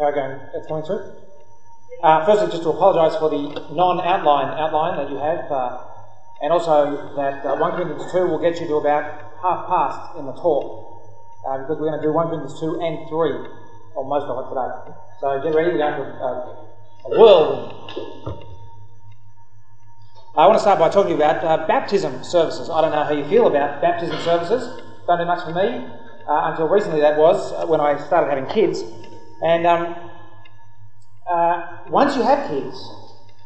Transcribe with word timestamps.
How 0.00 0.06
are 0.06 0.12
going? 0.12 0.40
That's 0.54 0.66
coming 0.66 0.82
through. 0.82 1.12
Uh, 2.02 2.24
firstly, 2.24 2.48
just 2.48 2.62
to 2.62 2.70
apologise 2.70 3.20
for 3.20 3.28
the 3.28 3.68
non-outline 3.76 4.48
outline 4.56 4.96
that 4.96 5.12
you 5.12 5.18
have, 5.20 5.44
uh, 5.52 5.76
and 6.40 6.50
also 6.54 7.12
that 7.16 7.44
uh, 7.44 7.54
1 7.60 7.72
Corinthians 7.72 8.10
2 8.10 8.24
will 8.24 8.40
get 8.40 8.58
you 8.62 8.66
to 8.66 8.76
about 8.76 9.04
half 9.44 9.68
past 9.68 10.16
in 10.16 10.24
the 10.24 10.32
talk, 10.32 11.04
uh, 11.46 11.58
because 11.58 11.76
we're 11.76 11.92
going 11.92 12.00
to 12.00 12.06
do 12.06 12.14
1 12.14 12.28
Corinthians 12.28 12.58
2 12.58 12.80
and 12.80 13.08
3, 13.12 13.44
or 13.92 14.08
most 14.08 14.24
of 14.24 14.40
it 14.40 14.48
today. 14.48 14.96
So 15.20 15.36
get 15.44 15.54
ready, 15.54 15.68
we're 15.68 15.84
going 15.84 15.92
to 15.92 16.16
uh, 16.16 16.56
a 17.04 17.20
whirlwind. 17.20 17.76
I 20.34 20.46
want 20.46 20.56
to 20.56 20.62
start 20.64 20.78
by 20.78 20.88
talking 20.88 21.12
about 21.12 21.44
uh, 21.44 21.66
baptism 21.66 22.24
services. 22.24 22.70
I 22.70 22.80
don't 22.80 22.92
know 22.92 23.04
how 23.04 23.12
you 23.12 23.28
feel 23.28 23.48
about 23.48 23.82
baptism 23.82 24.16
services. 24.24 24.64
Don't 25.06 25.18
do 25.18 25.26
much 25.26 25.44
for 25.44 25.52
me. 25.52 25.84
until 26.26 26.68
recently, 26.68 27.02
that 27.02 27.18
was 27.18 27.52
when 27.68 27.80
I 27.80 28.00
started 28.06 28.32
having 28.32 28.46
kids. 28.46 28.82
And 29.42 29.66
um, 29.66 30.10
uh, 31.30 31.78
once 31.88 32.16
you 32.16 32.22
have 32.22 32.48
kids 32.50 32.76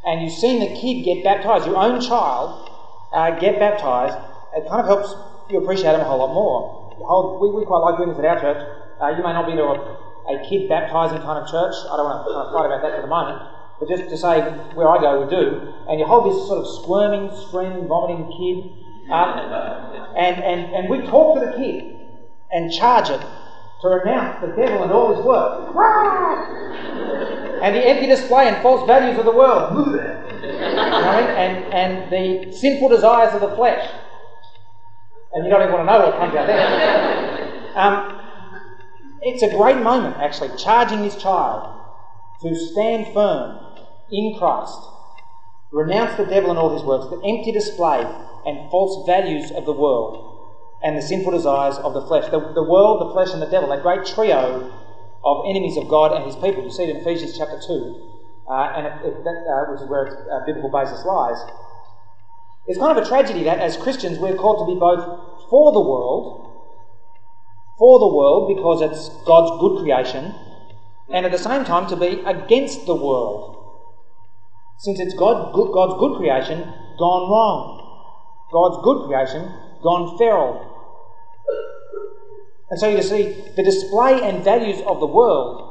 and 0.07 0.23
you've 0.23 0.33
seen 0.33 0.61
the 0.61 0.81
kid 0.81 1.05
get 1.05 1.23
baptized, 1.23 1.67
your 1.67 1.77
own 1.77 2.01
child 2.01 2.71
uh, 3.13 3.31
get 3.39 3.59
baptized, 3.59 4.17
it 4.57 4.69
kind 4.69 4.81
of 4.81 4.87
helps 4.87 5.15
you 5.51 5.59
appreciate 5.59 5.93
them 5.93 6.01
a 6.01 6.05
whole 6.05 6.19
lot 6.19 6.35
more. 6.35 6.95
Whole, 7.05 7.39
we, 7.41 7.51
we, 7.51 7.67
quite 7.67 7.79
like 7.81 7.99
doing 7.99 8.11
this 8.11 8.19
at 8.19 8.25
our 8.25 8.41
church. 8.41 8.63
Uh, 9.01 9.09
you 9.11 9.23
may 9.23 9.33
not 9.33 9.47
be 9.47 9.53
to 9.53 9.63
a, 9.63 10.35
a, 10.35 10.49
kid 10.49 10.69
baptizing 10.69 11.19
kind 11.19 11.39
of 11.39 11.51
church. 11.51 11.75
I 11.91 11.97
don't 11.97 12.07
want 12.07 12.27
to 12.27 12.33
kind 12.33 12.47
of 12.47 12.53
fight 12.55 12.67
about 12.67 12.83
that 12.83 12.97
for 12.97 13.03
the 13.03 13.09
moment. 13.09 13.43
But 13.79 13.89
just 13.89 14.09
to 14.09 14.17
say 14.17 14.41
where 14.75 14.89
I 14.89 15.01
go, 15.01 15.25
we 15.25 15.31
do. 15.31 15.75
And 15.89 15.99
you 16.01 16.07
hold 16.07 16.31
this 16.33 16.47
sort 16.47 16.65
of 16.65 16.67
squirming, 16.83 17.31
screaming, 17.49 17.87
vomiting 17.87 18.31
kid. 18.31 19.11
Uh, 19.11 20.15
and, 20.17 20.43
and, 20.43 20.75
and 20.75 20.89
we 20.89 21.03
talk 21.03 21.39
to 21.39 21.47
the 21.47 21.53
kid 21.53 21.95
and 22.51 22.73
charge 22.73 23.11
it 23.11 23.21
to 23.85 23.91
renounce 23.91 24.41
the 24.41 24.49
devil 24.49 24.83
and 24.83 24.91
all 24.93 25.15
his 25.15 25.25
work. 25.25 25.77
and 27.63 27.77
the 27.77 27.87
empty 27.87 28.07
display 28.07 28.49
and 28.49 28.57
false 28.63 28.87
values 28.87 29.19
of 29.19 29.27
the 29.27 29.33
world. 29.33 29.89
and, 29.95 31.65
and 31.73 32.11
the 32.11 32.53
sinful 32.53 32.89
desires 32.89 33.35
of 33.35 33.43
the 33.43 33.55
flesh. 33.55 33.89
And 35.35 35.45
you 35.45 35.51
don't 35.51 35.63
even 35.63 35.75
want 35.75 35.87
to 35.87 35.93
know 35.93 36.07
what 36.07 36.17
comes 36.19 36.35
out 36.35 36.47
there. 36.47 37.75
Um, 37.75 38.21
it's 39.21 39.43
a 39.43 39.51
great 39.51 39.79
moment, 39.79 40.17
actually, 40.17 40.57
charging 40.57 41.03
this 41.03 41.17
child 41.21 41.71
to 42.43 42.55
stand 42.55 43.13
firm 43.13 43.59
in 44.11 44.37
Christ, 44.39 44.79
renounce 45.73 46.17
the 46.17 46.25
devil 46.25 46.51
and 46.51 46.59
all 46.59 46.73
his 46.73 46.83
works, 46.83 47.07
the 47.11 47.17
empty 47.17 47.53
display 47.53 48.01
and 48.47 48.71
false 48.71 49.07
values 49.07 49.51
of 49.51 49.67
the 49.67 49.73
world 49.73 50.34
and 50.85 50.99
the 50.99 51.03
sinful 51.03 51.33
desires 51.33 51.77
of 51.79 51.95
the 51.95 52.07
flesh. 52.07 52.31
The, 52.31 52.39
the 52.53 52.63
world, 52.63 53.09
the 53.09 53.13
flesh, 53.13 53.33
and 53.33 53.41
the 53.41 53.49
devil, 53.49 53.71
that 53.71 53.83
great 53.83 54.05
trio 54.05 54.71
of 55.25 55.45
enemies 55.49 55.79
of 55.79 55.89
God 55.89 56.13
and 56.13 56.25
his 56.25 56.37
people. 56.37 56.63
You 56.63 56.71
see 56.71 56.85
it 56.85 56.91
in 56.91 56.97
Ephesians 56.99 57.37
chapter 57.37 57.59
2, 57.59 57.65
uh, 58.47 58.53
and 58.77 58.87
it, 58.87 58.93
it, 59.09 59.25
that, 59.25 59.37
uh, 59.49 59.73
which 59.73 59.81
is 59.81 59.89
where 59.89 60.05
its 60.05 60.15
uh, 60.15 60.45
biblical 60.45 60.71
basis 60.71 61.05
lies. 61.05 61.41
It's 62.67 62.79
kind 62.79 62.97
of 62.97 63.03
a 63.03 63.09
tragedy 63.09 63.45
that 63.45 63.59
as 63.59 63.77
Christians 63.77 64.19
we're 64.19 64.37
called 64.37 64.69
to 64.69 64.75
be 64.75 64.79
both 64.79 65.05
for 65.49 65.73
the 65.73 65.81
world, 65.81 66.53
for 67.79 67.99
the 67.99 68.09
world 68.09 68.55
because 68.55 68.81
it's 68.83 69.09
God's 69.25 69.59
good 69.61 69.83
creation, 69.83 70.35
and 71.09 71.25
at 71.25 71.33
the 71.33 71.39
same 71.39 71.65
time 71.65 71.89
to 71.89 71.97
be 71.97 72.21
against 72.25 72.85
the 72.85 72.95
world, 72.95 73.57
since 74.79 75.01
it's 75.01 75.15
God, 75.15 75.53
God's 75.55 75.99
good 75.99 76.17
creation 76.19 76.61
gone 76.99 77.31
wrong. 77.31 77.81
God's 78.53 78.85
good 78.85 79.07
creation 79.07 79.53
gone 79.83 80.17
feral. 80.19 80.74
And 82.71 82.81
so 82.81 82.89
you 82.89 83.03
see, 83.03 83.45
the 83.57 83.63
display 83.63 84.23
and 84.23 84.43
values 84.43 84.81
of 84.87 85.01
the 85.01 85.07
world, 85.07 85.71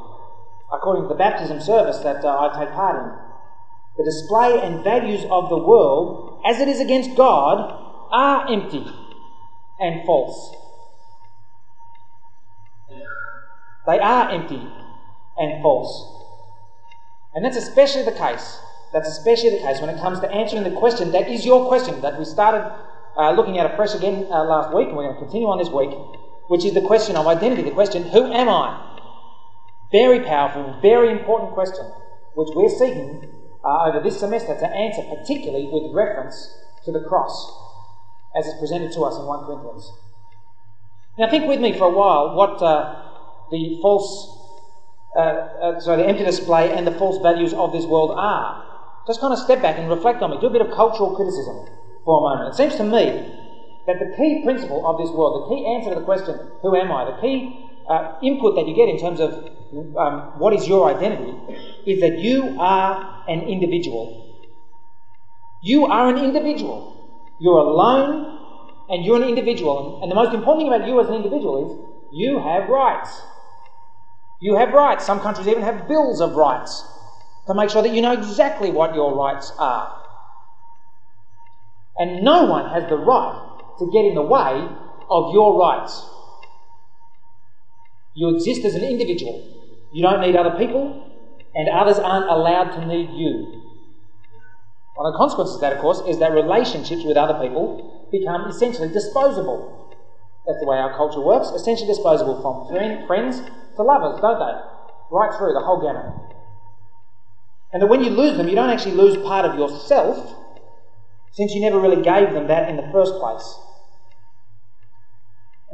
according 0.72 1.04
to 1.04 1.08
the 1.08 1.14
baptism 1.14 1.60
service 1.60 1.98
that 1.98 2.24
uh, 2.24 2.28
I 2.28 2.64
take 2.64 2.72
part 2.72 3.02
in, 3.02 3.18
the 3.96 4.04
display 4.04 4.60
and 4.60 4.82
values 4.82 5.24
of 5.30 5.48
the 5.48 5.58
world, 5.58 6.40
as 6.46 6.60
it 6.60 6.68
is 6.68 6.80
against 6.80 7.16
God, 7.16 7.80
are 8.10 8.50
empty 8.50 8.86
and 9.80 10.04
false. 10.06 10.54
They 13.86 13.98
are 13.98 14.30
empty 14.30 14.66
and 15.36 15.62
false. 15.62 16.10
And 17.34 17.44
that's 17.44 17.56
especially 17.56 18.04
the 18.04 18.12
case. 18.12 18.58
That's 18.92 19.08
especially 19.08 19.50
the 19.50 19.58
case 19.58 19.80
when 19.80 19.90
it 19.90 20.00
comes 20.00 20.20
to 20.20 20.30
answering 20.30 20.62
the 20.62 20.70
question 20.70 21.10
that 21.10 21.28
is 21.28 21.44
your 21.44 21.66
question 21.66 22.00
that 22.00 22.16
we 22.18 22.24
started 22.24 22.64
uh, 23.16 23.32
looking 23.32 23.58
at 23.58 23.70
afresh 23.70 23.94
again 23.94 24.26
uh, 24.30 24.44
last 24.44 24.72
week, 24.72 24.88
and 24.88 24.96
we're 24.96 25.04
going 25.04 25.14
to 25.14 25.20
continue 25.20 25.48
on 25.48 25.58
this 25.58 25.68
week 25.68 25.90
which 26.48 26.64
is 26.64 26.74
the 26.74 26.80
question 26.80 27.16
of 27.16 27.26
identity, 27.26 27.62
the 27.62 27.70
question, 27.70 28.02
who 28.10 28.32
am 28.32 28.48
I? 28.48 28.80
Very 29.92 30.20
powerful, 30.20 30.78
very 30.82 31.10
important 31.10 31.52
question, 31.52 31.84
which 32.34 32.48
we're 32.54 32.68
seeking 32.68 33.30
uh, 33.64 33.84
over 33.88 34.00
this 34.00 34.20
semester 34.20 34.54
to 34.58 34.66
answer, 34.66 35.02
particularly 35.02 35.68
with 35.70 35.92
reference 35.94 36.58
to 36.84 36.92
the 36.92 37.00
cross, 37.00 37.32
as 38.36 38.46
it's 38.46 38.58
presented 38.58 38.92
to 38.92 39.02
us 39.02 39.16
in 39.16 39.24
1 39.24 39.44
Corinthians. 39.46 39.90
Now, 41.18 41.30
think 41.30 41.46
with 41.46 41.60
me 41.60 41.72
for 41.72 41.84
a 41.84 41.90
while 41.90 42.34
what 42.34 42.60
uh, 42.60 43.02
the 43.50 43.78
false, 43.80 44.36
uh, 45.16 45.20
uh 45.20 45.80
sorry, 45.80 46.02
the 46.02 46.08
empty 46.08 46.24
display 46.24 46.72
and 46.72 46.86
the 46.86 46.92
false 46.92 47.22
values 47.22 47.54
of 47.54 47.72
this 47.72 47.84
world 47.84 48.10
are. 48.16 48.62
Just 49.06 49.20
kind 49.20 49.32
of 49.32 49.38
step 49.38 49.62
back 49.62 49.78
and 49.78 49.88
reflect 49.88 50.22
on 50.22 50.30
me. 50.30 50.38
Do 50.40 50.46
a 50.46 50.50
bit 50.50 50.62
of 50.62 50.72
cultural 50.72 51.14
criticism 51.14 51.68
for 52.04 52.18
a 52.18 52.22
moment. 52.22 52.54
It 52.54 52.56
seems 52.56 52.76
to 52.76 52.84
me 52.84 53.43
that 53.86 53.98
the 53.98 54.14
key 54.16 54.42
principle 54.42 54.86
of 54.86 54.98
this 54.98 55.10
world, 55.10 55.44
the 55.44 55.54
key 55.54 55.66
answer 55.66 55.90
to 55.90 55.96
the 55.96 56.04
question, 56.04 56.38
who 56.62 56.74
am 56.74 56.90
I, 56.90 57.04
the 57.04 57.20
key 57.20 57.60
uh, 57.88 58.12
input 58.22 58.56
that 58.56 58.66
you 58.66 58.74
get 58.74 58.88
in 58.88 58.98
terms 58.98 59.20
of 59.20 59.32
um, 59.96 60.32
what 60.38 60.54
is 60.54 60.66
your 60.66 60.88
identity, 60.88 61.36
is 61.86 62.00
that 62.00 62.18
you 62.18 62.56
are 62.58 63.22
an 63.28 63.42
individual. 63.42 64.24
You 65.62 65.86
are 65.86 66.08
an 66.08 66.18
individual. 66.18 66.94
You're 67.38 67.58
alone 67.58 68.38
and 68.88 69.04
you're 69.04 69.16
an 69.16 69.28
individual. 69.28 69.98
And 70.02 70.10
the 70.10 70.14
most 70.14 70.34
important 70.34 70.64
thing 70.64 70.72
about 70.72 70.86
you 70.86 71.00
as 71.00 71.08
an 71.08 71.14
individual 71.14 71.66
is 71.66 71.76
you 72.12 72.38
have 72.38 72.68
rights. 72.68 73.22
You 74.40 74.56
have 74.56 74.72
rights. 74.72 75.04
Some 75.04 75.20
countries 75.20 75.48
even 75.48 75.62
have 75.62 75.88
bills 75.88 76.20
of 76.20 76.34
rights 76.34 76.84
to 77.46 77.54
make 77.54 77.70
sure 77.70 77.82
that 77.82 77.92
you 77.92 78.02
know 78.02 78.12
exactly 78.12 78.70
what 78.70 78.94
your 78.94 79.14
rights 79.14 79.52
are. 79.58 79.90
And 81.96 82.22
no 82.22 82.44
one 82.44 82.70
has 82.70 82.88
the 82.88 82.96
right 82.96 83.53
to 83.78 83.90
get 83.92 84.04
in 84.04 84.14
the 84.14 84.22
way 84.22 84.68
of 85.10 85.32
your 85.32 85.58
rights. 85.58 86.08
You 88.14 88.34
exist 88.34 88.64
as 88.64 88.74
an 88.74 88.84
individual. 88.84 89.42
You 89.92 90.02
don't 90.02 90.20
need 90.20 90.36
other 90.36 90.56
people, 90.56 91.10
and 91.54 91.68
others 91.68 91.98
aren't 91.98 92.30
allowed 92.30 92.70
to 92.78 92.86
need 92.86 93.10
you. 93.10 93.60
One 94.94 95.06
of 95.06 95.12
the 95.12 95.18
consequences 95.18 95.56
of 95.56 95.60
that, 95.62 95.72
of 95.72 95.80
course, 95.80 96.00
is 96.06 96.18
that 96.18 96.32
relationships 96.32 97.02
with 97.04 97.16
other 97.16 97.34
people 97.40 98.08
become 98.12 98.48
essentially 98.48 98.88
disposable. 98.92 99.90
That's 100.46 100.60
the 100.60 100.66
way 100.66 100.76
our 100.76 100.94
culture 100.94 101.20
works, 101.20 101.48
essentially 101.48 101.88
disposable 101.88 102.40
from 102.42 102.68
friends 103.06 103.40
to 103.76 103.82
lovers, 103.82 104.20
don't 104.20 104.38
they? 104.38 104.54
Right 105.10 105.34
through 105.36 105.52
the 105.52 105.60
whole 105.60 105.80
gamut. 105.82 106.12
And 107.72 107.82
that 107.82 107.88
when 107.88 108.04
you 108.04 108.10
lose 108.10 108.36
them, 108.36 108.48
you 108.48 108.54
don't 108.54 108.70
actually 108.70 108.94
lose 108.94 109.16
part 109.26 109.44
of 109.44 109.58
yourself, 109.58 110.36
since 111.32 111.54
you 111.54 111.60
never 111.60 111.80
really 111.80 112.02
gave 112.02 112.32
them 112.32 112.46
that 112.46 112.68
in 112.68 112.76
the 112.76 112.88
first 112.92 113.14
place. 113.14 113.58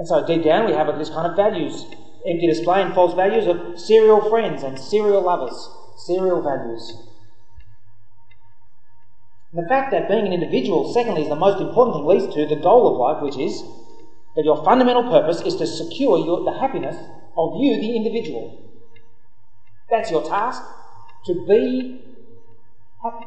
And 0.00 0.08
so 0.08 0.24
deep 0.24 0.42
down 0.42 0.64
we 0.64 0.72
have 0.72 0.86
this 0.98 1.10
kind 1.10 1.26
of 1.26 1.36
values, 1.36 1.84
empty 2.26 2.46
display 2.46 2.80
and 2.80 2.94
false 2.94 3.12
values 3.12 3.46
of 3.46 3.78
serial 3.78 4.30
friends 4.30 4.62
and 4.62 4.78
serial 4.78 5.20
lovers, 5.20 5.68
serial 5.94 6.40
values. 6.40 6.96
And 9.52 9.62
the 9.62 9.68
fact 9.68 9.90
that 9.90 10.08
being 10.08 10.26
an 10.26 10.32
individual, 10.32 10.90
secondly, 10.90 11.20
is 11.20 11.28
the 11.28 11.36
most 11.36 11.60
important 11.60 11.96
thing 11.96 12.06
leads 12.06 12.34
to 12.34 12.46
the 12.46 12.56
goal 12.56 12.90
of 12.90 12.96
life, 12.96 13.22
which 13.22 13.36
is 13.36 13.62
that 14.36 14.46
your 14.46 14.64
fundamental 14.64 15.02
purpose 15.02 15.42
is 15.42 15.56
to 15.56 15.66
secure 15.66 16.16
your, 16.16 16.44
the 16.44 16.58
happiness 16.58 16.96
of 17.36 17.60
you, 17.60 17.78
the 17.78 17.94
individual. 17.94 18.72
That's 19.90 20.10
your 20.10 20.22
task, 20.22 20.62
to 21.26 21.44
be 21.46 22.00
happy. 23.02 23.26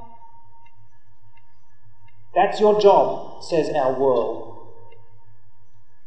That's 2.33 2.59
your 2.59 2.81
job, 2.81 3.43
says 3.43 3.69
our 3.75 3.93
world. 3.93 4.52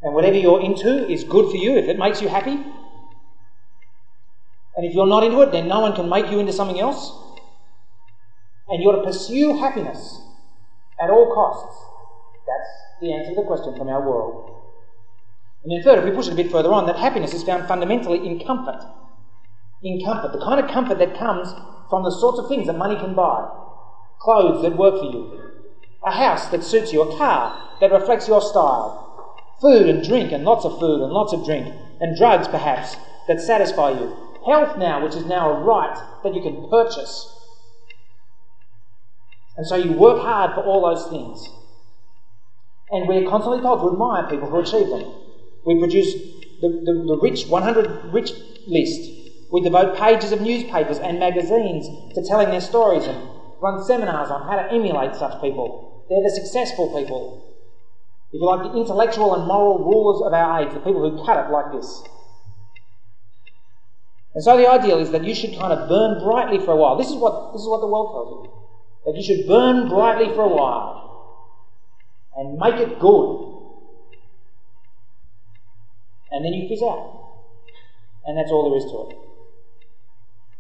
And 0.02 0.14
whatever 0.14 0.37
you're 0.37 0.60
into 0.60 1.10
is 1.10 1.25
good 1.25 1.50
for 1.50 1.56
you 1.56 1.76
if 1.76 1.88
it 1.88 1.98
makes 1.98 2.20
you 2.20 2.28
happy. 2.28 2.52
And 4.76 4.84
if 4.84 4.94
you're 4.94 5.06
not 5.06 5.25
into 5.25 5.40
it, 5.40 5.52
then 5.52 5.69
no 5.69 5.81
one 5.81 5.94
can 5.94 6.08
make 6.08 6.31
you 6.31 6.38
into 6.38 6.52
something 6.52 6.78
else. 6.78 7.12
And 8.69 8.82
you're 8.82 8.96
to 8.96 9.02
pursue 9.02 9.58
happiness 9.58 10.20
at 11.00 11.08
all 11.08 11.32
costs. 11.32 11.82
That's 12.46 13.00
the 13.00 13.12
answer 13.14 13.31
to 13.31 13.37
the 13.37 13.46
question 13.46 13.76
from 13.76 13.88
our 13.88 14.06
world. 14.06 14.52
And 15.64 15.72
then, 15.72 15.82
third, 15.82 15.99
if 15.99 16.04
we 16.04 16.10
push 16.10 16.28
it 16.28 16.34
a 16.34 16.37
bit 16.37 16.50
further 16.50 16.72
on, 16.72 16.87
that 16.87 16.96
happiness 16.96 17.32
is 17.32 17.42
found 17.42 17.66
fundamentally 17.66 18.26
in 18.26 18.38
comfort. 18.44 18.84
In 19.82 20.04
comfort, 20.04 20.32
the 20.32 20.44
kind 20.44 20.60
of 20.62 20.70
comfort 20.70 20.99
that 20.99 21.19
comes 21.19 21.49
from 21.88 22.04
the 22.04 22.10
sorts 22.10 22.38
of 22.38 22.49
things 22.49 22.66
that 22.66 22.76
money 22.76 22.96
can 22.96 23.14
buy 23.14 23.49
clothes 24.20 24.62
that 24.62 24.76
work 24.76 24.99
for 24.99 25.04
you, 25.04 25.52
a 26.04 26.10
house 26.10 26.49
that 26.49 26.64
suits 26.64 26.92
you, 26.92 27.02
a 27.02 27.16
car 27.16 27.70
that 27.81 27.92
reflects 27.92 28.28
your 28.28 28.40
style, 28.40 29.06
food 29.61 29.88
and 29.88 30.06
drink 30.06 30.32
and 30.32 30.44
lots 30.44 30.64
of 30.64 30.79
food 30.79 31.00
and 31.03 31.12
lots 31.12 31.32
of 31.32 31.44
drink, 31.44 31.75
and 32.00 32.17
drugs 32.17 32.49
perhaps 32.49 32.97
that 33.29 33.41
satisfy 33.41 33.91
you, 33.91 34.17
health 34.47 34.79
now, 34.79 35.03
which 35.03 35.14
is 35.14 35.26
now 35.26 35.50
a 35.50 35.61
right 35.61 35.97
that 36.23 36.35
you 36.35 36.43
can 36.43 36.69
purchase. 36.70 37.32
And 39.56 39.67
so 39.67 39.76
you 39.76 39.93
work 39.93 40.20
hard 40.20 40.55
for 40.55 40.62
all 40.62 40.82
those 40.82 41.08
things. 41.08 41.49
And 42.91 43.08
we're 43.08 43.29
constantly 43.29 43.62
told 43.62 43.81
to 43.81 43.91
admire 43.91 44.29
people 44.31 44.49
who 44.49 44.61
achieve 44.61 44.88
them. 44.88 45.12
We 45.64 45.79
produce 45.79 46.14
the, 46.61 46.69
the, 46.69 47.05
the 47.06 47.19
rich 47.20 47.47
100 47.47 48.12
rich 48.12 48.32
list. 48.67 49.11
We 49.50 49.62
devote 49.62 49.97
pages 49.97 50.32
of 50.32 50.41
newspapers 50.41 50.99
and 50.99 51.19
magazines 51.19 51.88
to 52.14 52.23
telling 52.23 52.50
their 52.50 52.61
stories 52.61 53.06
and 53.06 53.29
run 53.61 53.82
seminars 53.85 54.31
on 54.31 54.47
how 54.47 54.56
to 54.56 54.73
emulate 54.73 55.17
such 55.17 55.41
people. 55.41 56.06
They're 56.09 56.23
the 56.23 56.31
successful 56.31 56.94
people. 56.97 57.45
If 58.32 58.40
you 58.40 58.46
like, 58.46 58.73
the 58.73 58.78
intellectual 58.78 59.34
and 59.34 59.46
moral 59.46 59.78
rulers 59.78 60.20
of 60.20 60.32
our 60.32 60.61
age, 60.61 60.75
the 60.75 60.81
people 60.81 61.08
who 61.08 61.25
cut 61.25 61.46
it 61.46 61.50
like 61.50 61.73
this. 61.73 62.02
And 64.34 64.44
so 64.44 64.56
the 64.56 64.69
ideal 64.69 64.99
is 64.99 65.11
that 65.12 65.25
you 65.25 65.34
should 65.34 65.56
kind 65.58 65.73
of 65.73 65.88
burn 65.88 66.23
brightly 66.23 66.58
for 66.58 66.73
a 66.73 66.76
while. 66.76 66.96
This 66.96 67.08
is 67.08 67.14
what, 67.14 67.52
this 67.55 67.62
is 67.62 67.69
what 67.69 67.81
the 67.81 67.87
world 67.87 68.12
tells 68.12 68.28
you. 68.44 68.52
That 69.06 69.17
you 69.17 69.25
should 69.25 69.46
burn 69.46 69.88
brightly 69.88 70.34
for 70.34 70.43
a 70.43 70.49
while 70.49 71.06
and 72.37 72.58
make 72.58 72.75
it 72.75 72.99
good. 73.00 73.56
And 76.31 76.44
then 76.44 76.52
you 76.52 76.69
fizz 76.69 76.82
out. 76.82 77.46
And 78.26 78.37
that's 78.37 78.50
all 78.50 78.69
there 78.69 78.76
is 78.76 78.84
to 78.93 79.08
it. 79.08 79.26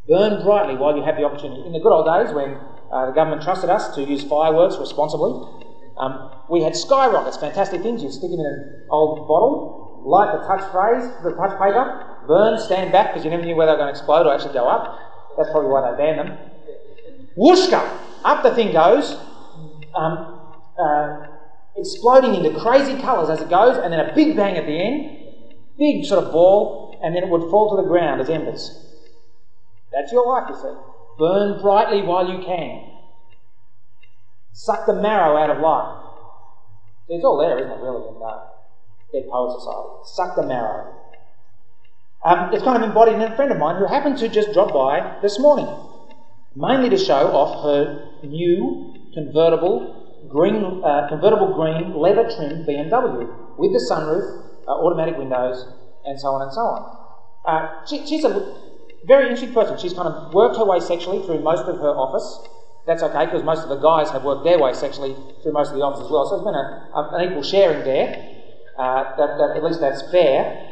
Burn 0.08 0.42
brightly 0.42 0.76
while 0.76 0.96
you 0.96 1.02
have 1.02 1.16
the 1.16 1.24
opportunity. 1.24 1.66
In 1.66 1.72
the 1.72 1.80
good 1.80 1.92
old 1.92 2.06
days 2.06 2.32
when 2.32 2.56
uh, 2.90 3.06
the 3.06 3.12
government 3.12 3.42
trusted 3.42 3.68
us 3.68 3.94
to 3.96 4.02
use 4.02 4.24
fireworks 4.24 4.78
responsibly, 4.78 5.65
um, 5.96 6.30
we 6.50 6.62
had 6.62 6.76
skyrockets, 6.76 7.36
fantastic 7.38 7.82
things. 7.82 8.02
You 8.02 8.10
stick 8.10 8.30
them 8.30 8.40
in 8.40 8.46
an 8.46 8.86
old 8.90 9.26
bottle, 9.26 10.02
light 10.04 10.32
the 10.38 10.46
touch 10.46 10.70
phrase, 10.70 11.08
the 11.24 11.32
touch 11.32 11.58
paper, 11.58 12.16
burn, 12.26 12.58
stand 12.58 12.92
back 12.92 13.12
because 13.12 13.24
you 13.24 13.30
never 13.30 13.44
knew 13.44 13.56
whether 13.56 13.72
they 13.72 13.76
were 13.76 13.84
going 13.84 13.94
to 13.94 13.98
explode 13.98 14.26
or 14.26 14.34
actually 14.34 14.52
go 14.52 14.68
up. 14.68 14.98
That's 15.36 15.50
probably 15.50 15.70
why 15.70 15.90
they 15.90 15.96
banned 15.96 16.18
them. 16.18 16.38
Whooshka! 17.36 17.98
Up 18.24 18.42
the 18.42 18.54
thing 18.54 18.72
goes, 18.72 19.16
um, 19.94 20.54
uh, 20.78 21.26
exploding 21.76 22.34
into 22.34 22.58
crazy 22.58 23.00
colours 23.00 23.30
as 23.30 23.40
it 23.40 23.48
goes, 23.48 23.76
and 23.76 23.92
then 23.92 24.00
a 24.00 24.14
big 24.14 24.36
bang 24.36 24.56
at 24.56 24.66
the 24.66 24.72
end, 24.72 25.24
big 25.78 26.04
sort 26.04 26.24
of 26.24 26.32
ball, 26.32 26.98
and 27.02 27.14
then 27.14 27.22
it 27.22 27.28
would 27.28 27.50
fall 27.50 27.76
to 27.76 27.82
the 27.82 27.88
ground 27.88 28.20
as 28.20 28.28
embers. 28.28 28.82
That's 29.92 30.12
your 30.12 30.26
life, 30.26 30.44
you 30.50 30.56
see. 30.56 30.76
Burn 31.18 31.60
brightly 31.62 32.02
while 32.02 32.28
you 32.28 32.44
can. 32.44 32.95
Suck 34.56 34.86
the 34.86 34.94
marrow 34.94 35.36
out 35.36 35.50
of 35.50 35.60
life. 35.60 36.00
It's 37.10 37.22
all 37.22 37.36
there, 37.36 37.58
isn't 37.58 37.70
it, 37.70 37.78
really, 37.78 38.08
in 38.08 38.16
uh, 38.24 38.40
Dead 39.12 39.28
Poet 39.28 39.60
Society? 39.60 39.88
Suck 40.06 40.34
the 40.34 40.46
marrow. 40.46 40.94
Um, 42.24 42.54
it's 42.54 42.64
kind 42.64 42.82
of 42.82 42.88
embodied 42.88 43.16
in 43.16 43.20
a 43.20 43.36
friend 43.36 43.52
of 43.52 43.58
mine 43.58 43.76
who 43.76 43.86
happened 43.86 44.16
to 44.16 44.30
just 44.30 44.54
drop 44.54 44.72
by 44.72 45.18
this 45.20 45.38
morning, 45.38 45.68
mainly 46.56 46.88
to 46.88 46.96
show 46.96 47.36
off 47.36 47.64
her 47.64 48.08
new 48.24 48.96
convertible 49.12 50.24
green, 50.26 50.82
uh, 50.82 51.06
convertible 51.10 51.52
green 51.52 51.94
leather 51.94 52.24
trimmed 52.24 52.66
BMW 52.66 53.28
with 53.58 53.74
the 53.74 53.84
sunroof, 53.92 54.24
uh, 54.66 54.70
automatic 54.70 55.18
windows, 55.18 55.68
and 56.06 56.18
so 56.18 56.28
on 56.28 56.40
and 56.40 56.52
so 56.52 56.62
on. 56.62 56.96
Uh, 57.44 57.84
she, 57.84 58.06
she's 58.06 58.24
a 58.24 58.56
very 59.04 59.28
interesting 59.28 59.52
person. 59.52 59.76
She's 59.76 59.92
kind 59.92 60.08
of 60.08 60.32
worked 60.32 60.56
her 60.56 60.64
way 60.64 60.80
sexually 60.80 61.22
through 61.26 61.40
most 61.40 61.68
of 61.68 61.76
her 61.76 61.92
office. 61.92 62.48
That's 62.86 63.02
okay 63.02 63.24
because 63.26 63.42
most 63.42 63.64
of 63.64 63.68
the 63.68 63.76
guys 63.76 64.10
have 64.10 64.22
worked 64.22 64.44
their 64.44 64.58
way 64.58 64.72
sexually 64.72 65.16
through 65.42 65.52
most 65.52 65.70
of 65.70 65.76
the 65.76 65.82
office 65.82 66.04
as 66.04 66.10
well. 66.10 66.24
So 66.24 66.36
there's 66.36 66.46
been 66.46 66.54
a, 66.54 66.66
a, 66.94 67.18
an 67.18 67.28
equal 67.28 67.42
sharing 67.42 67.82
there. 67.84 68.14
Uh, 68.78 69.16
that, 69.16 69.38
that, 69.38 69.56
at 69.56 69.64
least 69.64 69.80
that's 69.80 70.02
fair. 70.12 70.70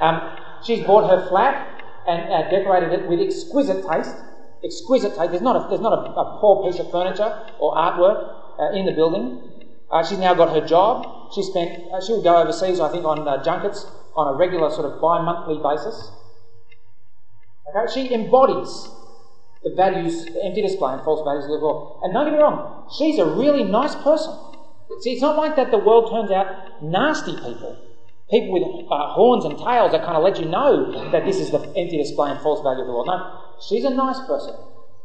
Um, 0.00 0.36
she's 0.64 0.84
bought 0.84 1.08
her 1.08 1.28
flat 1.28 1.82
and 2.08 2.32
uh, 2.32 2.50
decorated 2.50 2.92
it 2.92 3.08
with 3.08 3.20
exquisite 3.20 3.86
taste. 3.86 4.16
Exquisite 4.64 5.14
taste. 5.14 5.30
There's 5.30 5.42
not 5.42 5.56
a, 5.56 5.68
there's 5.68 5.80
not 5.80 5.92
a, 5.92 6.10
a 6.10 6.38
poor 6.40 6.66
piece 6.66 6.80
of 6.80 6.90
furniture 6.90 7.30
or 7.60 7.76
artwork 7.76 8.34
uh, 8.58 8.72
in 8.72 8.86
the 8.86 8.92
building. 8.92 9.40
Uh, 9.92 10.02
she's 10.02 10.18
now 10.18 10.34
got 10.34 10.50
her 10.50 10.66
job. 10.66 11.30
She 11.34 11.42
spent. 11.42 11.70
Uh, 11.92 12.00
she 12.04 12.14
would 12.14 12.24
go 12.24 12.36
overseas, 12.36 12.80
I 12.80 12.90
think, 12.90 13.04
on 13.04 13.28
uh, 13.28 13.42
junkets 13.44 13.86
on 14.16 14.34
a 14.34 14.36
regular 14.36 14.70
sort 14.70 14.90
of 14.90 15.00
bi-monthly 15.00 15.58
basis. 15.62 16.10
Okay, 17.68 17.92
she 17.92 18.14
embodies 18.14 18.88
the 19.64 19.74
values, 19.74 20.24
the 20.26 20.44
empty 20.44 20.62
display 20.62 20.92
and 20.92 21.02
false 21.02 21.24
values 21.24 21.44
of 21.44 21.50
the 21.50 21.58
world. 21.58 22.00
And 22.02 22.12
don't 22.12 22.26
get 22.26 22.34
me 22.34 22.38
wrong, 22.38 22.86
she's 22.96 23.18
a 23.18 23.24
really 23.24 23.64
nice 23.64 23.94
person. 23.96 24.32
See, 25.00 25.12
it's 25.12 25.22
not 25.22 25.36
like 25.36 25.56
that 25.56 25.70
the 25.70 25.78
world 25.78 26.10
turns 26.12 26.30
out 26.30 26.82
nasty 26.82 27.32
people. 27.32 27.80
People 28.30 28.52
with 28.52 28.62
uh, 28.90 29.12
horns 29.12 29.44
and 29.44 29.56
tails 29.58 29.92
that 29.92 30.04
kind 30.04 30.16
of 30.16 30.22
let 30.22 30.38
you 30.38 30.46
know 30.46 31.10
that 31.10 31.24
this 31.24 31.36
is 31.36 31.50
the 31.50 31.60
empty 31.76 31.96
display 31.96 32.30
and 32.30 32.40
false 32.40 32.62
value 32.62 32.80
of 32.80 32.86
the 32.86 32.92
world. 32.92 33.06
No, 33.06 33.40
she's 33.66 33.84
a 33.84 33.90
nice 33.90 34.20
person. 34.26 34.54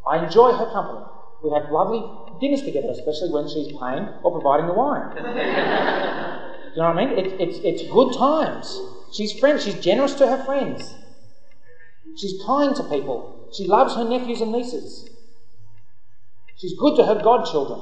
I 0.07 0.23
enjoy 0.23 0.53
her 0.53 0.71
company. 0.71 1.05
We 1.43 1.51
have 1.51 1.71
lovely 1.71 2.03
dinners 2.39 2.61
together, 2.61 2.89
especially 2.91 3.31
when 3.31 3.47
she's 3.47 3.67
paying 3.67 4.07
or 4.23 4.31
providing 4.31 4.67
the 4.67 4.73
wine. 4.73 5.15
Do 5.15 6.75
you 6.75 6.81
know 6.81 6.93
what 6.93 6.97
I 6.97 7.05
mean? 7.05 7.17
It, 7.17 7.39
it's, 7.39 7.59
it's 7.59 7.91
good 7.91 8.13
times. 8.13 8.79
She's 9.11 9.37
friends. 9.39 9.63
She's 9.63 9.75
generous 9.75 10.13
to 10.15 10.27
her 10.27 10.43
friends. 10.43 10.95
She's 12.15 12.41
kind 12.45 12.75
to 12.75 12.83
people. 12.83 13.38
She 13.53 13.67
loves 13.67 13.95
her 13.95 14.03
nephews 14.03 14.41
and 14.41 14.51
nieces. 14.51 15.09
She's 16.55 16.77
good 16.77 16.95
to 16.97 17.05
her 17.05 17.15
godchildren. 17.15 17.81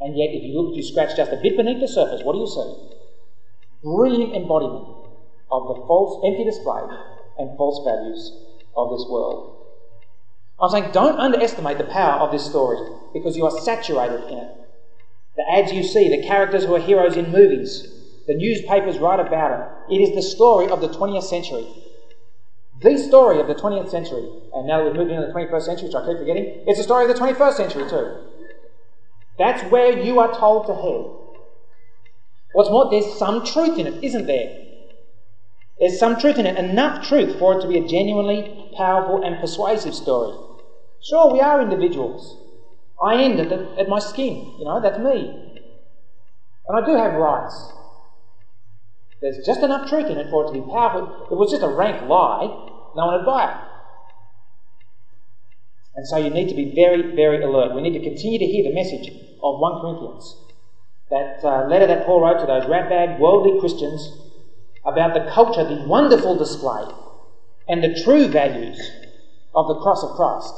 And 0.00 0.16
yet, 0.16 0.30
if 0.30 0.42
you 0.42 0.60
look, 0.60 0.74
you 0.74 0.82
scratch 0.82 1.16
just 1.16 1.32
a 1.32 1.36
bit 1.36 1.56
beneath 1.56 1.80
the 1.80 1.88
surface, 1.88 2.22
what 2.24 2.32
do 2.32 2.40
you 2.40 2.46
see? 2.46 2.98
Brilliant 3.82 4.34
embodiment 4.34 4.84
of 5.50 5.68
the 5.68 5.74
false, 5.86 6.24
empty 6.24 6.44
display 6.44 6.82
and 7.38 7.56
false 7.56 7.84
values 7.84 8.32
of 8.76 8.90
this 8.90 9.06
world. 9.08 9.58
I'm 10.60 10.70
saying 10.70 10.92
don't 10.92 11.18
underestimate 11.18 11.78
the 11.78 11.84
power 11.84 12.20
of 12.20 12.32
this 12.32 12.46
story 12.46 12.78
because 13.12 13.36
you 13.36 13.44
are 13.44 13.50
saturated 13.50 14.22
in 14.30 14.38
it. 14.38 14.48
The 15.36 15.50
ads 15.50 15.72
you 15.72 15.82
see, 15.82 16.08
the 16.08 16.26
characters 16.26 16.64
who 16.64 16.74
are 16.74 16.80
heroes 16.80 17.16
in 17.16 17.32
movies, 17.32 17.86
the 18.26 18.34
newspapers 18.34 18.98
write 18.98 19.20
about 19.20 19.52
it. 19.88 19.94
It 19.94 20.00
is 20.00 20.14
the 20.14 20.22
story 20.22 20.68
of 20.68 20.80
the 20.80 20.88
20th 20.88 21.24
century. 21.24 21.66
The 22.82 22.98
story 22.98 23.40
of 23.40 23.46
the 23.46 23.54
20th 23.54 23.90
century. 23.90 24.28
And 24.52 24.66
now 24.66 24.78
that 24.78 24.84
we've 24.84 24.94
moved 24.94 25.10
into 25.10 25.26
the 25.26 25.32
21st 25.32 25.62
century, 25.62 25.88
which 25.88 25.94
I 25.94 26.04
keep 26.04 26.18
forgetting, 26.18 26.64
it's 26.66 26.78
the 26.78 26.84
story 26.84 27.08
of 27.08 27.16
the 27.16 27.20
21st 27.20 27.52
century 27.52 27.88
too. 27.88 28.16
That's 29.38 29.62
where 29.70 29.96
you 29.96 30.18
are 30.18 30.32
told 30.32 30.66
to 30.66 30.74
head. 30.74 31.06
What's 32.52 32.70
more, 32.70 32.90
there's 32.90 33.18
some 33.18 33.44
truth 33.44 33.78
in 33.78 33.86
it, 33.86 34.04
isn't 34.04 34.26
there? 34.26 34.58
There's 35.78 35.98
some 35.98 36.18
truth 36.18 36.38
in 36.38 36.46
it, 36.46 36.56
enough 36.56 37.06
truth 37.06 37.38
for 37.38 37.56
it 37.56 37.62
to 37.62 37.68
be 37.68 37.78
a 37.78 37.86
genuinely 37.86 38.70
powerful 38.76 39.22
and 39.22 39.40
persuasive 39.40 39.94
story. 39.94 40.36
Sure, 41.00 41.32
we 41.32 41.40
are 41.40 41.60
individuals. 41.60 42.36
I 43.02 43.16
end 43.16 43.40
at, 43.40 43.48
the, 43.48 43.74
at 43.78 43.88
my 43.88 43.98
skin, 43.98 44.54
you 44.58 44.64
know, 44.64 44.80
that's 44.80 44.98
me. 44.98 45.34
And 46.68 46.78
I 46.78 46.86
do 46.86 46.94
have 46.94 47.14
rights. 47.14 47.72
There's 49.20 49.44
just 49.44 49.62
enough 49.62 49.88
truth 49.88 50.06
in 50.06 50.18
it 50.18 50.28
for 50.30 50.44
it 50.44 50.48
to 50.48 50.52
be 50.52 50.60
powerful. 50.60 51.24
If 51.26 51.32
it 51.32 51.36
was 51.36 51.50
just 51.50 51.62
a 51.62 51.68
rank 51.68 52.02
lie, 52.08 52.71
no 52.96 53.06
one 53.06 53.18
would 53.18 53.26
buy 53.26 53.50
it. 53.50 53.56
And 55.94 56.08
so 56.08 56.16
you 56.16 56.30
need 56.30 56.48
to 56.48 56.54
be 56.54 56.72
very, 56.74 57.14
very 57.14 57.42
alert. 57.42 57.74
We 57.74 57.82
need 57.82 57.98
to 57.98 58.04
continue 58.04 58.38
to 58.38 58.46
hear 58.46 58.64
the 58.64 58.74
message 58.74 59.08
of 59.42 59.58
1 59.58 59.80
Corinthians. 59.80 60.36
That 61.10 61.40
uh, 61.44 61.66
letter 61.68 61.86
that 61.86 62.06
Paul 62.06 62.22
wrote 62.22 62.40
to 62.40 62.46
those 62.46 62.64
ratbag, 62.64 63.18
worldly 63.18 63.60
Christians 63.60 64.18
about 64.86 65.12
the 65.14 65.30
culture, 65.30 65.64
the 65.64 65.86
wonderful 65.86 66.38
display, 66.38 66.84
and 67.68 67.84
the 67.84 68.00
true 68.02 68.28
values 68.28 68.80
of 69.54 69.68
the 69.68 69.80
cross 69.80 70.02
of 70.02 70.16
Christ. 70.16 70.54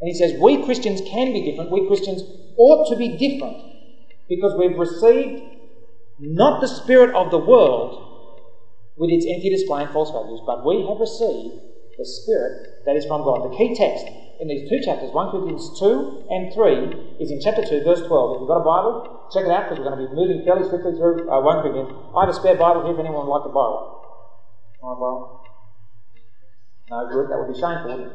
And 0.00 0.08
he 0.08 0.14
says, 0.14 0.38
We 0.38 0.64
Christians 0.64 1.00
can 1.00 1.32
be 1.32 1.50
different. 1.50 1.70
We 1.70 1.86
Christians 1.86 2.22
ought 2.56 2.88
to 2.90 2.96
be 2.96 3.16
different 3.16 3.56
because 4.28 4.54
we've 4.58 4.78
received 4.78 5.42
not 6.18 6.60
the 6.60 6.68
spirit 6.68 7.14
of 7.14 7.30
the 7.30 7.38
world 7.38 8.07
with 8.98 9.10
its 9.10 9.26
empty 9.26 9.48
display 9.48 9.82
and 9.82 9.92
false 9.92 10.10
values, 10.10 10.42
but 10.44 10.66
we 10.66 10.82
have 10.86 10.98
received 10.98 11.62
the 11.96 12.04
spirit 12.04 12.84
that 12.84 12.96
is 12.96 13.06
from 13.06 13.22
God. 13.22 13.46
The 13.46 13.56
key 13.56 13.74
text 13.74 14.06
in 14.38 14.46
these 14.46 14.68
two 14.70 14.78
chapters, 14.82 15.10
1 15.10 15.30
Corinthians 15.30 15.78
2 15.78 16.26
and 16.30 16.52
3, 16.54 17.18
is 17.18 17.30
in 17.30 17.40
chapter 17.42 17.62
2, 17.62 17.82
verse 17.82 18.02
12. 18.06 18.34
If 18.34 18.40
you've 18.40 18.48
got 18.48 18.62
a 18.62 18.66
Bible, 18.66 19.26
check 19.32 19.46
it 19.46 19.50
out 19.50 19.66
because 19.66 19.82
we're 19.82 19.90
going 19.90 19.98
to 19.98 20.06
be 20.06 20.14
moving 20.14 20.42
fairly 20.46 20.66
swiftly 20.66 20.94
through 20.94 21.26
uh, 21.30 21.42
1 21.42 21.62
Corinthians. 21.62 21.90
I 22.14 22.26
have 22.26 22.30
a 22.30 22.34
spare 22.34 22.54
Bible 22.54 22.82
here 22.82 22.94
if 22.94 22.98
anyone 22.98 23.26
would 23.26 23.34
like 23.34 23.46
to 23.46 23.54
borrow. 23.54 23.98
Want 24.82 24.94
to 24.94 25.00
borrow? 25.02 25.38
No, 26.90 27.06
good. 27.10 27.30
That 27.30 27.38
would 27.38 27.52
be 27.52 27.58
shameful, 27.58 27.90
it? 27.90 28.14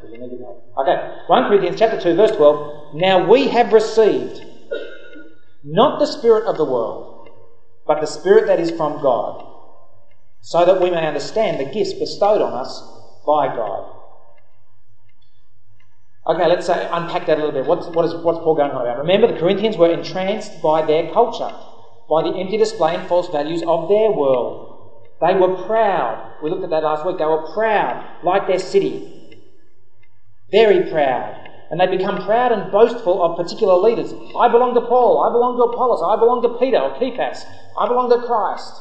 Okay, 0.79 0.97
1 1.27 1.47
Corinthians 1.47 1.77
chapter 1.77 1.99
2, 1.99 2.15
verse 2.15 2.31
12. 2.31 2.95
Now 2.95 3.27
we 3.27 3.49
have 3.49 3.71
received 3.73 4.41
not 5.63 5.99
the 5.99 6.07
spirit 6.07 6.45
of 6.45 6.57
the 6.57 6.65
world, 6.65 7.29
but 7.85 8.01
the 8.01 8.07
spirit 8.07 8.47
that 8.47 8.59
is 8.59 8.71
from 8.71 9.01
God, 9.01 9.52
so 10.43 10.65
that 10.65 10.81
we 10.81 10.91
may 10.91 11.07
understand 11.07 11.57
the 11.57 11.71
gifts 11.71 11.93
bestowed 11.93 12.41
on 12.41 12.51
us 12.51 12.81
by 13.25 13.47
God. 13.47 13.89
Okay, 16.27 16.47
let's 16.47 16.67
say, 16.67 16.87
unpack 16.91 17.25
that 17.27 17.37
a 17.37 17.41
little 17.41 17.53
bit. 17.53 17.65
What's, 17.65 17.87
what 17.87 18.05
is, 18.05 18.13
what's 18.15 18.39
Paul 18.39 18.55
going 18.55 18.71
on 18.71 18.81
about? 18.81 18.99
Remember, 18.99 19.27
the 19.27 19.39
Corinthians 19.39 19.77
were 19.77 19.89
entranced 19.89 20.61
by 20.61 20.85
their 20.85 21.11
culture, 21.13 21.49
by 22.09 22.23
the 22.23 22.35
empty 22.35 22.57
display 22.57 22.95
and 22.95 23.07
false 23.07 23.29
values 23.29 23.63
of 23.63 23.87
their 23.87 24.11
world. 24.11 25.07
They 25.21 25.33
were 25.33 25.63
proud. 25.65 26.43
We 26.43 26.49
looked 26.49 26.65
at 26.65 26.69
that 26.71 26.83
last 26.83 27.05
week. 27.05 27.19
They 27.19 27.25
were 27.25 27.53
proud, 27.53 28.03
like 28.23 28.45
their 28.45 28.59
city. 28.59 29.39
Very 30.51 30.91
proud. 30.91 31.39
And 31.71 31.79
they 31.79 31.87
become 31.87 32.23
proud 32.25 32.51
and 32.51 32.69
boastful 32.69 33.23
of 33.23 33.37
particular 33.37 33.75
leaders. 33.75 34.11
I 34.37 34.49
belong 34.49 34.75
to 34.75 34.81
Paul. 34.81 35.23
I 35.23 35.31
belong 35.31 35.55
to 35.55 35.71
Apollos. 35.71 36.03
I 36.03 36.19
belong 36.19 36.41
to 36.43 36.59
Peter 36.59 36.79
or 36.79 36.99
Cephas. 36.99 37.45
I 37.79 37.87
belong 37.87 38.09
to 38.11 38.27
Christ. 38.27 38.73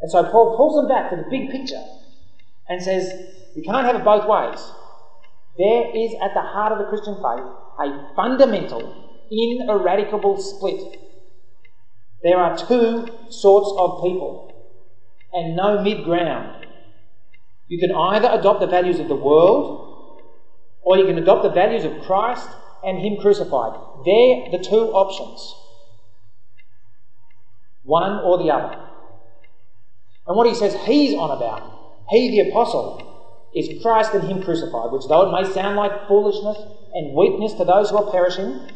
And 0.00 0.10
so 0.10 0.24
Paul 0.24 0.56
pulls 0.56 0.76
them 0.76 0.88
back 0.88 1.10
to 1.10 1.16
the 1.16 1.28
big 1.28 1.50
picture 1.50 1.82
and 2.68 2.82
says, 2.82 3.12
you 3.54 3.62
can't 3.62 3.86
have 3.86 3.96
it 3.96 4.04
both 4.04 4.28
ways. 4.28 4.60
There 5.56 5.96
is 5.96 6.12
at 6.22 6.34
the 6.34 6.40
heart 6.40 6.72
of 6.72 6.78
the 6.78 6.84
Christian 6.84 7.16
faith 7.16 7.44
a 7.80 8.14
fundamental, 8.14 9.26
ineradicable 9.30 10.40
split. 10.40 11.00
There 12.22 12.38
are 12.38 12.56
two 12.56 13.08
sorts 13.30 13.72
of 13.76 14.02
people 14.02 14.48
and 15.32 15.56
no 15.56 15.82
mid 15.82 16.04
ground. 16.04 16.66
You 17.68 17.78
can 17.78 17.92
either 17.92 18.28
adopt 18.32 18.60
the 18.60 18.66
values 18.66 18.98
of 18.98 19.08
the 19.08 19.16
world 19.16 20.22
or 20.82 20.96
you 20.96 21.06
can 21.06 21.18
adopt 21.18 21.42
the 21.42 21.50
values 21.50 21.84
of 21.84 22.00
Christ 22.02 22.48
and 22.84 22.98
Him 22.98 23.16
crucified. 23.20 23.78
They're 24.04 24.50
the 24.50 24.64
two 24.64 24.92
options. 24.92 25.54
One 27.82 28.20
or 28.20 28.38
the 28.38 28.50
other. 28.50 28.87
And 30.28 30.36
what 30.36 30.46
he 30.46 30.54
says 30.54 30.76
he's 30.84 31.14
on 31.14 31.30
about, 31.30 31.62
he 32.10 32.30
the 32.30 32.50
apostle, 32.50 33.02
is 33.54 33.80
Christ 33.82 34.12
and 34.12 34.24
Him 34.24 34.42
crucified, 34.42 34.92
which 34.92 35.08
though 35.08 35.22
it 35.22 35.32
may 35.32 35.50
sound 35.50 35.76
like 35.76 36.06
foolishness 36.06 36.58
and 36.92 37.16
weakness 37.16 37.54
to 37.54 37.64
those 37.64 37.90
who 37.90 37.96
are 37.96 38.10
perishing, 38.10 38.68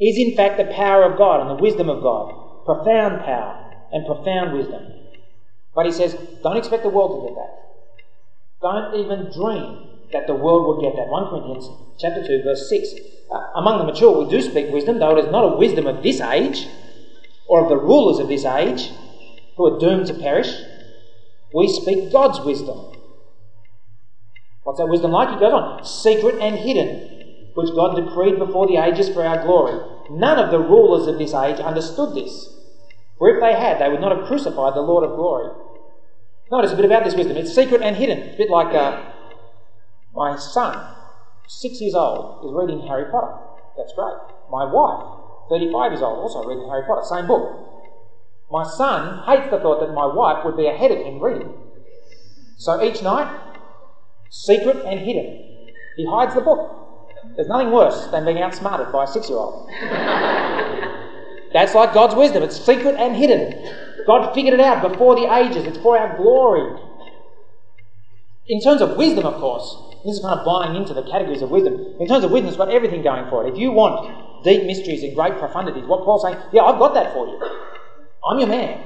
is 0.00 0.18
in 0.18 0.34
fact 0.34 0.58
the 0.58 0.64
power 0.74 1.04
of 1.04 1.16
God 1.16 1.40
and 1.40 1.50
the 1.50 1.62
wisdom 1.62 1.88
of 1.88 2.02
God. 2.02 2.34
Profound 2.64 3.24
power 3.24 3.72
and 3.92 4.04
profound 4.06 4.52
wisdom. 4.52 4.82
But 5.74 5.86
he 5.86 5.92
says, 5.92 6.16
don't 6.42 6.56
expect 6.56 6.82
the 6.82 6.90
world 6.90 7.22
to 7.22 7.28
get 7.28 7.36
that. 7.36 7.62
Don't 8.60 8.94
even 8.94 9.30
dream 9.32 9.88
that 10.12 10.26
the 10.26 10.34
world 10.34 10.66
will 10.66 10.80
get 10.80 10.96
that. 10.96 11.08
1 11.08 11.30
Corinthians 11.30 11.70
chapter 11.98 12.24
2, 12.24 12.42
verse 12.44 12.68
6. 12.68 12.94
Uh, 13.30 13.40
among 13.56 13.78
the 13.78 13.84
mature 13.84 14.16
we 14.16 14.28
do 14.28 14.40
speak 14.42 14.70
wisdom, 14.70 14.98
though 14.98 15.16
it 15.16 15.24
is 15.24 15.30
not 15.30 15.44
a 15.44 15.56
wisdom 15.56 15.86
of 15.86 16.02
this 16.02 16.20
age, 16.20 16.68
or 17.48 17.62
of 17.62 17.68
the 17.68 17.76
rulers 17.76 18.18
of 18.18 18.28
this 18.28 18.44
age, 18.44 18.92
who 19.56 19.66
are 19.66 19.78
doomed 19.78 20.06
to 20.06 20.14
perish. 20.14 20.54
We 21.54 21.68
speak 21.68 22.12
God's 22.12 22.40
wisdom. 22.40 22.92
What's 24.64 24.78
that 24.78 24.86
wisdom 24.86 25.10
like? 25.10 25.30
He 25.30 25.36
goes 25.36 25.52
on, 25.52 25.84
secret 25.84 26.36
and 26.40 26.56
hidden, 26.56 27.50
which 27.54 27.74
God 27.74 27.96
decreed 27.96 28.38
before 28.38 28.66
the 28.66 28.76
ages 28.76 29.08
for 29.08 29.24
our 29.24 29.42
glory. 29.42 29.78
None 30.10 30.38
of 30.38 30.50
the 30.50 30.60
rulers 30.60 31.06
of 31.06 31.18
this 31.18 31.34
age 31.34 31.58
understood 31.58 32.14
this. 32.14 32.48
For 33.18 33.28
if 33.28 33.40
they 33.40 33.54
had, 33.54 33.78
they 33.78 33.88
would 33.88 34.00
not 34.00 34.16
have 34.16 34.26
crucified 34.26 34.74
the 34.74 34.82
Lord 34.82 35.04
of 35.04 35.16
glory. 35.16 35.50
Notice 36.50 36.72
a 36.72 36.76
bit 36.76 36.84
about 36.84 37.04
this 37.04 37.14
wisdom. 37.14 37.36
It's 37.36 37.54
secret 37.54 37.82
and 37.82 37.96
hidden. 37.96 38.18
It's 38.18 38.34
a 38.34 38.38
bit 38.38 38.50
like 38.50 38.74
uh, 38.74 39.12
my 40.14 40.36
son, 40.36 40.94
six 41.48 41.80
years 41.80 41.94
old, 41.94 42.44
is 42.44 42.52
reading 42.52 42.86
Harry 42.86 43.10
Potter. 43.10 43.34
That's 43.76 43.92
great. 43.94 44.14
My 44.50 44.64
wife, 44.64 45.48
35 45.48 45.92
years 45.92 46.02
old, 46.02 46.18
also 46.18 46.44
reading 46.44 46.68
Harry 46.68 46.82
Potter, 46.86 47.02
same 47.04 47.26
book. 47.26 47.71
My 48.52 48.64
son 48.64 49.24
hates 49.24 49.50
the 49.50 49.58
thought 49.58 49.80
that 49.80 49.94
my 49.94 50.04
wife 50.04 50.44
would 50.44 50.58
be 50.58 50.66
ahead 50.66 50.90
of 50.90 50.98
him 50.98 51.20
reading. 51.20 51.54
So 52.58 52.82
each 52.82 53.02
night, 53.02 53.34
secret 54.28 54.76
and 54.84 55.00
hidden, 55.00 55.70
he 55.96 56.04
hides 56.04 56.34
the 56.34 56.42
book. 56.42 56.68
There's 57.34 57.48
nothing 57.48 57.70
worse 57.70 58.08
than 58.08 58.26
being 58.26 58.42
outsmarted 58.42 58.92
by 58.92 59.04
a 59.04 59.06
six 59.06 59.30
year 59.30 59.38
old. 59.38 59.70
That's 61.54 61.74
like 61.74 61.94
God's 61.94 62.14
wisdom. 62.14 62.42
It's 62.42 62.60
secret 62.60 62.96
and 62.96 63.16
hidden. 63.16 63.74
God 64.06 64.34
figured 64.34 64.52
it 64.52 64.60
out 64.60 64.86
before 64.86 65.14
the 65.14 65.34
ages. 65.34 65.64
It's 65.64 65.78
for 65.78 65.96
our 65.96 66.14
glory. 66.18 66.78
In 68.48 68.60
terms 68.60 68.82
of 68.82 68.98
wisdom, 68.98 69.24
of 69.24 69.40
course, 69.40 69.78
this 70.04 70.16
is 70.16 70.20
kind 70.20 70.38
of 70.38 70.44
buying 70.44 70.76
into 70.76 70.92
the 70.92 71.04
categories 71.04 71.40
of 71.40 71.50
wisdom. 71.50 71.96
In 71.98 72.06
terms 72.06 72.22
of 72.22 72.30
wisdom, 72.30 72.48
it's 72.48 72.58
got 72.58 72.70
everything 72.70 73.02
going 73.02 73.30
for 73.30 73.46
it. 73.46 73.52
If 73.52 73.58
you 73.58 73.72
want 73.72 74.44
deep 74.44 74.64
mysteries 74.64 75.02
and 75.02 75.14
great 75.14 75.34
profundities, 75.34 75.86
what 75.86 76.04
Paul's 76.04 76.22
saying, 76.22 76.36
yeah, 76.52 76.64
I've 76.64 76.78
got 76.78 76.92
that 76.92 77.14
for 77.14 77.26
you. 77.26 77.40
I'm 78.24 78.38
your 78.38 78.48
man. 78.48 78.78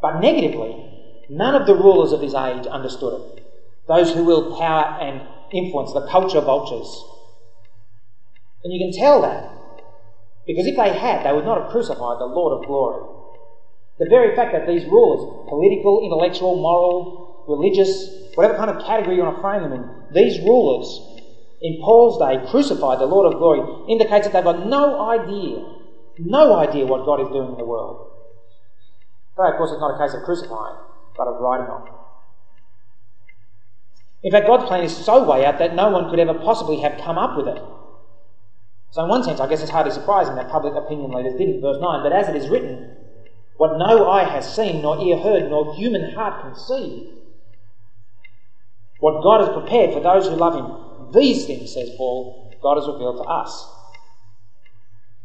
But 0.00 0.20
negatively, 0.20 0.76
none 1.28 1.54
of 1.54 1.66
the 1.66 1.74
rulers 1.76 2.12
of 2.12 2.22
his 2.22 2.34
age 2.34 2.66
understood 2.66 3.14
it. 3.14 3.44
Those 3.86 4.12
who 4.12 4.24
wield 4.24 4.58
power 4.58 4.96
and 5.00 5.22
influence, 5.52 5.92
the 5.92 6.06
culture 6.10 6.40
vultures. 6.40 7.04
And 8.64 8.72
you 8.72 8.80
can 8.80 8.98
tell 8.98 9.20
that 9.22 9.52
because 10.46 10.66
if 10.66 10.76
they 10.76 10.92
had, 10.92 11.24
they 11.24 11.32
would 11.32 11.44
not 11.44 11.60
have 11.60 11.70
crucified 11.70 12.18
the 12.18 12.26
Lord 12.26 12.58
of 12.58 12.66
glory. 12.66 13.02
The 13.98 14.08
very 14.08 14.34
fact 14.34 14.52
that 14.52 14.66
these 14.66 14.84
rulers, 14.86 15.22
political, 15.48 16.02
intellectual, 16.02 16.60
moral, 16.60 17.44
religious, 17.46 18.10
whatever 18.34 18.56
kind 18.56 18.70
of 18.70 18.82
category 18.84 19.16
you 19.16 19.22
want 19.22 19.36
to 19.36 19.40
frame 19.40 19.62
them 19.62 19.72
in, 19.72 19.86
these 20.10 20.40
rulers 20.40 21.00
in 21.60 21.78
Paul's 21.80 22.18
day 22.18 22.42
crucified 22.50 22.98
the 22.98 23.06
Lord 23.06 23.32
of 23.32 23.38
glory 23.38 23.60
indicates 23.88 24.26
that 24.26 24.32
they've 24.32 24.42
got 24.42 24.66
no 24.66 24.98
idea 24.98 25.81
no 26.18 26.56
idea 26.56 26.86
what 26.86 27.04
God 27.04 27.20
is 27.20 27.28
doing 27.28 27.52
in 27.52 27.58
the 27.58 27.64
world. 27.64 28.10
Though, 29.36 29.50
of 29.50 29.56
course, 29.56 29.70
it's 29.72 29.80
not 29.80 29.94
a 29.94 29.98
case 29.98 30.14
of 30.14 30.22
crucifying, 30.24 30.76
but 31.16 31.28
of 31.28 31.40
writing 31.40 31.66
off. 31.66 31.88
In 34.22 34.30
fact, 34.30 34.46
God's 34.46 34.64
plan 34.64 34.84
is 34.84 34.94
so 34.94 35.28
way 35.28 35.44
out 35.44 35.58
that 35.58 35.74
no 35.74 35.88
one 35.88 36.08
could 36.08 36.20
ever 36.20 36.34
possibly 36.34 36.78
have 36.80 37.00
come 37.00 37.18
up 37.18 37.36
with 37.36 37.48
it. 37.48 37.60
So, 38.90 39.02
in 39.02 39.08
one 39.08 39.24
sense, 39.24 39.40
I 39.40 39.48
guess 39.48 39.62
it's 39.62 39.70
hardly 39.70 39.90
surprising 39.90 40.36
that 40.36 40.48
public 40.48 40.74
opinion 40.74 41.10
leaders 41.12 41.34
didn't. 41.34 41.60
Verse 41.60 41.78
9, 41.80 42.02
but 42.02 42.12
as 42.12 42.28
it 42.28 42.36
is 42.36 42.48
written, 42.48 42.94
what 43.56 43.78
no 43.78 44.08
eye 44.08 44.24
has 44.24 44.54
seen, 44.54 44.82
nor 44.82 45.00
ear 45.00 45.16
heard, 45.16 45.48
nor 45.48 45.74
human 45.74 46.12
heart 46.12 46.42
conceived, 46.42 47.10
what 49.00 49.22
God 49.22 49.40
has 49.40 49.48
prepared 49.48 49.92
for 49.92 50.00
those 50.00 50.28
who 50.28 50.36
love 50.36 50.54
Him, 50.54 51.12
these 51.12 51.46
things, 51.46 51.72
says 51.72 51.90
Paul, 51.96 52.56
God 52.62 52.76
has 52.76 52.86
revealed 52.86 53.16
to 53.16 53.24
us. 53.24 53.66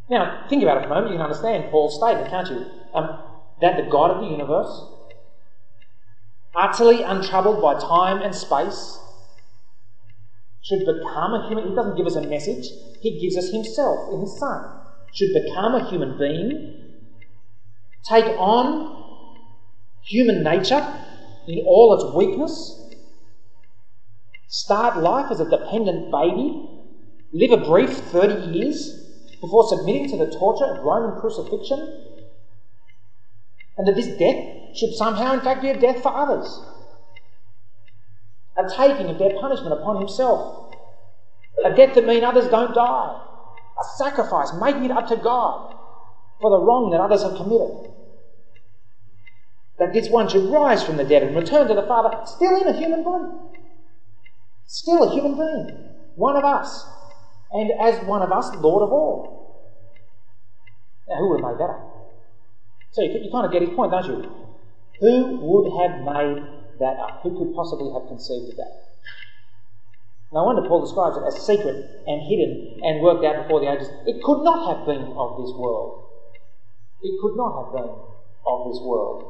Now, 0.09 0.45
think 0.49 0.63
about 0.63 0.77
it 0.77 0.87
for 0.87 0.93
a 0.93 0.95
moment. 0.95 1.11
You 1.11 1.17
can 1.17 1.25
understand 1.25 1.69
Paul's 1.69 1.95
statement, 1.95 2.29
can't 2.29 2.49
you? 2.49 2.65
Um, 2.93 3.19
that 3.61 3.75
the 3.75 3.89
God 3.89 4.11
of 4.11 4.21
the 4.21 4.27
universe, 4.27 4.85
utterly 6.55 7.03
untroubled 7.03 7.61
by 7.61 7.73
time 7.79 8.21
and 8.21 8.33
space, 8.33 8.99
should 10.61 10.79
become 10.79 11.33
a 11.33 11.47
human. 11.47 11.69
He 11.69 11.75
doesn't 11.75 11.97
give 11.97 12.05
us 12.05 12.15
a 12.15 12.21
message, 12.21 12.67
he 13.01 13.19
gives 13.19 13.35
us 13.35 13.51
himself 13.51 14.13
in 14.13 14.21
his 14.21 14.37
Son. 14.39 14.63
Should 15.13 15.33
become 15.33 15.75
a 15.75 15.89
human 15.89 16.17
being, 16.17 16.95
take 18.03 18.25
on 18.37 18.95
human 20.03 20.43
nature 20.43 20.85
in 21.47 21.65
all 21.65 21.93
its 21.93 22.03
weakness, 22.15 22.79
start 24.47 24.97
life 24.97 25.31
as 25.31 25.39
a 25.39 25.49
dependent 25.49 26.11
baby, 26.11 26.69
live 27.33 27.51
a 27.51 27.65
brief 27.65 27.89
30 27.89 28.57
years 28.57 29.06
before 29.41 29.67
submitting 29.67 30.09
to 30.09 30.17
the 30.17 30.37
torture 30.37 30.65
of 30.65 30.83
Roman 30.83 31.19
crucifixion? 31.19 32.03
And 33.77 33.87
that 33.87 33.95
this 33.95 34.17
death 34.17 34.75
should 34.75 34.93
somehow, 34.93 35.33
in 35.33 35.41
fact, 35.41 35.61
be 35.61 35.69
a 35.69 35.79
death 35.79 36.01
for 36.01 36.15
others. 36.15 36.61
A 38.57 38.67
taking 38.75 39.09
of 39.09 39.19
their 39.19 39.39
punishment 39.39 39.73
upon 39.73 39.97
himself. 39.97 40.73
A 41.63 41.73
death 41.75 41.93
that 41.95 42.05
means 42.05 42.23
others 42.23 42.47
don't 42.47 42.73
die. 42.73 43.21
A 43.79 43.83
sacrifice, 43.97 44.51
making 44.53 44.85
it 44.85 44.91
up 44.91 45.07
to 45.07 45.15
God 45.15 45.75
for 46.41 46.49
the 46.49 46.59
wrong 46.59 46.89
that 46.91 46.99
others 46.99 47.23
have 47.23 47.35
committed. 47.35 47.93
That 49.77 49.93
this 49.93 50.09
one 50.09 50.27
should 50.27 50.49
rise 50.49 50.83
from 50.83 50.97
the 50.97 51.03
dead 51.03 51.21
and 51.21 51.35
return 51.35 51.67
to 51.67 51.75
the 51.75 51.85
Father, 51.85 52.17
still 52.25 52.59
in 52.59 52.67
a 52.67 52.73
human 52.73 53.03
body. 53.03 53.31
Still 54.65 55.03
a 55.03 55.13
human 55.13 55.35
being. 55.35 55.93
One 56.15 56.35
of 56.35 56.43
us 56.43 56.85
and 57.51 57.71
as 57.79 58.03
one 58.05 58.21
of 58.21 58.31
us, 58.31 58.53
Lord 58.55 58.83
of 58.83 58.91
all. 58.91 59.37
Now, 61.07 61.15
who 61.17 61.29
would 61.29 61.41
have 61.41 61.51
made 61.51 61.59
that 61.59 61.71
up? 61.71 61.83
So 62.91 63.01
you, 63.01 63.11
you 63.21 63.31
kind 63.31 63.45
of 63.45 63.51
get 63.51 63.61
his 63.61 63.71
point, 63.71 63.91
don't 63.91 64.05
you? 64.05 64.23
Who 64.99 65.37
would 65.41 65.71
have 65.79 66.01
made 66.01 66.43
that 66.79 66.97
up? 66.99 67.21
Who 67.23 67.37
could 67.37 67.55
possibly 67.55 67.91
have 67.93 68.07
conceived 68.07 68.49
of 68.49 68.57
that? 68.57 68.87
No 70.31 70.43
wonder 70.43 70.67
Paul 70.67 70.83
describes 70.83 71.15
it 71.15 71.23
as 71.23 71.45
secret 71.45 72.03
and 72.05 72.21
hidden 72.27 72.81
and 72.83 73.01
worked 73.01 73.23
out 73.23 73.43
before 73.43 73.61
the 73.61 73.71
ages. 73.71 73.87
It 74.05 74.21
could 74.23 74.43
not 74.43 74.67
have 74.67 74.85
been 74.85 75.15
of 75.15 75.37
this 75.39 75.55
world. 75.55 76.03
It 77.01 77.15
could 77.21 77.37
not 77.37 77.63
have 77.63 77.71
been 77.71 77.95
of 78.45 78.67
this 78.67 78.81
world. 78.83 79.23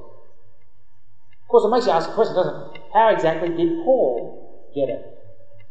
Of 1.44 1.48
course, 1.50 1.66
it 1.66 1.70
makes 1.70 1.86
you 1.86 1.92
ask 1.92 2.10
a 2.10 2.14
question, 2.14 2.36
doesn't 2.36 2.56
it? 2.56 2.82
How 2.94 3.10
exactly 3.10 3.50
did 3.50 3.84
Paul 3.86 4.72
get 4.74 4.90
it? 4.90 5.06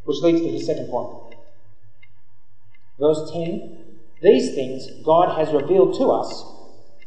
Which 0.05 0.23
leads 0.23 0.41
to 0.43 0.49
his 0.49 0.65
second 0.65 0.89
point. 0.89 1.26
Verse 2.99 3.31
10 3.33 3.99
These 4.23 4.55
things 4.55 4.89
God 5.05 5.39
has 5.39 5.53
revealed 5.53 5.95
to 5.99 6.11
us 6.11 6.45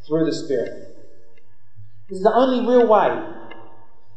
through 0.08 0.26
the 0.26 0.34
Spirit. 0.34 0.90
This 2.10 2.18
is 2.18 2.24
the 2.24 2.34
only 2.34 2.68
real 2.68 2.88
way, 2.88 3.10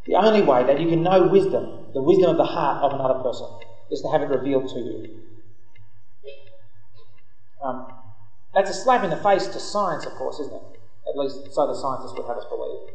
the 0.06 0.14
only 0.14 0.42
way 0.42 0.64
that 0.64 0.80
you 0.80 0.88
can 0.88 1.02
know 1.02 1.26
wisdom, 1.26 1.86
the 1.92 2.02
wisdom 2.02 2.30
of 2.30 2.36
the 2.36 2.44
heart 2.44 2.82
of 2.82 2.98
another 2.98 3.22
person, 3.22 3.46
is 3.90 4.00
to 4.00 4.08
have 4.08 4.22
it 4.22 4.28
revealed 4.28 4.68
to 4.70 4.78
you. 4.78 5.20
Um, 7.62 7.86
that's 8.54 8.70
a 8.70 8.74
slap 8.74 9.04
in 9.04 9.10
the 9.10 9.16
face 9.16 9.46
to 9.46 9.60
science, 9.60 10.04
of 10.04 10.12
course, 10.12 10.40
isn't 10.40 10.54
it? 10.54 10.80
At 11.08 11.16
least 11.16 11.52
so 11.52 11.66
the 11.66 11.74
scientists 11.74 12.14
would 12.16 12.26
have 12.26 12.38
us 12.38 12.46
believe. 12.48 12.88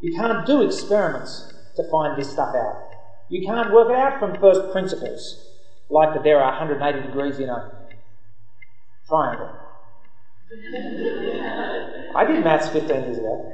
You 0.00 0.14
can't 0.16 0.46
do 0.46 0.62
experiments 0.62 1.52
to 1.76 1.88
find 1.90 2.18
this 2.18 2.30
stuff 2.30 2.54
out. 2.54 2.90
You 3.28 3.46
can't 3.46 3.72
work 3.72 3.90
it 3.90 3.96
out 3.96 4.18
from 4.18 4.40
first 4.40 4.72
principles, 4.72 5.46
like 5.88 6.14
that 6.14 6.24
there 6.24 6.40
are 6.40 6.50
180 6.50 7.06
degrees 7.06 7.38
in 7.38 7.48
a 7.48 7.79
triangle. 9.10 9.50
I 12.16 12.24
did 12.24 12.42
maths 12.42 12.68
15 12.68 12.88
years 12.88 13.18
ago. 13.18 13.52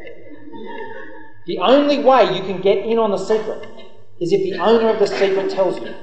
The 1.46 1.58
only 1.58 1.98
way 2.04 2.36
you 2.36 2.42
can 2.42 2.60
get 2.60 2.78
in 2.78 2.98
on 2.98 3.10
the 3.10 3.18
secret 3.18 3.68
is 4.20 4.32
if 4.32 4.42
the 4.42 4.58
owner 4.58 4.88
of 4.88 4.98
the 4.98 5.06
secret 5.06 5.50
tells 5.50 5.78
you. 5.80 5.94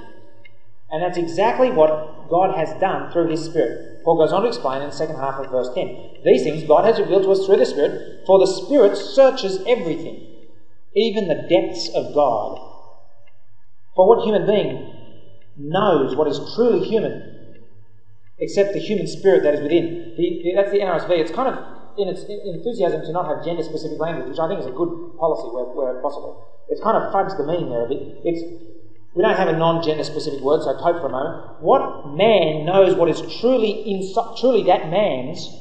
And 0.92 1.02
that's 1.02 1.18
exactly 1.18 1.72
what 1.72 2.30
God 2.30 2.56
has 2.56 2.80
done 2.80 3.12
through 3.12 3.30
His 3.30 3.44
Spirit. 3.44 4.04
Paul 4.04 4.18
goes 4.18 4.32
on 4.32 4.44
to 4.44 4.48
explain 4.48 4.82
in 4.82 4.90
the 4.90 4.96
second 4.96 5.16
half 5.16 5.36
of 5.36 5.50
verse 5.50 5.70
10. 5.74 6.18
These 6.24 6.44
things 6.44 6.68
God 6.68 6.86
has 6.86 7.00
revealed 7.00 7.24
to 7.24 7.32
us 7.32 7.46
through 7.46 7.58
the 7.58 7.66
Spirit, 7.66 8.26
for 8.26 8.40
the 8.40 8.48
Spirit 8.48 8.96
searches 8.96 9.64
everything, 9.68 10.28
even 10.96 11.28
the 11.28 11.48
depths 11.50 11.90
of 11.96 12.14
God. 12.14 12.60
For 13.96 14.08
what 14.08 14.24
human 14.24 14.46
being 14.46 14.94
knows 15.58 16.16
what 16.16 16.28
is 16.28 16.40
truly 16.56 16.88
human 16.88 17.33
except 18.40 18.74
the 18.74 18.80
human 18.80 19.08
spirit 19.08 19.44
that 19.44 19.54
is 19.54 19.62
within? 19.62 20.14
The, 20.18 20.54
that's 20.56 20.72
the 20.72 20.80
NRSV. 20.80 21.10
It's 21.20 21.32
kind 21.32 21.50
of 21.50 21.56
in 21.98 22.08
its 22.08 22.26
enthusiasm 22.26 23.02
to 23.02 23.12
not 23.12 23.28
have 23.28 23.46
gender 23.46 23.64
specific 23.64 24.00
language, 24.00 24.28
which 24.28 24.40
I 24.40 24.48
think 24.48 24.60
is 24.60 24.66
a 24.66 24.72
good 24.72 25.18
policy 25.20 25.50
where, 25.54 25.66
where 25.66 26.02
possible. 26.02 26.42
It's 26.70 26.82
kind 26.82 26.98
of 26.98 27.14
fudged 27.14 27.38
the 27.38 27.46
meaning 27.46 27.70
there 27.70 27.86
a 27.86 27.90
bit. 27.90 28.02
It's 28.24 28.42
we 29.16 29.22
don't 29.22 29.36
have 29.36 29.48
a 29.48 29.58
non-gender 29.58 30.04
specific 30.04 30.42
word, 30.42 30.64
so 30.64 30.74
cope 30.74 30.98
for 30.98 31.06
a 31.06 31.12
moment. 31.12 31.62
What 31.62 32.16
man 32.18 32.66
knows 32.66 32.96
what 32.96 33.10
is 33.10 33.22
truly 33.40 33.70
inside, 33.86 34.38
truly 34.38 34.64
that 34.64 34.90
man's, 34.90 35.54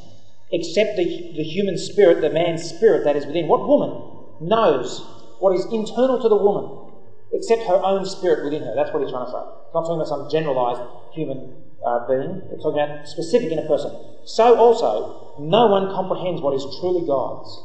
except 0.51 0.97
the, 0.97 1.05
the 1.37 1.43
human 1.43 1.77
spirit, 1.77 2.23
the 2.23 2.31
man's 2.31 2.65
spirit 2.65 3.05
that 3.05 3.15
is 3.15 3.27
within? 3.27 3.49
What 3.49 3.69
woman 3.69 3.93
knows 4.41 5.05
what 5.39 5.55
is 5.55 5.67
internal 5.67 6.19
to 6.23 6.29
the 6.31 6.37
woman, 6.37 6.97
except 7.33 7.65
her 7.65 7.77
own 7.85 8.07
spirit 8.07 8.43
within 8.43 8.63
her? 8.63 8.73
That's 8.75 8.91
what 8.91 9.03
he's 9.03 9.13
trying 9.13 9.27
to 9.27 9.33
say. 9.33 9.45
It's 9.67 9.75
not 9.75 9.83
talking 9.83 9.97
about 9.97 10.09
some 10.09 10.31
generalised 10.31 10.81
human 11.13 11.53
uh, 11.85 12.07
being. 12.07 12.43
It's 12.53 12.63
talking 12.63 12.81
about 12.81 13.09
specific 13.09 13.53
in 13.53 13.59
a 13.59 13.67
person. 13.67 13.93
So 14.25 14.57
also, 14.57 15.35
no 15.39 15.67
one 15.67 15.91
comprehends 15.93 16.41
what 16.41 16.55
is 16.55 16.65
truly 16.81 17.07
God's, 17.07 17.63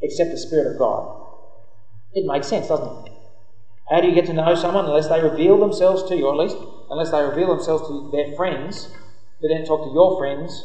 except 0.00 0.30
the 0.30 0.38
Spirit 0.38 0.72
of 0.72 0.78
God. 0.78 1.20
It 2.12 2.26
makes 2.26 2.48
sense, 2.48 2.68
doesn't 2.68 3.06
it? 3.06 3.12
How 3.90 4.00
do 4.00 4.08
you 4.08 4.14
get 4.14 4.26
to 4.26 4.32
know 4.32 4.54
someone 4.54 4.86
unless 4.86 5.08
they 5.08 5.20
reveal 5.20 5.58
themselves 5.58 6.02
to 6.04 6.16
you, 6.16 6.26
or 6.26 6.32
at 6.32 6.38
least 6.38 6.56
unless 6.88 7.10
they 7.10 7.22
reveal 7.22 7.48
themselves 7.48 7.86
to 7.88 8.08
their 8.12 8.34
friends, 8.36 8.88
who 9.40 9.48
then 9.48 9.64
talk 9.64 9.84
to 9.84 9.90
your 9.92 10.16
friends, 10.18 10.64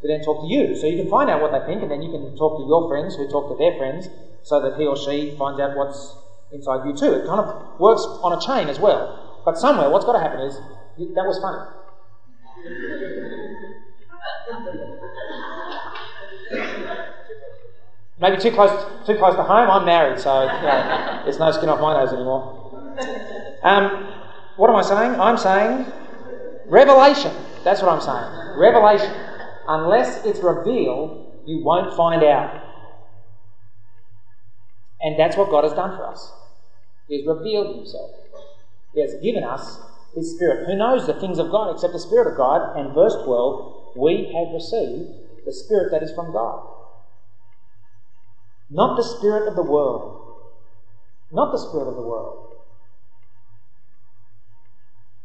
who 0.00 0.08
then 0.08 0.20
talk 0.20 0.40
to 0.42 0.46
you? 0.46 0.76
So 0.76 0.86
you 0.86 0.96
can 0.96 1.10
find 1.10 1.30
out 1.30 1.40
what 1.40 1.50
they 1.50 1.64
think, 1.66 1.82
and 1.82 1.90
then 1.90 2.02
you 2.02 2.10
can 2.10 2.36
talk 2.36 2.56
to 2.58 2.64
your 2.66 2.86
friends 2.88 3.16
who 3.16 3.26
talk 3.28 3.48
to 3.48 3.56
their 3.56 3.76
friends, 3.76 4.08
so 4.42 4.60
that 4.60 4.78
he 4.78 4.86
or 4.86 4.96
she 4.96 5.34
finds 5.38 5.58
out 5.60 5.74
what's 5.74 6.16
inside 6.52 6.86
you 6.86 6.94
too. 6.94 7.14
It 7.14 7.26
kind 7.26 7.40
of 7.40 7.80
works 7.80 8.06
on 8.22 8.32
a 8.32 8.40
chain 8.40 8.68
as 8.68 8.78
well. 8.78 9.42
But 9.44 9.58
somewhere, 9.58 9.90
what's 9.90 10.04
got 10.04 10.12
to 10.12 10.20
happen 10.20 10.40
is 10.40 10.60
that 10.98 11.24
was 11.26 11.38
funny. 11.38 11.58
Maybe 18.20 18.36
too 18.38 18.50
close, 18.50 19.06
too 19.06 19.16
close 19.16 19.36
to 19.36 19.44
home. 19.44 19.70
I'm 19.70 19.84
married, 19.84 20.18
so 20.18 20.42
you 20.42 20.48
there's 20.48 21.38
no 21.38 21.52
skin 21.52 21.68
off 21.68 21.80
my 21.80 21.94
nose 21.94 22.12
anymore. 22.12 22.54
Um, 23.62 24.12
what 24.56 24.70
am 24.70 24.76
I 24.76 24.82
saying? 24.82 25.20
I'm 25.20 25.36
saying 25.36 25.86
revelation. 26.66 27.32
That's 27.62 27.80
what 27.80 27.90
I'm 27.92 28.00
saying. 28.00 28.58
Revelation. 28.58 29.14
Unless 29.68 30.24
it's 30.24 30.40
revealed, 30.40 31.42
you 31.46 31.62
won't 31.62 31.94
find 31.94 32.24
out. 32.24 32.60
And 35.00 35.18
that's 35.18 35.36
what 35.36 35.50
God 35.50 35.62
has 35.62 35.72
done 35.74 35.96
for 35.96 36.06
us. 36.06 36.32
He 37.06 37.18
has 37.18 37.26
revealed 37.26 37.76
Himself. 37.76 38.10
He 38.94 39.00
has 39.00 39.14
given 39.22 39.44
us 39.44 39.78
His 40.14 40.34
Spirit. 40.34 40.66
Who 40.66 40.76
knows 40.76 41.06
the 41.06 41.18
things 41.18 41.38
of 41.38 41.50
God 41.50 41.72
except 41.72 41.92
the 41.92 41.98
Spirit 41.98 42.30
of 42.30 42.36
God? 42.36 42.76
And 42.76 42.94
verse 42.94 43.14
12, 43.24 43.96
we 43.96 44.32
have 44.34 44.52
received 44.52 45.44
the 45.44 45.52
Spirit 45.52 45.90
that 45.90 46.02
is 46.02 46.12
from 46.14 46.32
God. 46.32 46.66
Not 48.70 48.96
the 48.96 49.04
Spirit 49.04 49.48
of 49.48 49.56
the 49.56 49.62
world. 49.62 50.36
Not 51.32 51.52
the 51.52 51.58
Spirit 51.58 51.88
of 51.88 51.96
the 51.96 52.02
world 52.02 52.44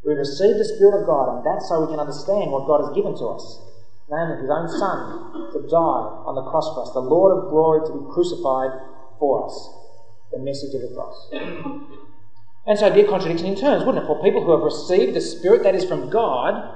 we 0.03 0.11
receive 0.13 0.57
the 0.57 0.65
Spirit 0.65 0.99
of 0.99 1.07
God, 1.07 1.31
and 1.31 1.45
that's 1.47 1.69
so 1.69 1.79
we 1.79 1.87
can 1.87 1.99
understand 1.99 2.51
what 2.51 2.67
God 2.67 2.83
has 2.83 2.93
given 2.93 3.15
to 3.15 3.27
us 3.27 3.63
namely 4.09 4.41
His 4.41 4.49
own 4.49 4.67
Son 4.67 5.51
to 5.53 5.59
die 5.67 6.05
on 6.27 6.35
the 6.35 6.43
cross 6.43 6.69
for 6.73 6.83
us, 6.83 6.91
the 6.91 6.99
Lord 6.99 7.37
of 7.37 7.49
glory 7.49 7.85
to 7.87 7.93
be 7.93 8.13
crucified 8.13 8.71
for 9.19 9.45
us. 9.45 9.55
The 10.31 10.39
message 10.39 10.73
of 10.75 10.81
the 10.81 10.93
cross. 10.93 11.29
And 12.65 12.79
so 12.79 12.85
it'd 12.85 12.95
be 12.95 13.01
a 13.01 13.09
contradiction 13.09 13.47
in 13.47 13.55
terms, 13.55 13.83
wouldn't 13.83 14.03
it, 14.03 14.07
for 14.07 14.23
people 14.23 14.43
who 14.43 14.51
have 14.51 14.63
received 14.63 15.13
the 15.13 15.21
Spirit 15.21 15.63
that 15.63 15.75
is 15.75 15.83
from 15.83 16.09
God 16.09 16.73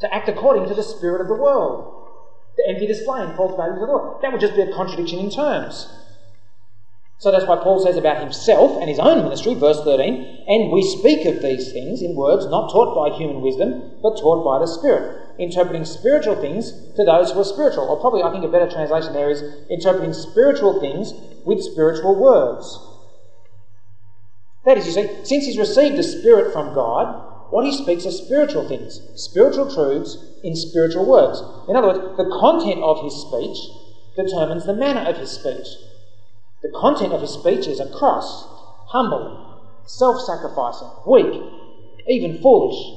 to 0.00 0.14
act 0.14 0.28
according 0.28 0.68
to 0.68 0.74
the 0.74 0.82
Spirit 0.82 1.20
of 1.20 1.28
the 1.28 1.34
world, 1.34 2.08
to 2.56 2.68
empty 2.68 2.86
display 2.86 3.22
and 3.22 3.36
false 3.36 3.56
values 3.56 3.76
of 3.76 3.80
the 3.80 3.92
world. 3.92 4.22
That 4.22 4.30
would 4.30 4.40
just 4.40 4.54
be 4.54 4.62
a 4.62 4.72
contradiction 4.72 5.18
in 5.18 5.30
terms. 5.30 5.88
So 7.18 7.30
that's 7.30 7.46
why 7.46 7.56
Paul 7.56 7.82
says 7.82 7.96
about 7.96 8.20
himself 8.20 8.76
and 8.80 8.88
his 8.88 8.98
own 8.98 9.24
ministry, 9.24 9.54
verse 9.54 9.80
13, 9.82 10.44
and 10.46 10.70
we 10.70 10.82
speak 10.82 11.24
of 11.24 11.42
these 11.42 11.72
things 11.72 12.02
in 12.02 12.14
words 12.14 12.46
not 12.46 12.70
taught 12.70 12.94
by 12.94 13.16
human 13.16 13.40
wisdom, 13.40 13.98
but 14.02 14.18
taught 14.18 14.44
by 14.44 14.58
the 14.58 14.66
Spirit, 14.66 15.34
interpreting 15.38 15.84
spiritual 15.84 16.36
things 16.36 16.72
to 16.96 17.04
those 17.04 17.30
who 17.30 17.40
are 17.40 17.44
spiritual. 17.44 17.88
Or 17.88 17.98
probably, 18.00 18.22
I 18.22 18.30
think 18.30 18.44
a 18.44 18.48
better 18.48 18.70
translation 18.70 19.14
there 19.14 19.30
is 19.30 19.42
interpreting 19.70 20.12
spiritual 20.12 20.80
things 20.80 21.12
with 21.44 21.62
spiritual 21.62 22.14
words. 22.20 22.93
That 24.64 24.78
is, 24.78 24.86
you 24.86 24.92
see, 24.92 25.24
since 25.24 25.44
he's 25.44 25.58
received 25.58 25.98
the 25.98 26.02
Spirit 26.02 26.52
from 26.52 26.74
God, 26.74 27.22
what 27.50 27.66
he 27.66 27.72
speaks 27.72 28.06
are 28.06 28.10
spiritual 28.10 28.66
things, 28.66 29.00
spiritual 29.14 29.72
truths 29.72 30.18
in 30.42 30.56
spiritual 30.56 31.06
words. 31.06 31.42
In 31.68 31.76
other 31.76 31.88
words, 31.88 32.00
the 32.16 32.28
content 32.40 32.82
of 32.82 33.00
his 33.00 33.14
speech 33.14 33.58
determines 34.16 34.66
the 34.66 34.74
manner 34.74 35.02
of 35.02 35.18
his 35.18 35.30
speech. 35.30 35.68
The 36.62 36.70
content 36.70 37.12
of 37.12 37.20
his 37.20 37.32
speech 37.32 37.68
is 37.68 37.78
a 37.78 37.88
cross, 37.90 38.48
humble, 38.88 39.38
self 39.86 40.20
sacrificing, 40.20 40.90
weak, 41.06 41.42
even 42.08 42.40
foolish. 42.40 42.94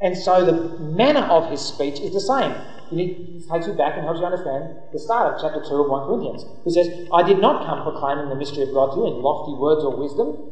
And 0.00 0.16
so 0.16 0.44
the 0.44 0.76
manner 0.78 1.26
of 1.26 1.48
his 1.48 1.62
speech 1.62 2.00
is 2.00 2.12
the 2.12 2.20
same. 2.20 2.73
He 2.94 3.42
takes 3.50 3.66
you 3.66 3.74
back 3.74 3.96
and 3.96 4.04
helps 4.04 4.20
you 4.20 4.26
understand 4.26 4.76
the 4.92 4.98
start 4.98 5.34
of 5.34 5.40
chapter 5.40 5.62
2 5.62 5.74
of 5.74 5.90
1 5.90 6.06
Corinthians. 6.06 6.44
He 6.64 6.70
says, 6.70 7.08
I 7.12 7.22
did 7.22 7.38
not 7.38 7.66
come 7.66 7.82
proclaiming 7.82 8.28
the 8.28 8.36
mystery 8.36 8.62
of 8.64 8.72
God 8.72 8.94
to 8.94 9.00
you 9.00 9.06
in 9.06 9.22
lofty 9.22 9.54
words 9.54 9.84
or 9.84 9.96
wisdom. 9.96 10.50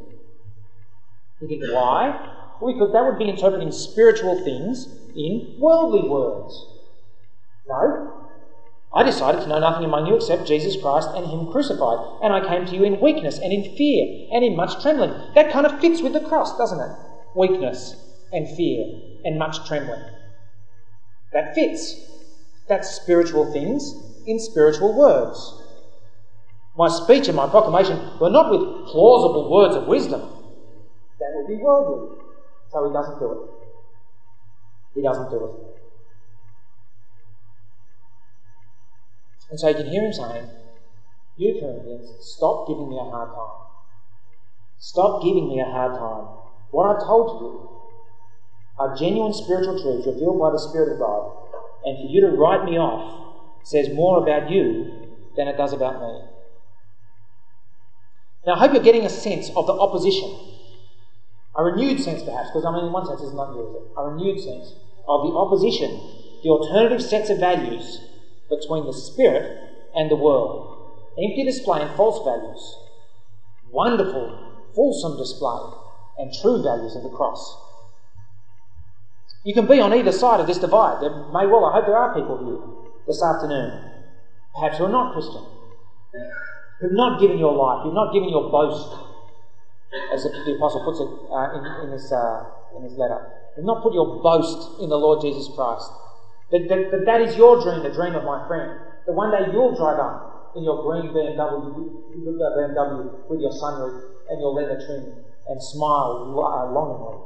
You 1.40 1.74
why? 1.74 2.56
Well, 2.60 2.72
because 2.72 2.92
that 2.92 3.04
would 3.04 3.18
be 3.18 3.28
interpreting 3.28 3.72
spiritual 3.72 4.44
things 4.44 4.86
in 5.16 5.56
worldly 5.58 6.08
words. 6.08 6.54
No, 7.68 8.22
I 8.94 9.02
decided 9.04 9.40
to 9.40 9.48
know 9.48 9.58
nothing 9.58 9.84
among 9.84 10.06
you 10.06 10.16
except 10.16 10.46
Jesus 10.46 10.80
Christ 10.80 11.08
and 11.14 11.26
Him 11.26 11.50
crucified. 11.50 12.20
And 12.22 12.32
I 12.32 12.46
came 12.46 12.66
to 12.66 12.76
you 12.76 12.84
in 12.84 13.00
weakness 13.00 13.38
and 13.38 13.52
in 13.52 13.74
fear 13.74 14.28
and 14.32 14.44
in 14.44 14.54
much 14.54 14.82
trembling. 14.82 15.14
That 15.34 15.50
kind 15.50 15.64
of 15.64 15.80
fits 15.80 16.02
with 16.02 16.12
the 16.12 16.20
cross, 16.20 16.56
doesn't 16.58 16.78
it? 16.78 16.96
Weakness 17.34 17.96
and 18.32 18.46
fear 18.54 18.84
and 19.24 19.38
much 19.38 19.66
trembling. 19.66 20.02
That 21.32 21.54
fits. 21.54 22.00
That's 22.68 22.88
spiritual 22.94 23.52
things 23.52 23.94
in 24.26 24.38
spiritual 24.38 24.94
words. 24.96 25.54
My 26.76 26.88
speech 26.88 27.28
and 27.28 27.36
my 27.36 27.48
proclamation 27.48 28.00
were 28.18 28.30
not 28.30 28.50
with 28.50 28.86
plausible 28.86 29.50
words 29.50 29.76
of 29.76 29.86
wisdom. 29.86 30.20
That 31.18 31.32
would 31.34 31.48
be 31.48 31.62
worldly. 31.62 32.08
So 32.70 32.86
he 32.86 32.92
doesn't 32.92 33.18
do 33.18 33.32
it. 33.32 33.38
He 34.94 35.02
doesn't 35.02 35.30
do 35.30 35.44
it. 35.44 35.52
And 39.50 39.60
so 39.60 39.68
you 39.68 39.74
can 39.74 39.86
hear 39.86 40.04
him 40.04 40.12
saying, 40.12 40.48
You 41.36 41.58
Corinthians, 41.60 42.14
stop 42.20 42.66
giving 42.66 42.88
me 42.88 42.96
a 42.98 43.04
hard 43.04 43.28
time. 43.28 43.62
Stop 44.78 45.22
giving 45.22 45.48
me 45.48 45.60
a 45.60 45.64
hard 45.66 45.92
time. 45.92 46.28
What 46.70 46.88
I've 46.88 47.04
told 47.04 47.38
you 47.40 47.68
are 48.78 48.96
genuine 48.96 49.34
spiritual 49.34 49.78
truths 49.78 50.06
revealed 50.06 50.40
by 50.40 50.50
the 50.50 50.58
Spirit 50.58 50.92
of 50.92 50.98
God, 50.98 51.41
and 51.84 51.98
for 51.98 52.06
you 52.06 52.20
to 52.20 52.28
write 52.28 52.64
me 52.64 52.78
off 52.78 53.64
says 53.64 53.88
more 53.90 54.22
about 54.22 54.50
you 54.50 55.08
than 55.36 55.48
it 55.48 55.56
does 55.56 55.72
about 55.72 56.00
me. 56.00 56.20
Now, 58.46 58.54
I 58.54 58.58
hope 58.58 58.72
you're 58.72 58.82
getting 58.82 59.06
a 59.06 59.10
sense 59.10 59.50
of 59.50 59.66
the 59.66 59.72
opposition. 59.72 60.30
A 61.56 61.62
renewed 61.62 62.00
sense, 62.00 62.22
perhaps, 62.22 62.50
because 62.50 62.64
I 62.64 62.72
mean, 62.72 62.86
in 62.86 62.92
one 62.92 63.06
sense, 63.06 63.22
it's 63.22 63.34
not 63.34 63.52
new, 63.52 63.68
is 63.68 63.74
it? 63.74 63.82
A 63.96 64.08
renewed 64.08 64.40
sense 64.40 64.74
of 65.06 65.22
the 65.22 65.32
opposition, 65.36 66.00
the 66.42 66.50
alternative 66.50 67.02
sets 67.02 67.30
of 67.30 67.38
values 67.38 68.00
between 68.48 68.86
the 68.86 68.92
spirit 68.92 69.58
and 69.94 70.10
the 70.10 70.16
world. 70.16 70.68
Empty 71.18 71.44
display 71.44 71.82
and 71.82 71.94
false 71.96 72.24
values. 72.24 72.78
Wonderful, 73.70 74.70
fulsome 74.74 75.16
display 75.16 75.60
and 76.18 76.32
true 76.32 76.62
values 76.62 76.96
of 76.96 77.02
the 77.02 77.10
cross. 77.10 77.61
You 79.44 79.54
can 79.54 79.66
be 79.66 79.80
on 79.80 79.92
either 79.92 80.12
side 80.12 80.40
of 80.40 80.46
this 80.46 80.58
divide. 80.58 81.02
There 81.02 81.10
may 81.10 81.46
well, 81.46 81.64
I 81.64 81.72
hope 81.74 81.86
there 81.86 81.96
are 81.96 82.14
people 82.14 82.38
here 82.44 82.60
this 83.06 83.22
afternoon 83.22 83.92
perhaps 84.54 84.78
who 84.78 84.84
are 84.84 84.92
not 84.92 85.12
Christian, 85.12 85.44
who've 86.80 86.92
not 86.92 87.20
given 87.20 87.38
your 87.38 87.56
life, 87.56 87.84
you've 87.84 87.94
not 87.94 88.12
given 88.12 88.28
your 88.28 88.50
boast, 88.50 88.92
as 90.12 90.24
the 90.24 90.54
apostle 90.56 90.84
puts 90.84 91.00
it 91.00 91.08
uh, 91.32 91.56
in, 91.56 91.84
in, 91.84 91.90
this, 91.90 92.12
uh, 92.12 92.44
in 92.76 92.84
this 92.84 92.92
letter. 92.96 93.20
You've 93.56 93.66
not 93.66 93.82
put 93.82 93.92
your 93.92 94.20
boast 94.22 94.80
in 94.80 94.88
the 94.88 94.96
Lord 94.96 95.20
Jesus 95.20 95.48
Christ. 95.54 95.90
That, 96.50 96.68
that, 96.68 96.90
that, 96.92 97.04
that 97.06 97.20
is 97.20 97.36
your 97.36 97.60
dream, 97.62 97.82
the 97.82 97.92
dream 97.92 98.14
of 98.14 98.24
my 98.24 98.46
friend. 98.46 98.78
That 99.06 99.12
one 99.12 99.32
day 99.32 99.52
you'll 99.52 99.74
drive 99.76 99.98
up 99.98 100.52
in 100.56 100.64
your 100.64 100.84
green 100.84 101.12
BMW, 101.12 102.12
BMW 102.12 103.28
with 103.28 103.40
your 103.40 103.52
sunroof 103.52 104.00
and 104.28 104.40
your 104.40 104.52
leather 104.52 104.80
trim 104.84 105.24
and 105.48 105.62
smile 105.62 106.28
longingly, 106.28 107.24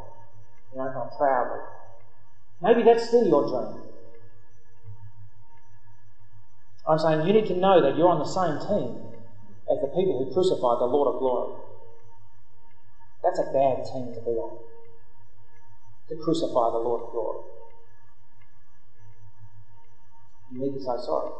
you 0.73 0.79
know, 0.79 0.91
not 0.95 1.11
proudly. 1.19 1.76
Maybe 2.61 2.83
that's 2.83 3.09
still 3.09 3.27
your 3.27 3.47
dream. 3.47 3.83
I'm 6.89 6.99
saying 6.99 7.27
you 7.27 7.33
need 7.33 7.47
to 7.47 7.55
know 7.55 7.83
that 7.83 7.97
you're 7.97 8.09
on 8.09 8.19
the 8.19 8.25
same 8.25 8.59
team 8.59 9.11
as 9.71 9.81
the 9.81 9.89
people 9.89 10.17
who 10.19 10.33
crucified 10.33 10.79
the 10.79 10.87
Lord 10.87 11.09
of 11.13 11.19
glory. 11.19 11.53
That's 13.23 13.41
a 13.41 13.51
bad 13.53 13.85
team 13.85 14.13
to 14.15 14.21
be 14.21 14.31
on. 14.31 14.57
To 16.09 16.17
crucify 16.17 16.71
the 16.71 16.79
Lord 16.79 17.03
of 17.03 17.11
glory. 17.11 17.41
You 20.53 20.61
need 20.61 20.75
to 20.75 20.81
say 20.81 20.97
sorry. 20.99 21.31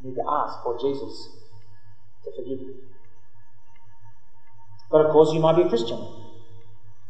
You 0.00 0.10
need 0.10 0.16
to 0.16 0.24
ask 0.28 0.62
for 0.62 0.78
Jesus 0.78 1.30
to 2.24 2.30
forgive 2.36 2.60
you. 2.60 2.74
But 4.90 5.06
of 5.06 5.10
course, 5.10 5.32
you 5.32 5.40
might 5.40 5.56
be 5.56 5.62
a 5.62 5.68
Christian. 5.68 6.06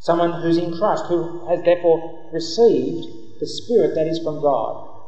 Someone 0.04 0.42
who's 0.42 0.58
in 0.58 0.76
Christ, 0.76 1.06
who 1.08 1.48
has 1.48 1.64
therefore 1.64 2.28
received 2.30 3.40
the 3.40 3.46
Spirit 3.46 3.94
that 3.94 4.06
is 4.06 4.20
from 4.22 4.42
God. 4.42 5.00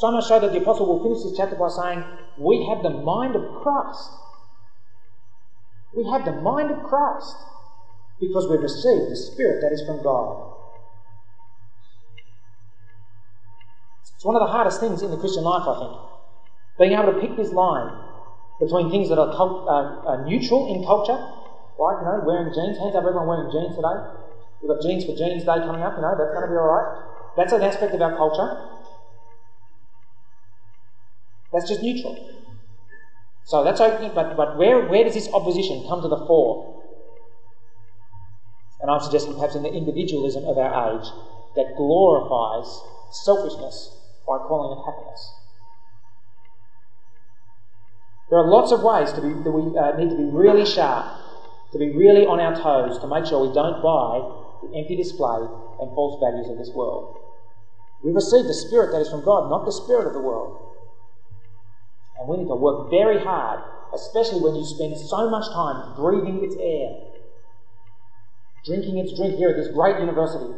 So 0.00 0.10
much 0.10 0.24
so 0.24 0.40
that 0.40 0.52
the 0.52 0.62
Apostle 0.62 0.88
will 0.88 1.02
finish 1.04 1.22
this 1.22 1.36
chapter 1.36 1.54
by 1.54 1.68
saying, 1.68 2.02
We 2.38 2.64
have 2.64 2.82
the 2.82 2.96
mind 2.96 3.36
of 3.36 3.44
Christ. 3.60 4.08
We 5.94 6.08
have 6.08 6.24
the 6.24 6.32
mind 6.32 6.70
of 6.70 6.82
Christ 6.88 7.36
because 8.18 8.48
we've 8.48 8.64
received 8.64 9.12
the 9.12 9.20
Spirit 9.20 9.60
that 9.60 9.72
is 9.72 9.84
from 9.84 10.02
God. 10.02 10.48
It's 14.16 14.24
one 14.24 14.36
of 14.36 14.40
the 14.40 14.52
hardest 14.52 14.80
things 14.80 15.02
in 15.02 15.10
the 15.10 15.20
Christian 15.20 15.44
life, 15.44 15.68
I 15.68 15.76
think. 15.76 15.92
Being 16.78 16.92
able 16.92 17.12
to 17.12 17.20
pick 17.20 17.36
this 17.36 17.52
line 17.52 17.92
between 18.60 18.88
things 18.90 19.10
that 19.10 19.18
are, 19.18 19.28
cult- 19.36 19.68
uh, 19.68 20.08
are 20.08 20.24
neutral 20.24 20.72
in 20.72 20.82
culture 20.88 21.35
Right, 21.78 22.00
you 22.00 22.06
know, 22.08 22.24
wearing 22.24 22.52
jeans. 22.54 22.78
Hands 22.78 22.94
up, 22.96 23.04
everyone 23.04 23.26
wearing 23.28 23.52
jeans 23.52 23.76
today. 23.76 24.00
We've 24.62 24.72
got 24.72 24.80
Jeans 24.80 25.04
for 25.04 25.14
Genes 25.14 25.44
Day 25.44 25.60
coming 25.60 25.82
up, 25.82 25.96
you 25.96 26.02
know, 26.02 26.16
that's 26.16 26.32
going 26.32 26.42
to 26.42 26.48
be 26.48 26.56
alright. 26.56 27.04
That's 27.36 27.52
an 27.52 27.62
aspect 27.62 27.94
of 27.94 28.00
our 28.00 28.16
culture. 28.16 28.56
That's 31.52 31.68
just 31.68 31.82
neutral. 31.82 32.16
So 33.44 33.62
that's 33.62 33.80
okay, 33.80 34.10
but, 34.14 34.36
but 34.36 34.56
where, 34.56 34.88
where 34.88 35.04
does 35.04 35.14
this 35.14 35.28
opposition 35.32 35.84
come 35.86 36.00
to 36.02 36.08
the 36.08 36.16
fore? 36.16 36.82
And 38.80 38.90
I'm 38.90 39.00
suggesting 39.00 39.34
perhaps 39.34 39.54
in 39.54 39.62
the 39.62 39.72
individualism 39.72 40.44
of 40.44 40.56
our 40.58 40.96
age 40.96 41.06
that 41.54 41.76
glorifies 41.76 42.82
selfishness 43.10 43.94
by 44.26 44.38
calling 44.38 44.78
it 44.78 44.84
happiness. 44.84 45.32
There 48.30 48.38
are 48.38 48.46
lots 48.46 48.72
of 48.72 48.82
ways 48.82 49.12
to 49.12 49.20
be, 49.20 49.34
that 49.34 49.52
we 49.52 49.78
uh, 49.78 49.96
need 49.96 50.10
to 50.10 50.16
be 50.16 50.24
really 50.24 50.64
sharp 50.64 51.25
to 51.72 51.78
be 51.78 51.90
really 51.90 52.26
on 52.26 52.40
our 52.40 52.54
toes 52.54 52.98
to 53.00 53.08
make 53.08 53.26
sure 53.26 53.46
we 53.46 53.54
don't 53.54 53.82
buy 53.82 54.22
the 54.62 54.76
empty 54.78 54.96
display 54.96 55.46
and 55.80 55.94
false 55.94 56.20
values 56.20 56.48
of 56.48 56.58
this 56.58 56.70
world. 56.74 57.18
We 58.02 58.12
receive 58.12 58.46
the 58.46 58.54
Spirit 58.54 58.92
that 58.92 59.00
is 59.00 59.10
from 59.10 59.24
God, 59.24 59.50
not 59.50 59.64
the 59.64 59.72
Spirit 59.72 60.06
of 60.06 60.12
the 60.12 60.20
world. 60.20 60.58
And 62.18 62.28
we 62.28 62.36
need 62.38 62.48
to 62.48 62.54
work 62.54 62.90
very 62.90 63.18
hard, 63.18 63.60
especially 63.92 64.40
when 64.40 64.54
you 64.54 64.64
spend 64.64 64.96
so 64.96 65.28
much 65.28 65.46
time 65.52 65.94
breathing 65.96 66.44
its 66.44 66.56
air, 66.56 66.96
drinking 68.64 68.98
its 68.98 69.16
drink 69.16 69.34
here 69.36 69.50
at 69.50 69.56
this 69.56 69.68
great 69.68 69.98
university. 69.98 70.54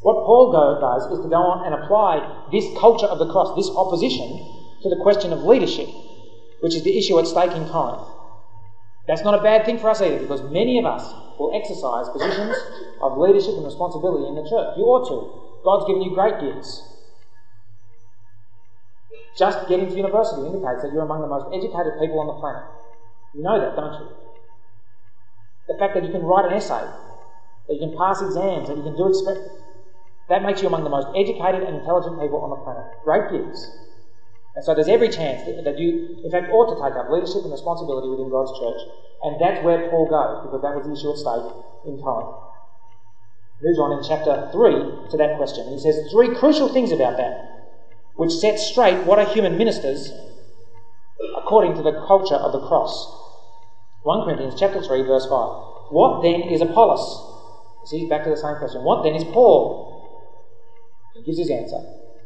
What 0.00 0.24
Paul 0.24 0.52
does 0.52 1.10
is 1.10 1.24
to 1.24 1.28
go 1.28 1.42
on 1.42 1.66
and 1.66 1.74
apply 1.74 2.22
this 2.52 2.66
culture 2.78 3.06
of 3.06 3.18
the 3.18 3.26
cross, 3.30 3.56
this 3.56 3.70
opposition, 3.74 4.38
to 4.82 4.88
the 4.88 5.02
question 5.02 5.32
of 5.32 5.42
leadership, 5.42 5.88
which 6.60 6.74
is 6.74 6.82
the 6.82 6.96
issue 6.98 7.18
at 7.18 7.26
stake 7.26 7.54
in 7.54 7.66
Corinth. 7.66 8.06
That's 9.06 9.22
not 9.22 9.34
a 9.34 9.42
bad 9.42 9.64
thing 9.64 9.78
for 9.78 9.88
us 9.88 10.02
either, 10.02 10.18
because 10.18 10.42
many 10.42 10.78
of 10.78 10.84
us 10.84 11.14
will 11.38 11.54
exercise 11.54 12.08
positions 12.10 12.56
of 13.00 13.16
leadership 13.16 13.54
and 13.56 13.64
responsibility 13.64 14.28
in 14.28 14.34
the 14.34 14.42
church. 14.42 14.76
You 14.76 14.84
ought 14.84 15.08
to. 15.08 15.32
God's 15.64 15.86
given 15.86 16.02
you 16.02 16.12
great 16.12 16.38
gifts. 16.38 16.82
Just 19.38 19.66
getting 19.68 19.88
to 19.88 19.94
university 19.94 20.42
indicates 20.44 20.82
that 20.82 20.90
you're 20.92 21.06
among 21.06 21.22
the 21.22 21.30
most 21.30 21.46
educated 21.54 21.94
people 21.98 22.20
on 22.20 22.26
the 22.26 22.34
planet. 22.34 22.66
You 23.32 23.42
know 23.42 23.58
that, 23.58 23.76
don't 23.76 23.94
you? 23.94 24.10
The 25.68 25.78
fact 25.78 25.94
that 25.94 26.04
you 26.04 26.10
can 26.10 26.22
write 26.22 26.44
an 26.44 26.52
essay, 26.52 26.84
that 27.68 27.74
you 27.74 27.78
can 27.78 27.96
pass 27.96 28.20
exams, 28.20 28.68
that 28.68 28.76
you 28.76 28.82
can 28.82 28.96
do 28.96 29.06
experiments, 29.06 29.54
that 30.28 30.42
makes 30.42 30.60
you 30.60 30.68
among 30.68 30.82
the 30.82 30.90
most 30.90 31.08
educated 31.16 31.62
and 31.62 31.76
intelligent 31.76 32.20
people 32.20 32.40
on 32.40 32.50
the 32.50 32.60
planet. 32.60 32.84
Great 33.04 33.30
gifts. 33.30 33.87
And 34.58 34.64
so 34.64 34.74
there's 34.74 34.88
every 34.88 35.08
chance 35.08 35.46
that, 35.46 35.62
that 35.62 35.78
you, 35.78 36.18
in 36.24 36.32
fact, 36.32 36.50
ought 36.50 36.66
to 36.66 36.82
take 36.82 36.98
up 36.98 37.08
leadership 37.14 37.46
and 37.46 37.52
responsibility 37.54 38.10
within 38.10 38.28
God's 38.28 38.50
church. 38.58 38.90
And 39.22 39.38
that's 39.38 39.62
where 39.62 39.86
Paul 39.88 40.10
goes, 40.10 40.42
because 40.42 40.62
that 40.66 40.74
was 40.74 40.82
the 40.82 40.98
issue 40.98 41.14
at 41.14 41.22
stake 41.22 41.46
in 41.86 42.02
Corinth. 42.02 42.34
Moves 43.62 43.78
on 43.78 43.94
in 43.94 44.02
chapter 44.02 44.50
3 44.50 45.14
to 45.14 45.16
that 45.16 45.38
question. 45.38 45.70
He 45.70 45.78
says 45.78 46.10
three 46.10 46.34
crucial 46.34 46.66
things 46.66 46.90
about 46.90 47.16
that, 47.18 47.38
which 48.16 48.34
set 48.34 48.58
straight 48.58 49.06
what 49.06 49.20
are 49.20 49.30
human 49.30 49.56
ministers 49.56 50.10
according 51.38 51.76
to 51.76 51.82
the 51.82 51.94
culture 51.94 52.34
of 52.34 52.50
the 52.50 52.58
cross. 52.66 53.06
1 54.02 54.24
Corinthians 54.24 54.58
chapter 54.58 54.82
3, 54.82 55.06
verse 55.06 55.26
5. 55.30 55.94
What 55.94 56.20
then 56.22 56.50
is 56.50 56.60
Apollos? 56.60 57.06
See, 57.86 58.00
he's 58.00 58.10
back 58.10 58.24
to 58.24 58.30
the 58.30 58.36
same 58.36 58.56
question. 58.58 58.82
What 58.82 59.04
then 59.04 59.14
is 59.14 59.22
Paul? 59.22 59.86
He 61.14 61.22
gives 61.22 61.38
his 61.38 61.48
answer. 61.48 61.78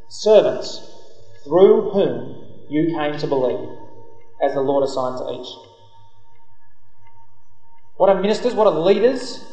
Servants 0.09 0.92
through 1.45 1.91
whom 1.91 2.69
you 2.69 2.95
came 2.97 3.19
to 3.19 3.27
believe, 3.27 3.69
as 4.43 4.55
the 4.55 4.61
Lord 4.61 4.85
assigned 4.85 5.19
to 5.19 5.33
each. 5.33 5.49
What 7.97 8.09
are 8.09 8.21
ministers? 8.21 8.55
What 8.55 8.67
are 8.67 8.79
leaders? 8.79 9.45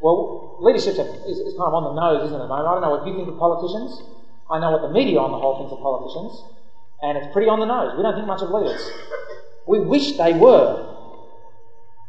Well, 0.00 0.56
leadership 0.60 0.94
is, 1.26 1.54
kind 1.56 1.68
of 1.68 1.74
on 1.74 1.84
the 1.84 2.00
nose, 2.00 2.26
isn't 2.26 2.40
it? 2.40 2.50
I 2.50 2.62
don't 2.62 2.80
know 2.80 2.90
what 2.90 3.06
you 3.06 3.16
think 3.16 3.28
of 3.28 3.38
politicians. 3.38 4.02
I 4.50 4.58
know 4.58 4.70
what 4.70 4.82
the 4.82 4.90
media 4.90 5.18
on 5.18 5.30
the 5.30 5.38
whole 5.38 5.58
thinks 5.58 5.72
of 5.72 5.80
politicians, 5.80 6.42
and 7.02 7.18
it's 7.18 7.32
pretty 7.32 7.48
on 7.48 7.60
the 7.60 7.66
nose. 7.66 7.94
We 7.96 8.02
don't 8.02 8.14
think 8.14 8.26
much 8.26 8.42
of 8.42 8.50
leaders. 8.50 8.80
We 9.66 9.78
wish 9.80 10.16
they 10.16 10.32
were. 10.32 10.86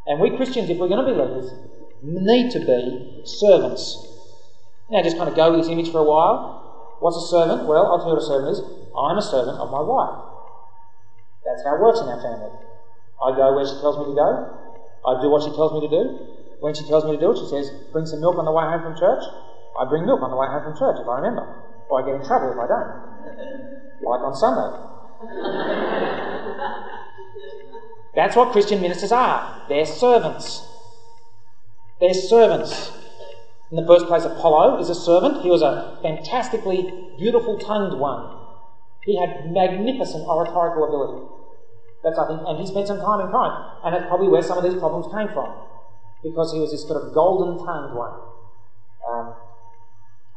And 0.08 0.20
we 0.20 0.36
Christians, 0.36 0.70
if 0.70 0.78
we're 0.78 0.88
going 0.88 1.06
to 1.06 1.12
be 1.12 1.18
leaders, 1.18 1.54
need 2.02 2.52
to 2.52 2.60
be 2.60 3.22
servants. 3.26 4.08
Now, 4.90 5.04
just 5.04 5.18
kind 5.18 5.30
of 5.30 5.36
go 5.36 5.52
with 5.52 5.62
this 5.62 5.70
image 5.70 5.92
for 5.92 6.00
a 6.00 6.04
while. 6.04 6.61
What's 7.02 7.18
a 7.18 7.28
servant? 7.34 7.66
Well, 7.66 7.90
I'll 7.90 7.98
tell 7.98 8.14
you 8.14 8.22
what 8.22 8.22
a 8.22 8.30
servant 8.30 8.54
is. 8.54 8.62
I'm 8.94 9.18
a 9.18 9.26
servant 9.26 9.58
of 9.58 9.74
my 9.74 9.82
wife. 9.82 10.22
That's 11.42 11.66
how 11.66 11.74
it 11.74 11.82
works 11.82 11.98
in 11.98 12.06
our 12.14 12.22
family. 12.22 12.54
I 13.18 13.34
go 13.34 13.58
where 13.58 13.66
she 13.66 13.74
tells 13.82 13.98
me 13.98 14.06
to 14.06 14.14
go. 14.14 14.30
I 15.02 15.18
do 15.18 15.34
what 15.34 15.42
she 15.42 15.50
tells 15.50 15.74
me 15.74 15.82
to 15.82 15.90
do. 15.90 16.14
When 16.62 16.78
she 16.78 16.86
tells 16.86 17.04
me 17.04 17.18
to 17.18 17.18
do 17.18 17.34
it, 17.34 17.42
she 17.42 17.50
says, 17.50 17.74
bring 17.92 18.06
some 18.06 18.22
milk 18.22 18.38
on 18.38 18.46
the 18.46 18.54
way 18.54 18.70
home 18.70 18.86
from 18.86 18.94
church. 18.94 19.26
I 19.74 19.90
bring 19.90 20.06
milk 20.06 20.22
on 20.22 20.30
the 20.30 20.38
way 20.38 20.46
home 20.46 20.62
from 20.62 20.78
church 20.78 21.02
if 21.02 21.08
I 21.10 21.18
remember. 21.18 21.42
Or 21.90 22.02
I 22.02 22.06
get 22.06 22.14
in 22.14 22.24
trouble 22.24 22.54
if 22.54 22.60
I 22.62 22.70
don't. 22.70 22.94
Like 24.06 24.22
on 24.22 24.38
Sunday. 24.38 24.70
That's 28.14 28.36
what 28.36 28.52
Christian 28.54 28.80
ministers 28.80 29.12
are. 29.12 29.66
They're 29.68 29.86
servants. 29.86 30.62
They're 32.00 32.14
servants. 32.14 33.01
In 33.72 33.78
the 33.78 33.88
first 33.88 34.06
place, 34.08 34.26
Apollo 34.26 34.82
is 34.82 34.90
a 34.90 34.96
servant. 34.96 35.44
He 35.44 35.50
was 35.50 35.62
a 35.62 35.98
fantastically 36.02 36.92
beautiful 37.18 37.58
tongued 37.58 37.98
one. 37.98 38.38
He 39.06 39.18
had 39.18 39.50
magnificent 39.50 40.28
oratorical 40.28 40.84
ability. 40.84 41.26
That's, 42.04 42.20
I 42.20 42.28
think, 42.28 42.42
and 42.46 42.60
he 42.60 42.68
spent 42.68 42.88
some 42.88 43.00
time 43.00 43.22
in 43.22 43.32
Corinth, 43.32 43.80
and 43.86 43.96
that's 43.96 44.08
probably 44.08 44.28
where 44.28 44.42
some 44.42 44.58
of 44.58 44.64
these 44.66 44.76
problems 44.76 45.08
came 45.14 45.30
from, 45.30 45.56
because 46.22 46.52
he 46.52 46.60
was 46.60 46.72
this 46.72 46.86
sort 46.86 47.02
of 47.02 47.14
golden 47.14 47.64
tongued 47.64 47.96
one. 47.96 48.20
Um, 49.08 49.36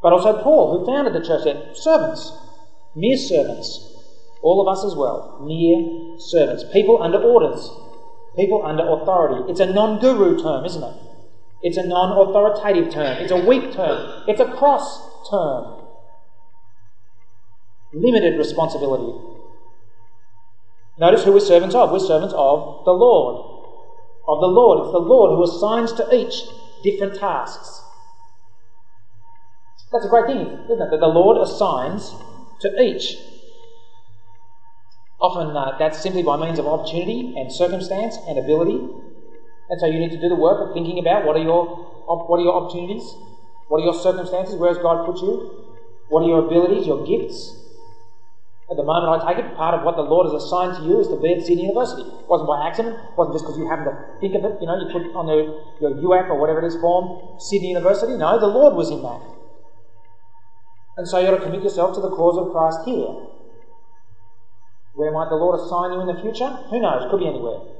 but 0.00 0.12
also 0.12 0.40
Paul, 0.42 0.78
who 0.78 0.86
founded 0.86 1.14
the 1.14 1.26
church 1.26 1.44
there, 1.44 1.74
servants, 1.74 2.32
mere 2.94 3.16
servants. 3.16 3.90
All 4.42 4.60
of 4.60 4.68
us 4.68 4.84
as 4.84 4.94
well, 4.94 5.40
mere 5.42 6.18
servants. 6.20 6.64
People 6.72 7.02
under 7.02 7.18
orders, 7.18 7.68
people 8.36 8.62
under 8.62 8.86
authority. 8.86 9.50
It's 9.50 9.60
a 9.60 9.66
non 9.66 9.98
guru 9.98 10.40
term, 10.40 10.64
isn't 10.66 10.82
it? 10.84 10.94
It's 11.64 11.78
a 11.78 11.82
non 11.82 12.12
authoritative 12.12 12.92
term. 12.92 13.16
It's 13.22 13.32
a 13.32 13.38
weak 13.38 13.72
term. 13.72 14.24
It's 14.28 14.38
a 14.38 14.52
cross 14.52 15.30
term. 15.30 15.82
Limited 17.94 18.36
responsibility. 18.36 19.18
Notice 20.98 21.24
who 21.24 21.32
we're 21.32 21.40
servants 21.40 21.74
of. 21.74 21.90
We're 21.90 22.00
servants 22.00 22.34
of 22.36 22.84
the 22.84 22.92
Lord. 22.92 23.64
Of 24.28 24.40
the 24.40 24.46
Lord. 24.46 24.84
It's 24.84 24.92
the 24.92 24.98
Lord 24.98 25.30
who 25.30 25.42
assigns 25.42 25.94
to 25.94 26.14
each 26.14 26.34
different 26.82 27.18
tasks. 27.18 27.82
That's 29.90 30.04
a 30.04 30.08
great 30.08 30.26
thing, 30.26 30.40
isn't 30.40 30.82
it? 30.82 30.90
That 30.90 31.00
the 31.00 31.06
Lord 31.06 31.38
assigns 31.38 32.14
to 32.60 32.82
each. 32.82 33.16
Often 35.18 35.56
uh, 35.56 35.78
that's 35.78 36.02
simply 36.02 36.22
by 36.22 36.36
means 36.36 36.58
of 36.58 36.66
opportunity 36.66 37.32
and 37.38 37.50
circumstance 37.50 38.18
and 38.28 38.38
ability. 38.38 38.86
And 39.70 39.80
so 39.80 39.86
you 39.86 39.98
need 39.98 40.12
to 40.12 40.20
do 40.20 40.28
the 40.28 40.36
work 40.36 40.60
of 40.60 40.74
thinking 40.74 40.98
about 40.98 41.24
what 41.24 41.36
are 41.36 41.42
your 41.42 41.66
what 42.06 42.38
are 42.38 42.42
your 42.42 42.52
opportunities, 42.52 43.16
what 43.68 43.80
are 43.80 43.84
your 43.84 43.94
circumstances, 43.94 44.56
where 44.56 44.68
has 44.68 44.78
God 44.78 45.06
put 45.06 45.22
you, 45.22 45.64
what 46.08 46.22
are 46.22 46.28
your 46.28 46.46
abilities, 46.46 46.86
your 46.86 47.04
gifts. 47.06 47.60
At 48.70 48.76
the 48.76 48.82
moment, 48.82 49.22
I 49.22 49.34
take 49.34 49.44
it, 49.44 49.56
part 49.56 49.74
of 49.74 49.84
what 49.84 49.96
the 49.96 50.02
Lord 50.02 50.24
has 50.32 50.42
assigned 50.42 50.76
to 50.76 50.82
you 50.82 51.00
is 51.00 51.08
to 51.08 51.16
be 51.16 51.32
at 51.32 51.42
Sydney 51.42 51.68
University. 51.68 52.00
It 52.00 52.28
wasn't 52.28 52.48
by 52.48 52.66
accident, 52.66 52.96
it 52.96 53.16
wasn't 53.16 53.36
just 53.36 53.44
because 53.44 53.58
you 53.58 53.68
happened 53.68 53.92
to 53.92 53.96
think 54.20 54.34
of 54.34 54.44
it, 54.44 54.56
you 54.60 54.66
know, 54.66 54.76
you 54.76 54.88
put 54.88 55.04
on 55.12 55.26
the, 55.28 55.52
your 55.80 55.92
UAC 55.92 56.30
or 56.30 56.40
whatever 56.40 56.60
it 56.60 56.66
is 56.66 56.76
form, 56.76 57.12
Sydney 57.38 57.68
University. 57.68 58.16
No, 58.16 58.38
the 58.38 58.48
Lord 58.48 58.74
was 58.74 58.90
in 58.90 59.02
that. 59.02 59.20
And 60.96 61.06
so 61.08 61.18
you 61.18 61.28
ought 61.28 61.36
to 61.36 61.42
commit 61.42 61.62
yourself 61.62 61.94
to 61.96 62.00
the 62.00 62.08
cause 62.08 62.38
of 62.38 62.52
Christ 62.52 62.80
here. 62.86 63.12
Where 64.94 65.10
might 65.10 65.28
the 65.28 65.36
Lord 65.36 65.60
assign 65.60 65.92
you 65.92 66.00
in 66.00 66.06
the 66.06 66.20
future? 66.20 66.48
Who 66.70 66.80
knows? 66.80 67.04
Could 67.10 67.20
be 67.20 67.26
anywhere. 67.26 67.73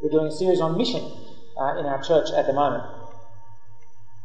We're 0.00 0.10
doing 0.10 0.28
a 0.28 0.30
series 0.30 0.60
on 0.60 0.78
mission 0.78 1.02
uh, 1.58 1.74
in 1.74 1.86
our 1.86 2.00
church 2.00 2.30
at 2.30 2.46
the 2.46 2.52
moment. 2.52 2.84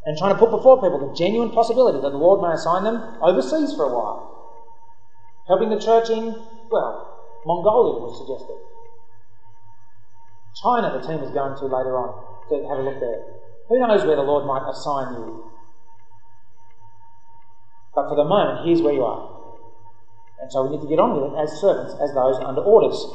And 0.05 0.17
trying 0.17 0.33
to 0.33 0.39
put 0.39 0.51
before 0.51 0.77
people 0.77 0.99
the 0.99 1.15
genuine 1.17 1.49
possibility 1.49 1.97
that 1.99 2.12
the 2.12 2.17
Lord 2.17 2.41
may 2.41 2.53
assign 2.53 2.83
them 2.83 3.01
overseas 3.21 3.73
for 3.73 3.86
a 3.86 3.89
while. 3.89 4.21
Helping 5.47 5.69
the 5.69 5.79
church 5.79 6.09
in, 6.09 6.36
well, 6.69 7.41
Mongolia 7.45 7.97
was 8.05 8.21
suggested. 8.21 8.55
China, 10.62 10.93
the 10.93 11.01
team 11.01 11.23
is 11.25 11.33
going 11.33 11.57
to 11.57 11.65
later 11.65 11.97
on 11.97 12.13
to 12.49 12.67
have 12.69 12.77
a 12.77 12.86
look 12.86 12.99
there. 12.99 13.25
Who 13.69 13.79
knows 13.79 14.05
where 14.05 14.15
the 14.15 14.21
Lord 14.21 14.45
might 14.45 14.69
assign 14.69 15.13
you? 15.17 15.49
But 17.95 18.09
for 18.09 18.15
the 18.15 18.23
moment, 18.23 18.67
here's 18.67 18.81
where 18.81 18.93
you 18.93 19.03
are. 19.03 19.25
And 20.39 20.51
so 20.51 20.63
we 20.63 20.75
need 20.75 20.81
to 20.81 20.88
get 20.88 20.99
on 20.99 21.17
with 21.17 21.33
it 21.33 21.38
as 21.39 21.59
servants, 21.59 21.95
as 21.97 22.13
those 22.13 22.38
under 22.45 22.62
orders. 22.62 23.07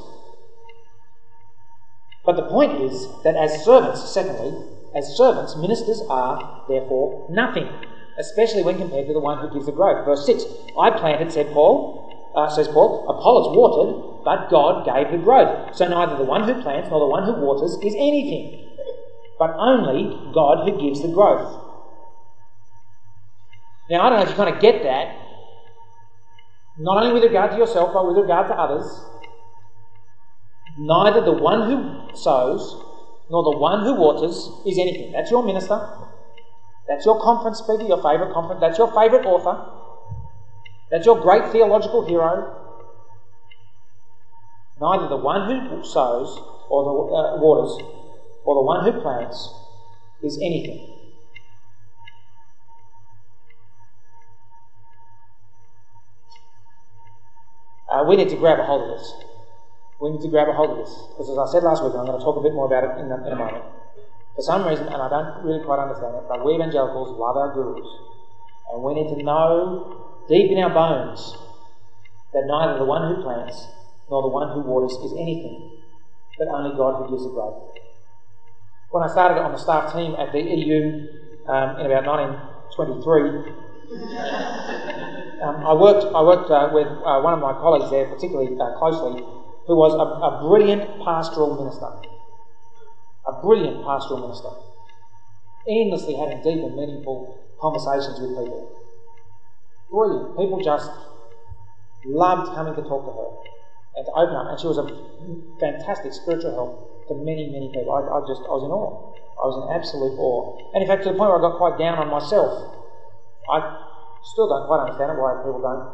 But 2.29 2.37
the 2.37 2.43
point 2.43 2.83
is 2.83 3.09
that 3.25 3.37
as 3.37 3.65
servants, 3.65 4.13
secondly, 4.13 4.53
as 4.95 5.17
servants, 5.17 5.57
ministers 5.57 6.03
are 6.11 6.63
therefore 6.69 7.27
nothing, 7.31 7.67
especially 8.19 8.63
when 8.63 8.77
compared 8.77 9.07
to 9.07 9.15
the 9.15 9.19
one 9.19 9.39
who 9.39 9.51
gives 9.51 9.65
the 9.65 9.73
growth. 9.73 10.05
Verse 10.05 10.27
6 10.27 10.45
I 10.79 10.91
planted, 10.91 11.33
said 11.33 11.51
Paul, 11.55 12.05
uh, 12.37 12.51
says 12.51 12.69
Paul, 12.69 13.09
Apollos 13.09 13.57
watered, 13.57 14.25
but 14.27 14.51
God 14.51 14.85
gave 14.85 15.11
the 15.11 15.17
growth. 15.17 15.75
So 15.75 15.89
neither 15.89 16.19
the 16.19 16.25
one 16.25 16.45
who 16.45 16.61
plants 16.61 16.91
nor 16.91 17.01
the 17.01 17.07
one 17.07 17.25
who 17.25 17.33
waters 17.33 17.79
is 17.83 17.95
anything, 17.95 18.77
but 19.39 19.55
only 19.57 20.31
God 20.35 20.69
who 20.69 20.79
gives 20.79 21.01
the 21.01 21.09
growth. 21.09 21.49
Now, 23.89 24.03
I 24.03 24.11
don't 24.11 24.19
know 24.19 24.25
if 24.25 24.29
you 24.29 24.37
kind 24.37 24.55
of 24.55 24.61
get 24.61 24.83
that, 24.83 25.17
not 26.77 27.03
only 27.03 27.15
with 27.15 27.23
regard 27.23 27.53
to 27.53 27.57
yourself, 27.57 27.95
but 27.95 28.07
with 28.07 28.19
regard 28.19 28.49
to 28.49 28.55
others. 28.55 28.85
Neither 30.79 31.21
the 31.21 31.33
one 31.33 31.69
who 31.69 32.17
sows 32.17 32.77
nor 33.29 33.43
the 33.43 33.59
one 33.59 33.85
who 33.85 33.95
waters 33.95 34.49
is 34.65 34.79
anything. 34.79 35.11
That's 35.13 35.31
your 35.31 35.45
minister. 35.45 35.81
That's 36.87 37.05
your 37.05 37.21
conference 37.21 37.59
speaker, 37.59 37.83
your 37.83 38.01
favourite 38.01 38.33
conference. 38.33 38.61
That's 38.61 38.79
your 38.79 38.89
favourite 38.95 39.27
author. 39.27 39.61
That's 40.91 41.05
your 41.05 41.21
great 41.21 41.51
theological 41.51 42.07
hero. 42.07 42.55
Neither 44.81 45.09
the 45.09 45.17
one 45.17 45.69
who 45.69 45.85
sows 45.85 46.39
or 46.71 46.85
the 46.85 47.15
uh, 47.15 47.37
waters 47.43 47.77
or 48.45 48.55
the 48.55 48.63
one 48.63 48.85
who 48.85 49.01
plants 49.01 49.53
is 50.23 50.39
anything. 50.39 50.95
Uh, 57.91 58.05
we 58.07 58.17
need 58.17 58.29
to 58.29 58.37
grab 58.37 58.61
a 58.61 58.63
hold 58.63 58.83
of 58.83 58.99
this. 58.99 59.28
We 60.01 60.11
need 60.11 60.23
to 60.23 60.29
grab 60.29 60.49
a 60.49 60.53
hold 60.53 60.79
of 60.79 60.87
this. 60.87 60.95
Because 61.11 61.31
as 61.31 61.39
I 61.39 61.47
said 61.51 61.63
last 61.65 61.83
week, 61.83 61.93
and 61.93 62.01
I'm 62.01 62.07
going 62.07 62.19
to 62.19 62.25
talk 62.25 62.39
a 62.39 62.43
bit 62.43 62.55
more 62.55 62.67
about 62.67 62.85
it 62.85 63.03
in 63.03 63.11
a, 63.11 63.19
in 63.27 63.33
a 63.33 63.37
moment. 63.37 63.65
For 64.39 64.43
some 64.43 64.67
reason, 64.67 64.87
and 64.87 65.03
I 65.03 65.09
don't 65.11 65.43
really 65.43 65.65
quite 65.65 65.83
understand 65.83 66.15
it, 66.15 66.25
but 66.29 66.45
we 66.47 66.55
evangelicals 66.55 67.19
love 67.19 67.37
our 67.37 67.51
gurus. 67.53 67.91
And 68.71 68.83
we 68.83 68.95
need 68.95 69.11
to 69.11 69.23
know 69.23 70.25
deep 70.29 70.51
in 70.53 70.59
our 70.63 70.71
bones 70.71 71.35
that 72.33 72.47
neither 72.47 72.79
the 72.79 72.85
one 72.85 73.15
who 73.15 73.23
plants 73.23 73.67
nor 74.11 74.23
the 74.23 74.29
one 74.29 74.53
who 74.53 74.61
waters 74.61 74.93
is 75.03 75.13
anything, 75.19 75.83
but 76.39 76.49
only 76.49 76.77
God 76.77 77.03
who 77.03 77.11
gives 77.11 77.25
the 77.25 77.31
growth. 77.31 77.75
When 78.91 79.03
I 79.03 79.09
started 79.09 79.41
on 79.41 79.53
the 79.53 79.59
staff 79.59 79.93
team 79.93 80.15
at 80.15 80.33
the 80.33 80.41
EU 80.41 81.09
um, 81.49 81.81
in 81.81 81.87
about 81.91 82.07
1923, 82.07 83.53
um, 85.43 85.67
I 85.67 85.75
worked, 85.75 86.05
I 86.15 86.23
worked 86.23 86.51
uh, 86.51 86.71
with 86.73 86.87
uh, 86.87 87.21
one 87.21 87.35
of 87.35 87.41
my 87.41 87.53
colleagues 87.53 87.91
there 87.91 88.07
particularly 88.07 88.55
uh, 88.55 88.79
closely, 88.79 89.25
who 89.69 89.77
was 89.77 89.93
a, 89.93 90.01
a, 90.01 90.49
brilliant 90.49 90.81
pastoral 91.05 91.61
minister. 91.61 91.93
A 93.29 93.33
brilliant 93.45 93.85
pastoral 93.85 94.25
minister. 94.25 94.49
Endlessly 95.69 96.17
having 96.17 96.41
deep 96.41 96.65
and 96.65 96.75
meaningful 96.75 97.37
conversations 97.61 98.17
with 98.17 98.33
people. 98.33 98.65
Brilliant. 99.93 100.41
People 100.41 100.65
just 100.65 100.91
loved 102.09 102.57
coming 102.57 102.75
to 102.75 102.83
talk 102.83 103.05
to 103.05 103.13
her 103.13 103.31
and 104.01 104.09
to 104.09 104.13
open 104.17 104.35
up. 104.41 104.49
And 104.49 104.59
she 104.59 104.67
was 104.67 104.81
a 104.81 104.89
fantastic 105.61 106.17
spiritual 106.17 106.57
help 106.57 106.73
to 107.13 107.15
many, 107.21 107.53
many 107.53 107.69
people. 107.69 107.93
I, 107.93 108.09
I 108.09 108.25
just, 108.25 108.41
I 108.49 108.57
was 108.57 108.65
in 108.65 108.73
awe. 108.73 109.13
I 109.37 109.45
was 109.53 109.57
in 109.61 109.77
absolute 109.77 110.17
awe. 110.17 110.73
And 110.73 110.81
in 110.81 110.89
fact, 110.89 111.05
to 111.05 111.13
the 111.13 111.19
point 111.21 111.29
where 111.29 111.39
I 111.39 111.45
got 111.45 111.61
quite 111.61 111.77
down 111.77 112.01
on 112.01 112.09
myself. 112.09 112.75
I 113.53 113.85
Still 114.25 114.49
don't 114.49 114.67
quite 114.67 114.81
understand 114.81 115.17
why 115.17 115.41
people 115.45 115.63
don't, 115.63 115.89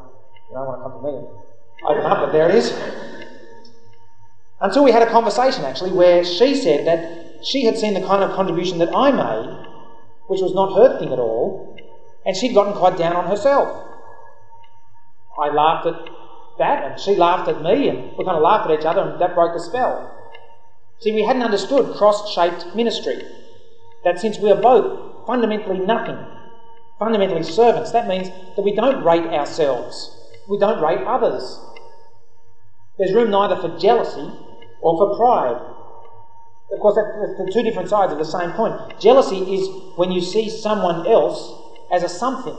you 0.48 0.54
know, 0.54 0.64
want 0.64 0.80
to 0.80 0.82
come 0.82 0.94
to 0.98 1.02
me 1.06 1.44
open 1.84 2.06
up, 2.06 2.18
but 2.20 2.32
there 2.32 2.48
it 2.48 2.54
is. 2.54 2.72
Until 4.60 4.84
we 4.84 4.92
had 4.92 5.02
a 5.02 5.10
conversation 5.10 5.64
actually 5.64 5.92
where 5.92 6.24
she 6.24 6.54
said 6.54 6.86
that 6.86 7.44
she 7.44 7.64
had 7.64 7.76
seen 7.76 7.94
the 7.94 8.06
kind 8.06 8.22
of 8.22 8.32
contribution 8.32 8.78
that 8.78 8.94
I 8.94 9.10
made, 9.10 9.66
which 10.28 10.40
was 10.40 10.54
not 10.54 10.74
her 10.74 10.98
thing 10.98 11.12
at 11.12 11.18
all, 11.18 11.76
and 12.24 12.36
she'd 12.36 12.54
gotten 12.54 12.74
quite 12.74 12.96
down 12.96 13.16
on 13.16 13.26
herself. 13.26 13.68
I 15.38 15.48
laughed 15.50 15.86
at 15.86 15.96
that, 16.58 16.84
and 16.84 17.00
she 17.00 17.16
laughed 17.16 17.48
at 17.48 17.60
me, 17.60 17.88
and 17.88 18.16
we 18.16 18.24
kind 18.24 18.36
of 18.36 18.42
laughed 18.42 18.70
at 18.70 18.78
each 18.78 18.86
other, 18.86 19.02
and 19.02 19.20
that 19.20 19.34
broke 19.34 19.52
the 19.52 19.60
spell. 19.60 20.10
See, 21.00 21.12
we 21.12 21.24
hadn't 21.24 21.42
understood 21.42 21.94
cross 21.96 22.32
shaped 22.32 22.74
ministry. 22.74 23.22
That 24.04 24.20
since 24.20 24.38
we 24.38 24.50
are 24.50 24.60
both 24.60 25.26
fundamentally 25.26 25.80
nothing, 25.80 26.24
fundamentally 26.98 27.42
servants. 27.42 27.90
That 27.90 28.06
means 28.06 28.28
that 28.56 28.62
we 28.62 28.72
don't 28.72 29.02
rate 29.02 29.26
ourselves, 29.26 30.10
we 30.48 30.58
don't 30.58 30.80
rate 30.80 31.00
others. 31.06 31.60
There's 32.96 33.12
room 33.12 33.30
neither 33.30 33.56
for 33.56 33.76
jealousy 33.78 34.30
or 34.80 34.96
for 34.96 35.16
pride. 35.16 35.56
Of 36.72 36.80
course, 36.80 36.94
that's 36.96 37.38
the 37.38 37.50
two 37.52 37.62
different 37.62 37.88
sides 37.88 38.12
of 38.12 38.18
the 38.18 38.24
same 38.24 38.52
coin. 38.52 38.92
Jealousy 39.00 39.54
is 39.54 39.68
when 39.96 40.12
you 40.12 40.20
see 40.20 40.48
someone 40.48 41.06
else 41.06 41.52
as 41.90 42.02
a 42.02 42.08
something. 42.08 42.56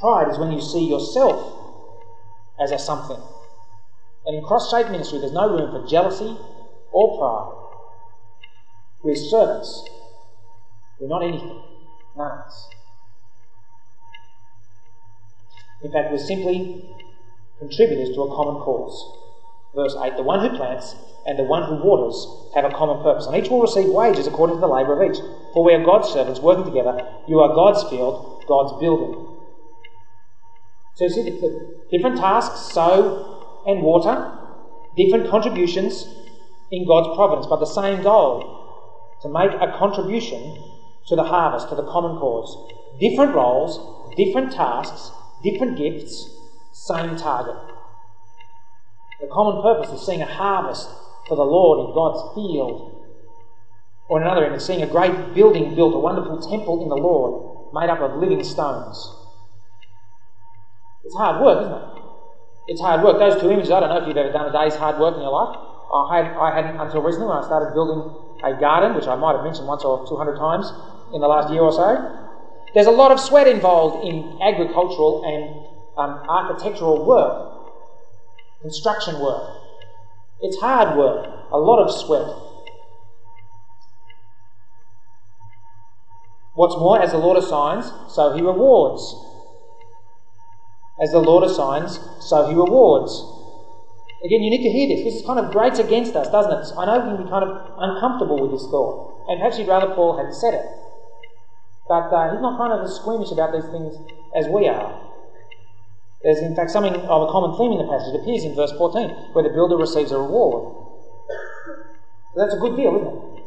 Pride 0.00 0.28
is 0.28 0.38
when 0.38 0.50
you 0.50 0.60
see 0.60 0.86
yourself 0.88 1.58
as 2.58 2.70
a 2.70 2.78
something. 2.78 3.20
And 4.26 4.36
in 4.36 4.42
cross 4.44 4.70
shaped 4.70 4.90
ministry, 4.90 5.18
there's 5.18 5.32
no 5.32 5.48
room 5.48 5.70
for 5.70 5.86
jealousy 5.86 6.36
or 6.92 7.18
pride. 7.18 7.56
We're 9.02 9.14
servants, 9.16 9.82
we're 10.98 11.08
not 11.08 11.22
anything. 11.22 11.62
None. 12.16 12.42
In 15.82 15.90
fact, 15.90 16.10
we're 16.10 16.18
simply 16.18 16.84
contributors 17.60 18.10
to 18.16 18.22
a 18.22 18.34
common 18.34 18.60
cause. 18.62 18.96
Verse 19.74 19.94
8 19.94 20.16
The 20.16 20.24
one 20.24 20.40
who 20.40 20.56
plants 20.56 20.96
and 21.26 21.38
the 21.38 21.44
one 21.44 21.68
who 21.68 21.84
waters 21.84 22.26
have 22.54 22.64
a 22.64 22.74
common 22.74 23.02
purpose, 23.02 23.26
and 23.26 23.36
each 23.36 23.50
will 23.50 23.60
receive 23.60 23.92
wages 23.92 24.26
according 24.26 24.56
to 24.56 24.60
the 24.60 24.66
labour 24.66 25.00
of 25.00 25.10
each. 25.10 25.20
For 25.52 25.62
we 25.62 25.74
are 25.74 25.84
God's 25.84 26.08
servants 26.08 26.40
working 26.40 26.64
together. 26.64 27.06
You 27.28 27.40
are 27.40 27.54
God's 27.54 27.84
field, 27.88 28.42
God's 28.48 28.72
building. 28.80 29.26
So 30.96 31.04
you 31.04 31.10
see 31.10 31.22
the 31.22 31.76
different 31.90 32.16
tasks, 32.16 32.72
sow 32.72 33.62
and 33.66 33.82
water, 33.82 34.32
different 34.96 35.30
contributions 35.30 36.08
in 36.70 36.86
God's 36.86 37.14
providence, 37.14 37.46
but 37.46 37.60
the 37.60 37.66
same 37.66 38.02
goal 38.02 38.56
to 39.22 39.28
make 39.28 39.52
a 39.52 39.76
contribution 39.78 40.56
to 41.06 41.16
the 41.16 41.24
harvest, 41.24 41.68
to 41.68 41.74
the 41.74 41.86
common 41.86 42.16
cause. 42.18 42.56
Different 42.98 43.34
roles, 43.34 43.78
different 44.16 44.52
tasks, 44.52 45.10
different 45.42 45.76
gifts, 45.76 46.28
same 46.80 47.16
target. 47.16 47.56
The 49.20 49.26
common 49.26 49.60
purpose 49.60 49.92
is 49.92 50.06
seeing 50.06 50.22
a 50.22 50.26
harvest 50.26 50.88
for 51.28 51.36
the 51.36 51.44
Lord 51.44 51.88
in 51.88 51.94
God's 51.94 52.34
field. 52.34 52.96
Or 54.08 54.20
in 54.20 54.26
another 54.26 54.46
end, 54.46 54.60
seeing 54.62 54.82
a 54.82 54.86
great 54.86 55.34
building 55.34 55.74
built, 55.74 55.94
a 55.94 55.98
wonderful 55.98 56.40
temple 56.40 56.82
in 56.82 56.88
the 56.88 56.96
Lord 56.96 57.74
made 57.74 57.90
up 57.90 58.00
of 58.00 58.16
living 58.16 58.42
stones. 58.42 58.96
It's 61.04 61.14
hard 61.14 61.44
work, 61.44 61.60
isn't 61.60 61.72
it? 61.72 62.02
It's 62.68 62.80
hard 62.80 63.04
work. 63.04 63.18
Those 63.18 63.40
two 63.40 63.50
images, 63.50 63.70
I 63.70 63.80
don't 63.80 63.90
know 63.90 64.00
if 64.00 64.08
you've 64.08 64.16
ever 64.16 64.32
done 64.32 64.48
a 64.48 64.52
day's 64.52 64.74
hard 64.74 64.98
work 64.98 65.14
in 65.16 65.20
your 65.20 65.32
life. 65.32 65.56
I, 65.92 66.16
had, 66.16 66.26
I 66.32 66.54
hadn't 66.54 66.80
until 66.80 67.02
recently 67.02 67.28
when 67.28 67.36
I 67.36 67.44
started 67.44 67.74
building 67.74 68.08
a 68.42 68.58
garden, 68.58 68.96
which 68.96 69.06
I 69.06 69.16
might 69.16 69.36
have 69.36 69.44
mentioned 69.44 69.68
once 69.68 69.84
or 69.84 70.06
200 70.08 70.36
times 70.36 70.72
in 71.12 71.20
the 71.20 71.28
last 71.28 71.52
year 71.52 71.60
or 71.60 71.72
so. 71.72 72.16
There's 72.72 72.86
a 72.86 72.94
lot 72.94 73.12
of 73.12 73.20
sweat 73.20 73.46
involved 73.46 74.06
in 74.06 74.40
agricultural 74.40 75.22
and 75.28 75.69
um, 75.96 76.10
architectural 76.28 77.04
work, 77.04 77.72
construction 78.62 79.20
work. 79.20 79.56
It's 80.40 80.58
hard 80.58 80.96
work, 80.96 81.26
a 81.50 81.58
lot 81.58 81.82
of 81.82 81.90
sweat. 81.92 82.26
What's 86.54 86.76
more, 86.76 87.00
as 87.00 87.12
the 87.12 87.18
Lord 87.18 87.38
assigns, 87.38 87.90
so 88.08 88.34
he 88.34 88.42
rewards. 88.42 89.14
As 91.00 91.12
the 91.12 91.18
Lord 91.18 91.44
assigns, 91.44 91.98
so 92.20 92.46
he 92.48 92.54
rewards. 92.54 93.24
Again, 94.24 94.42
you 94.42 94.50
need 94.50 94.62
to 94.62 94.70
hear 94.70 94.88
this. 94.88 95.04
This 95.04 95.14
is 95.20 95.26
kind 95.26 95.38
of 95.38 95.50
grates 95.50 95.78
against 95.78 96.14
us, 96.14 96.28
doesn't 96.28 96.52
it? 96.52 96.76
I 96.76 96.84
know 96.84 97.00
we 97.00 97.16
can 97.16 97.24
be 97.24 97.30
kind 97.30 97.44
of 97.44 97.56
uncomfortable 97.78 98.40
with 98.42 98.52
this 98.52 98.68
thought. 98.68 99.24
And 99.28 99.38
perhaps 99.40 99.58
you'd 99.58 99.68
rather 99.68 99.94
Paul 99.94 100.18
hadn't 100.18 100.34
said 100.34 100.52
it. 100.52 100.66
But 101.88 102.12
uh, 102.12 102.32
he's 102.32 102.42
not 102.42 102.58
kind 102.58 102.72
of 102.72 102.84
as 102.84 102.96
squeamish 102.96 103.32
about 103.32 103.52
these 103.52 103.64
things 103.72 103.96
as 104.36 104.46
we 104.46 104.68
are. 104.68 105.09
There's, 106.22 106.38
in 106.38 106.54
fact, 106.54 106.70
something 106.70 106.92
of 106.94 107.22
a 107.28 107.32
common 107.32 107.56
theme 107.56 107.72
in 107.72 107.78
the 107.80 107.88
passage. 107.88 108.12
It 108.12 108.20
appears 108.20 108.44
in 108.44 108.54
verse 108.54 108.72
14, 108.76 109.32
where 109.32 109.44
the 109.44 109.50
builder 109.50 109.76
receives 109.76 110.12
a 110.12 110.18
reward. 110.18 110.76
So 112.34 112.36
that's 112.36 112.54
a 112.54 112.58
good 112.60 112.76
deal, 112.76 112.96
isn't 112.96 113.08
it? 113.08 113.44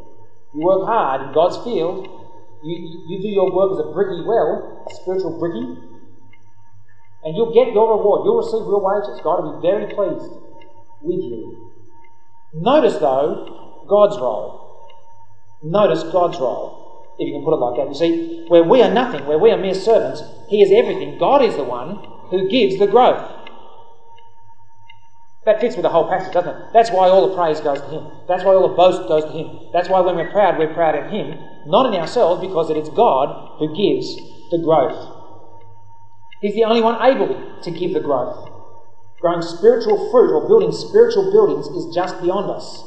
You 0.53 0.61
work 0.65 0.85
hard 0.85 1.21
in 1.21 1.33
God's 1.33 1.57
field, 1.63 2.09
you, 2.63 3.05
you 3.07 3.21
do 3.21 3.27
your 3.27 3.51
work 3.53 3.73
as 3.73 3.85
a 3.85 3.91
bricky 3.93 4.23
well, 4.25 4.85
a 4.89 4.93
spiritual 4.95 5.37
bricky, 5.37 5.61
and 7.23 7.37
you'll 7.37 7.53
get 7.53 7.73
your 7.73 7.97
reward. 7.97 8.25
You'll 8.25 8.41
receive 8.41 8.65
real 8.65 8.81
wages. 8.81 9.21
God 9.23 9.43
will 9.43 9.61
be 9.61 9.67
very 9.67 9.93
pleased 9.93 10.31
with 11.01 11.21
you. 11.21 11.71
Notice, 12.53 12.97
though, 12.97 13.85
God's 13.87 14.17
role. 14.17 14.61
Notice 15.63 16.03
God's 16.11 16.39
role, 16.39 17.15
if 17.19 17.27
you 17.27 17.33
can 17.33 17.43
put 17.43 17.53
it 17.53 17.61
like 17.61 17.77
that. 17.77 17.87
You 17.87 17.95
see, 17.95 18.45
where 18.47 18.63
we 18.63 18.81
are 18.81 18.93
nothing, 18.93 19.25
where 19.25 19.37
we 19.37 19.51
are 19.51 19.57
mere 19.57 19.73
servants, 19.73 20.21
He 20.49 20.61
is 20.61 20.71
everything. 20.71 21.17
God 21.17 21.43
is 21.43 21.55
the 21.55 21.63
one 21.63 22.12
who 22.29 22.49
gives 22.49 22.77
the 22.77 22.87
growth. 22.87 23.29
That 25.45 25.59
fits 25.59 25.75
with 25.75 25.83
the 25.83 25.89
whole 25.89 26.07
passage, 26.07 26.33
doesn't 26.33 26.55
it? 26.55 26.61
That's 26.71 26.89
why 26.89 27.09
all 27.09 27.27
the 27.27 27.35
praise 27.35 27.59
goes 27.59 27.81
to 27.81 27.87
Him. 27.87 28.07
That's 28.27 28.43
why 28.43 28.53
all 28.53 28.69
the 28.69 28.75
boast 28.75 29.07
goes 29.09 29.25
to 29.25 29.31
Him. 29.31 29.59
That's 29.73 29.89
why 29.89 29.99
when 29.99 30.15
we're 30.15 30.31
proud, 30.31 30.57
we're 30.57 30.73
proud 30.73 30.95
of 30.95 31.11
Him, 31.11 31.37
not 31.65 31.93
in 31.93 31.99
ourselves, 31.99 32.41
because 32.41 32.69
it 32.69 32.77
is 32.77 32.87
God 32.89 33.59
who 33.59 33.75
gives 33.75 34.15
the 34.51 34.57
growth. 34.57 34.95
He's 36.39 36.55
the 36.55 36.63
only 36.63 36.81
one 36.81 37.01
able 37.01 37.59
to 37.61 37.71
give 37.71 37.93
the 37.93 37.99
growth. 37.99 38.49
Growing 39.19 39.41
spiritual 39.41 40.11
fruit 40.11 40.33
or 40.33 40.47
building 40.47 40.71
spiritual 40.71 41.31
buildings 41.31 41.67
is 41.67 41.93
just 41.93 42.21
beyond 42.21 42.49
us. 42.49 42.83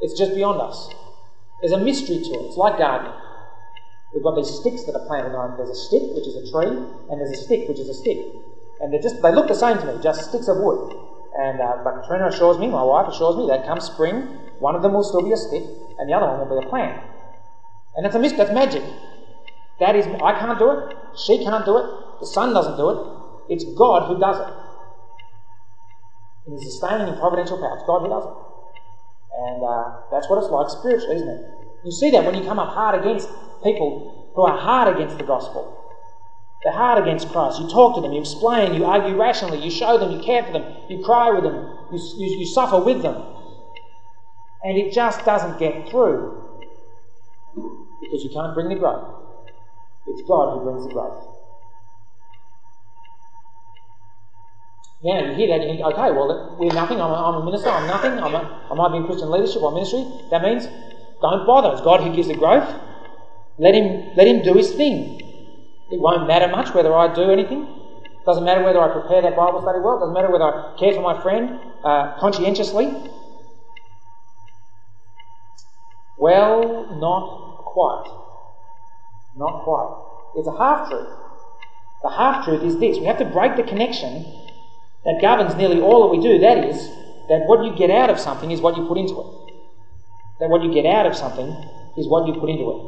It's 0.00 0.18
just 0.18 0.34
beyond 0.34 0.60
us. 0.60 0.88
There's 1.60 1.72
a 1.72 1.78
mystery 1.78 2.18
to 2.18 2.30
it. 2.30 2.46
It's 2.46 2.56
like 2.56 2.78
gardening. 2.78 3.12
We've 4.14 4.22
got 4.22 4.36
these 4.36 4.50
sticks 4.50 4.84
that 4.84 4.94
are 4.94 5.06
planted 5.06 5.34
on. 5.34 5.56
There's 5.56 5.72
a 5.72 5.74
stick, 5.74 6.02
which 6.12 6.28
is 6.28 6.36
a 6.36 6.44
tree, 6.52 6.68
and 6.68 7.20
there's 7.20 7.32
a 7.32 7.42
stick, 7.42 7.68
which 7.68 7.78
is 7.78 7.88
a 7.88 7.94
stick. 7.94 8.18
And 8.80 8.92
they 8.92 8.98
just 8.98 9.22
they 9.22 9.32
look 9.32 9.48
the 9.48 9.54
same 9.54 9.78
to 9.78 9.86
me, 9.86 10.02
just 10.02 10.28
sticks 10.28 10.48
of 10.48 10.58
wood. 10.58 10.92
And 11.38 11.60
uh, 11.60 11.80
but 11.82 12.02
Katrina 12.02 12.28
assures 12.28 12.58
me, 12.58 12.68
my 12.68 12.82
wife 12.82 13.08
assures 13.08 13.36
me, 13.36 13.48
that 13.48 13.64
come 13.64 13.80
spring, 13.80 14.28
one 14.60 14.76
of 14.76 14.82
them 14.82 14.92
will 14.92 15.02
still 15.04 15.22
be 15.22 15.32
a 15.32 15.36
stick, 15.36 15.64
and 15.98 16.08
the 16.08 16.12
other 16.12 16.26
one 16.26 16.44
will 16.44 16.60
be 16.60 16.66
a 16.66 16.68
plant. 16.68 17.00
And 17.96 18.04
that's 18.04 18.14
a 18.14 18.18
mystery. 18.18 18.38
That's 18.38 18.52
magic. 18.52 18.82
That 19.80 19.96
is, 19.96 20.06
I 20.06 20.38
can't 20.38 20.58
do 20.58 20.70
it. 20.70 20.96
She 21.16 21.42
can't 21.42 21.64
do 21.64 21.78
it. 21.78 21.86
The 22.20 22.26
sun 22.26 22.52
doesn't 22.52 22.76
do 22.76 22.90
it. 22.90 22.98
It's 23.48 23.64
God 23.76 24.08
who 24.08 24.20
does 24.20 24.38
it. 24.38 24.54
In 26.46 26.52
His 26.52 26.64
sustaining 26.72 27.08
and 27.08 27.18
providential 27.18 27.58
power, 27.58 27.76
it's 27.76 27.86
God 27.86 28.02
who 28.02 28.08
does 28.08 28.24
it. 28.24 28.36
And 29.32 29.64
uh, 29.64 30.00
that's 30.10 30.28
what 30.28 30.38
it's 30.38 30.50
like 30.50 30.68
spiritually, 30.68 31.16
isn't 31.16 31.28
it? 31.28 31.61
You 31.84 31.92
see 31.92 32.10
that 32.10 32.24
when 32.24 32.34
you 32.34 32.42
come 32.42 32.58
up 32.58 32.70
hard 32.70 33.00
against 33.00 33.28
people 33.62 34.30
who 34.34 34.42
are 34.42 34.56
hard 34.56 34.94
against 34.94 35.18
the 35.18 35.24
gospel. 35.24 35.78
They're 36.62 36.72
hard 36.72 37.02
against 37.02 37.28
Christ. 37.28 37.58
You 37.58 37.68
talk 37.68 37.96
to 37.96 38.00
them, 38.00 38.12
you 38.12 38.20
explain, 38.20 38.74
you 38.74 38.84
argue 38.84 39.16
rationally, 39.16 39.58
you 39.58 39.70
show 39.70 39.98
them, 39.98 40.10
you 40.12 40.20
care 40.20 40.44
for 40.44 40.52
them, 40.52 40.64
you 40.88 41.02
cry 41.04 41.30
with 41.30 41.42
them, 41.44 41.54
you, 41.90 41.98
you, 42.16 42.38
you 42.38 42.46
suffer 42.46 42.78
with 42.78 43.02
them. 43.02 43.20
And 44.64 44.78
it 44.78 44.92
just 44.92 45.24
doesn't 45.24 45.58
get 45.58 45.88
through 45.90 46.32
because 48.00 48.22
you 48.22 48.30
can't 48.30 48.54
bring 48.54 48.68
the 48.68 48.76
growth. 48.76 49.02
It's 50.06 50.22
God 50.28 50.52
who 50.52 50.62
brings 50.62 50.86
the 50.86 50.92
growth. 50.92 51.18
Now 55.02 55.18
you 55.18 55.34
hear 55.34 55.48
that 55.48 55.62
you 55.62 55.68
think, 55.68 55.82
okay, 55.82 56.12
well, 56.12 56.56
we're 56.58 56.72
nothing. 56.72 57.00
I'm 57.00 57.10
a, 57.10 57.14
I'm 57.14 57.34
a 57.42 57.44
minister. 57.44 57.70
I'm 57.70 57.88
nothing. 57.88 58.12
I'm 58.20 58.34
a, 58.34 58.66
I 58.70 58.74
might 58.74 58.92
be 58.92 58.98
in 58.98 59.04
Christian 59.04 59.30
leadership 59.30 59.62
or 59.62 59.72
ministry. 59.72 60.06
That 60.30 60.42
means 60.42 60.66
don't 61.22 61.46
bother. 61.46 61.72
It's 61.72 61.80
God 61.80 62.00
who 62.00 62.14
gives 62.14 62.28
the 62.28 62.34
growth. 62.34 62.68
Let 63.58 63.74
him, 63.74 64.12
let 64.16 64.26
him 64.26 64.42
do 64.42 64.54
his 64.54 64.74
thing. 64.74 65.20
It 65.90 66.00
won't 66.00 66.26
matter 66.26 66.48
much 66.48 66.74
whether 66.74 66.92
I 66.94 67.14
do 67.14 67.30
anything. 67.30 67.62
It 67.62 68.26
Doesn't 68.26 68.44
matter 68.44 68.62
whether 68.62 68.80
I 68.80 68.88
prepare 68.88 69.22
that 69.22 69.36
Bible 69.36 69.62
study 69.62 69.78
well. 69.78 69.96
It 69.96 70.00
Doesn't 70.00 70.14
matter 70.14 70.30
whether 70.30 70.44
I 70.44 70.74
care 70.78 70.92
for 70.92 71.02
my 71.02 71.20
friend 71.22 71.60
uh, 71.84 72.18
conscientiously. 72.18 72.92
Well, 76.18 76.86
not 77.00 77.56
quite. 77.64 78.04
Not 79.36 79.64
quite. 79.64 79.92
It's 80.36 80.48
a 80.48 80.56
half 80.56 80.88
truth. 80.88 81.08
The 82.02 82.10
half 82.10 82.44
truth 82.44 82.62
is 82.62 82.78
this 82.78 82.98
we 82.98 83.06
have 83.06 83.18
to 83.18 83.24
break 83.24 83.56
the 83.56 83.62
connection 83.62 84.26
that 85.04 85.20
governs 85.20 85.54
nearly 85.56 85.80
all 85.80 86.02
that 86.02 86.16
we 86.16 86.20
do. 86.20 86.38
That 86.38 86.58
is, 86.64 86.88
that 87.28 87.42
what 87.46 87.64
you 87.64 87.74
get 87.76 87.90
out 87.90 88.10
of 88.10 88.18
something 88.18 88.50
is 88.50 88.60
what 88.60 88.76
you 88.76 88.86
put 88.86 88.98
into 88.98 89.20
it. 89.20 89.41
That 90.40 90.48
what 90.48 90.62
you 90.62 90.72
get 90.72 90.86
out 90.86 91.06
of 91.06 91.14
something 91.14 91.48
is 91.96 92.08
what 92.08 92.26
you 92.26 92.34
put 92.34 92.50
into 92.50 92.70
it. 92.70 92.80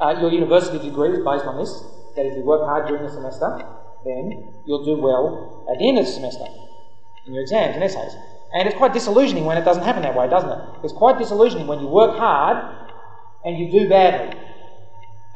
Uh, 0.00 0.20
your 0.20 0.30
university 0.30 0.78
degree 0.78 1.10
is 1.10 1.24
based 1.24 1.44
on 1.44 1.58
this 1.58 1.82
that 2.16 2.26
if 2.26 2.36
you 2.36 2.42
work 2.42 2.62
hard 2.62 2.86
during 2.86 3.02
the 3.02 3.10
semester, 3.10 3.64
then 4.04 4.52
you'll 4.66 4.84
do 4.84 5.00
well 5.00 5.66
at 5.70 5.78
the 5.78 5.88
end 5.88 5.98
of 5.98 6.06
the 6.06 6.10
semester 6.10 6.44
in 7.26 7.32
your 7.32 7.42
exams 7.42 7.74
and 7.74 7.84
essays. 7.84 8.14
And 8.52 8.66
it's 8.66 8.76
quite 8.76 8.92
disillusioning 8.92 9.44
when 9.44 9.58
it 9.58 9.64
doesn't 9.64 9.82
happen 9.82 10.02
that 10.02 10.16
way, 10.16 10.28
doesn't 10.28 10.50
it? 10.50 10.58
It's 10.82 10.92
quite 10.92 11.18
disillusioning 11.18 11.66
when 11.66 11.80
you 11.80 11.86
work 11.86 12.16
hard 12.16 12.56
and 13.44 13.58
you 13.58 13.70
do 13.70 13.88
badly. 13.88 14.36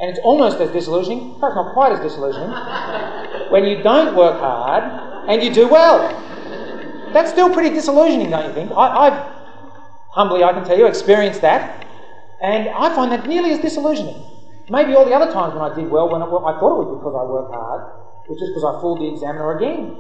And 0.01 0.11
it's 0.11 0.19
almost 0.25 0.59
as 0.59 0.71
disillusioning, 0.71 1.39
perhaps 1.39 1.55
not 1.55 1.75
quite 1.75 1.93
as 1.93 2.01
disillusioning, 2.01 2.51
when 3.51 3.65
you 3.65 3.83
don't 3.83 4.17
work 4.17 4.41
hard 4.41 4.83
and 5.29 5.43
you 5.43 5.53
do 5.53 5.69
well. 5.69 6.01
That's 7.13 7.31
still 7.31 7.53
pretty 7.53 7.71
disillusioning, 7.71 8.31
don't 8.31 8.47
you 8.47 8.55
think? 8.55 8.73
I, 8.75 9.11
have 9.11 9.42
humbly, 10.13 10.45
I 10.45 10.53
can 10.53 10.65
tell 10.65 10.77
you, 10.79 10.87
experienced 10.87 11.41
that, 11.41 11.85
and 12.41 12.69
I 12.69 12.95
find 12.95 13.13
that 13.13 13.27
nearly 13.27 13.51
as 13.53 13.59
disillusioning. 13.59 14.25
Maybe 14.69 14.95
all 14.95 15.05
the 15.05 15.15
other 15.15 15.31
times 15.31 15.55
when 15.55 15.65
I 15.65 15.75
did 15.75 15.91
well, 15.91 16.09
when 16.09 16.23
I, 16.23 16.27
well, 16.27 16.47
I 16.47 16.53
thought 16.59 16.77
it 16.77 16.87
was 16.87 16.93
because 16.97 17.15
I 17.17 17.25
worked 17.25 17.53
hard, 17.53 17.83
was 18.29 18.39
just 18.39 18.53
because 18.53 18.65
I 18.65 18.81
fooled 18.81 19.01
the 19.01 19.09
examiner 19.09 19.51
again. 19.53 19.97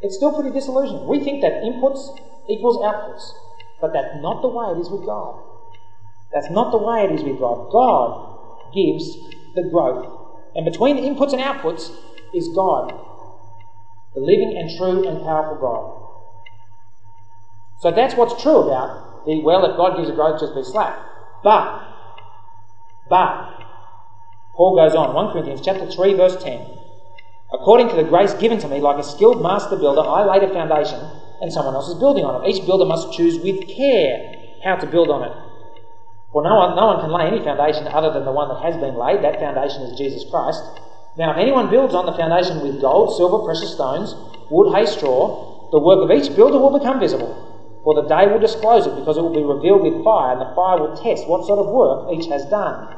It's 0.00 0.16
still 0.16 0.34
pretty 0.34 0.50
disillusioning. 0.50 1.06
We 1.06 1.20
think 1.22 1.40
that 1.40 1.62
inputs 1.64 2.12
equals 2.48 2.76
outputs, 2.82 3.24
but 3.80 3.92
that's 3.92 4.12
not 4.20 4.42
the 4.42 4.48
way 4.48 4.74
it 4.74 4.80
is 4.80 4.90
with 4.90 5.06
God. 5.06 5.40
That's 6.32 6.50
not 6.50 6.72
the 6.72 6.78
way 6.78 7.04
it 7.04 7.12
is 7.12 7.24
with 7.24 7.38
God. 7.38 7.70
God 7.70 8.74
gives 8.74 9.16
the 9.54 9.62
growth. 9.70 10.04
And 10.54 10.64
between 10.64 10.96
the 10.96 11.02
inputs 11.02 11.32
and 11.32 11.40
outputs 11.40 11.88
is 12.34 12.48
God, 12.54 12.92
the 14.14 14.20
living 14.20 14.54
and 14.58 14.68
true 14.76 15.06
and 15.06 15.22
powerful 15.22 15.56
God. 15.56 16.03
So 17.84 17.90
that's 17.90 18.16
what's 18.16 18.40
true 18.42 18.64
about 18.64 19.26
the 19.26 19.42
well, 19.44 19.60
if 19.68 19.76
God 19.76 19.98
gives 19.98 20.08
a 20.08 20.16
growth, 20.16 20.40
just 20.40 20.54
be 20.54 20.64
slack. 20.64 20.96
But 21.44 21.84
but, 23.10 23.60
Paul 24.56 24.74
goes 24.74 24.96
on, 24.96 25.12
1 25.12 25.32
Corinthians 25.32 25.60
chapter 25.60 25.84
3, 25.84 26.14
verse 26.14 26.42
10. 26.42 26.64
According 27.52 27.90
to 27.90 27.96
the 27.96 28.08
grace 28.08 28.32
given 28.40 28.56
to 28.60 28.68
me, 28.68 28.80
like 28.80 28.96
a 28.96 29.04
skilled 29.04 29.42
master 29.42 29.76
builder, 29.76 30.00
I 30.00 30.24
laid 30.24 30.48
a 30.48 30.54
foundation 30.54 30.96
and 31.42 31.52
someone 31.52 31.74
else 31.74 31.92
is 31.92 32.00
building 32.00 32.24
on 32.24 32.40
it. 32.40 32.48
Each 32.48 32.64
builder 32.64 32.86
must 32.86 33.12
choose 33.12 33.36
with 33.44 33.68
care 33.68 34.32
how 34.64 34.76
to 34.76 34.86
build 34.86 35.10
on 35.10 35.28
it. 35.28 35.36
For 36.32 36.40
no 36.40 36.56
one, 36.56 36.76
no 36.76 36.86
one 36.86 37.04
can 37.04 37.12
lay 37.12 37.28
any 37.28 37.44
foundation 37.44 37.86
other 37.88 38.10
than 38.10 38.24
the 38.24 38.32
one 38.32 38.48
that 38.48 38.64
has 38.64 38.80
been 38.80 38.96
laid. 38.96 39.20
That 39.20 39.44
foundation 39.44 39.82
is 39.82 39.98
Jesus 39.98 40.24
Christ. 40.30 40.64
Now, 41.18 41.32
if 41.32 41.36
anyone 41.36 41.68
builds 41.68 41.92
on 41.92 42.06
the 42.06 42.16
foundation 42.16 42.64
with 42.64 42.80
gold, 42.80 43.14
silver, 43.14 43.44
precious 43.44 43.76
stones, 43.76 44.16
wood, 44.48 44.72
hay, 44.72 44.88
straw, 44.88 45.68
the 45.68 45.84
work 45.84 46.00
of 46.00 46.08
each 46.08 46.34
builder 46.34 46.56
will 46.56 46.72
become 46.72 46.98
visible. 46.98 47.53
For 47.84 47.94
the 47.94 48.08
day 48.08 48.26
will 48.26 48.40
disclose 48.40 48.86
it, 48.86 48.96
because 48.96 49.18
it 49.18 49.22
will 49.22 49.36
be 49.36 49.44
revealed 49.44 49.82
with 49.84 50.02
fire, 50.02 50.32
and 50.32 50.40
the 50.40 50.54
fire 50.56 50.80
will 50.80 50.96
test 50.96 51.28
what 51.28 51.44
sort 51.44 51.60
of 51.60 51.68
work 51.68 52.10
each 52.16 52.26
has 52.32 52.44
done. 52.46 52.96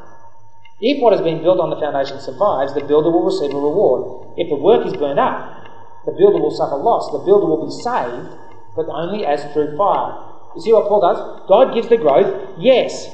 If 0.80 1.02
what 1.02 1.12
has 1.12 1.22
been 1.22 1.42
built 1.42 1.58
on 1.58 1.70
the 1.70 1.76
foundation 1.76 2.20
survives, 2.20 2.72
the 2.74 2.84
builder 2.84 3.10
will 3.10 3.26
receive 3.26 3.50
a 3.50 3.58
reward. 3.58 4.30
If 4.38 4.48
the 4.48 4.56
work 4.56 4.86
is 4.86 4.94
burned 4.94 5.18
up, 5.18 5.66
the 6.06 6.12
builder 6.12 6.38
will 6.38 6.54
suffer 6.54 6.76
loss. 6.76 7.10
The 7.10 7.18
builder 7.18 7.46
will 7.46 7.66
be 7.66 7.72
saved, 7.72 8.30
but 8.76 8.86
only 8.86 9.26
as 9.26 9.42
through 9.52 9.76
fire. 9.76 10.22
You 10.54 10.62
see 10.62 10.72
what 10.72 10.86
Paul 10.86 11.00
does? 11.00 11.18
God 11.48 11.74
gives 11.74 11.88
the 11.88 11.96
growth, 11.96 12.54
yes. 12.58 13.10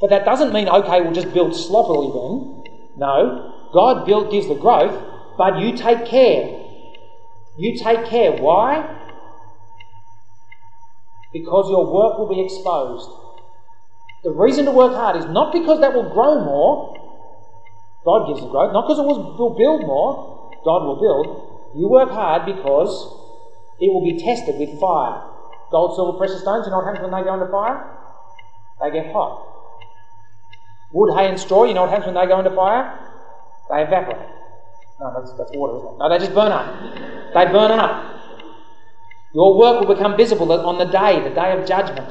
But 0.00 0.10
that 0.10 0.24
doesn't 0.24 0.52
mean, 0.52 0.68
okay, 0.68 1.00
we'll 1.00 1.12
just 1.12 1.32
build 1.32 1.54
sloppily 1.54 2.10
then. 2.10 2.64
No. 2.96 3.68
God 3.72 4.04
build, 4.04 4.30
gives 4.30 4.48
the 4.48 4.54
growth, 4.54 4.98
but 5.38 5.60
you 5.60 5.76
take 5.76 6.06
care. 6.06 6.60
You 7.56 7.78
take 7.78 8.06
care. 8.06 8.32
Why? 8.32 9.03
Because 11.34 11.68
your 11.68 11.84
work 11.84 12.16
will 12.16 12.30
be 12.30 12.40
exposed. 12.40 13.10
The 14.22 14.30
reason 14.30 14.64
to 14.64 14.70
work 14.70 14.92
hard 14.92 15.16
is 15.16 15.26
not 15.26 15.52
because 15.52 15.80
that 15.80 15.92
will 15.92 16.08
grow 16.08 16.38
more. 16.38 16.94
God 18.04 18.28
gives 18.28 18.40
the 18.40 18.48
growth. 18.48 18.72
Not 18.72 18.86
because 18.86 19.00
it 19.00 19.04
will 19.04 19.56
build 19.58 19.82
more. 19.82 20.48
God 20.64 20.86
will 20.86 20.96
build. 20.96 21.76
You 21.76 21.88
work 21.88 22.10
hard 22.10 22.46
because 22.46 22.88
it 23.80 23.92
will 23.92 24.04
be 24.04 24.16
tested 24.22 24.56
with 24.58 24.78
fire. 24.78 25.20
Gold, 25.70 25.96
silver, 25.96 26.16
precious 26.16 26.40
stones, 26.40 26.66
you 26.66 26.70
know 26.70 26.78
what 26.78 26.86
happens 26.86 27.02
when 27.02 27.10
they 27.10 27.26
go 27.26 27.34
into 27.34 27.50
fire? 27.50 27.82
They 28.80 28.92
get 28.92 29.12
hot. 29.12 29.42
Wood, 30.92 31.18
hay, 31.18 31.28
and 31.28 31.40
straw, 31.40 31.64
you 31.64 31.74
know 31.74 31.82
what 31.82 31.90
happens 31.90 32.06
when 32.06 32.14
they 32.14 32.28
go 32.30 32.38
into 32.38 32.54
fire? 32.54 32.96
They 33.68 33.82
evaporate. 33.82 34.28
No, 35.00 35.12
that's, 35.18 35.32
that's 35.36 35.50
water, 35.56 35.78
isn't 35.78 35.94
it? 35.94 35.98
No, 35.98 36.08
they 36.08 36.18
just 36.18 36.32
burn 36.32 36.52
up. 36.52 37.34
They 37.34 37.44
burn 37.50 37.72
up. 37.72 38.13
Your 39.34 39.58
work 39.58 39.80
will 39.80 39.94
become 39.94 40.16
visible 40.16 40.50
on 40.52 40.78
the 40.78 40.84
day, 40.84 41.20
the 41.20 41.34
day 41.34 41.58
of 41.58 41.66
judgment. 41.66 42.08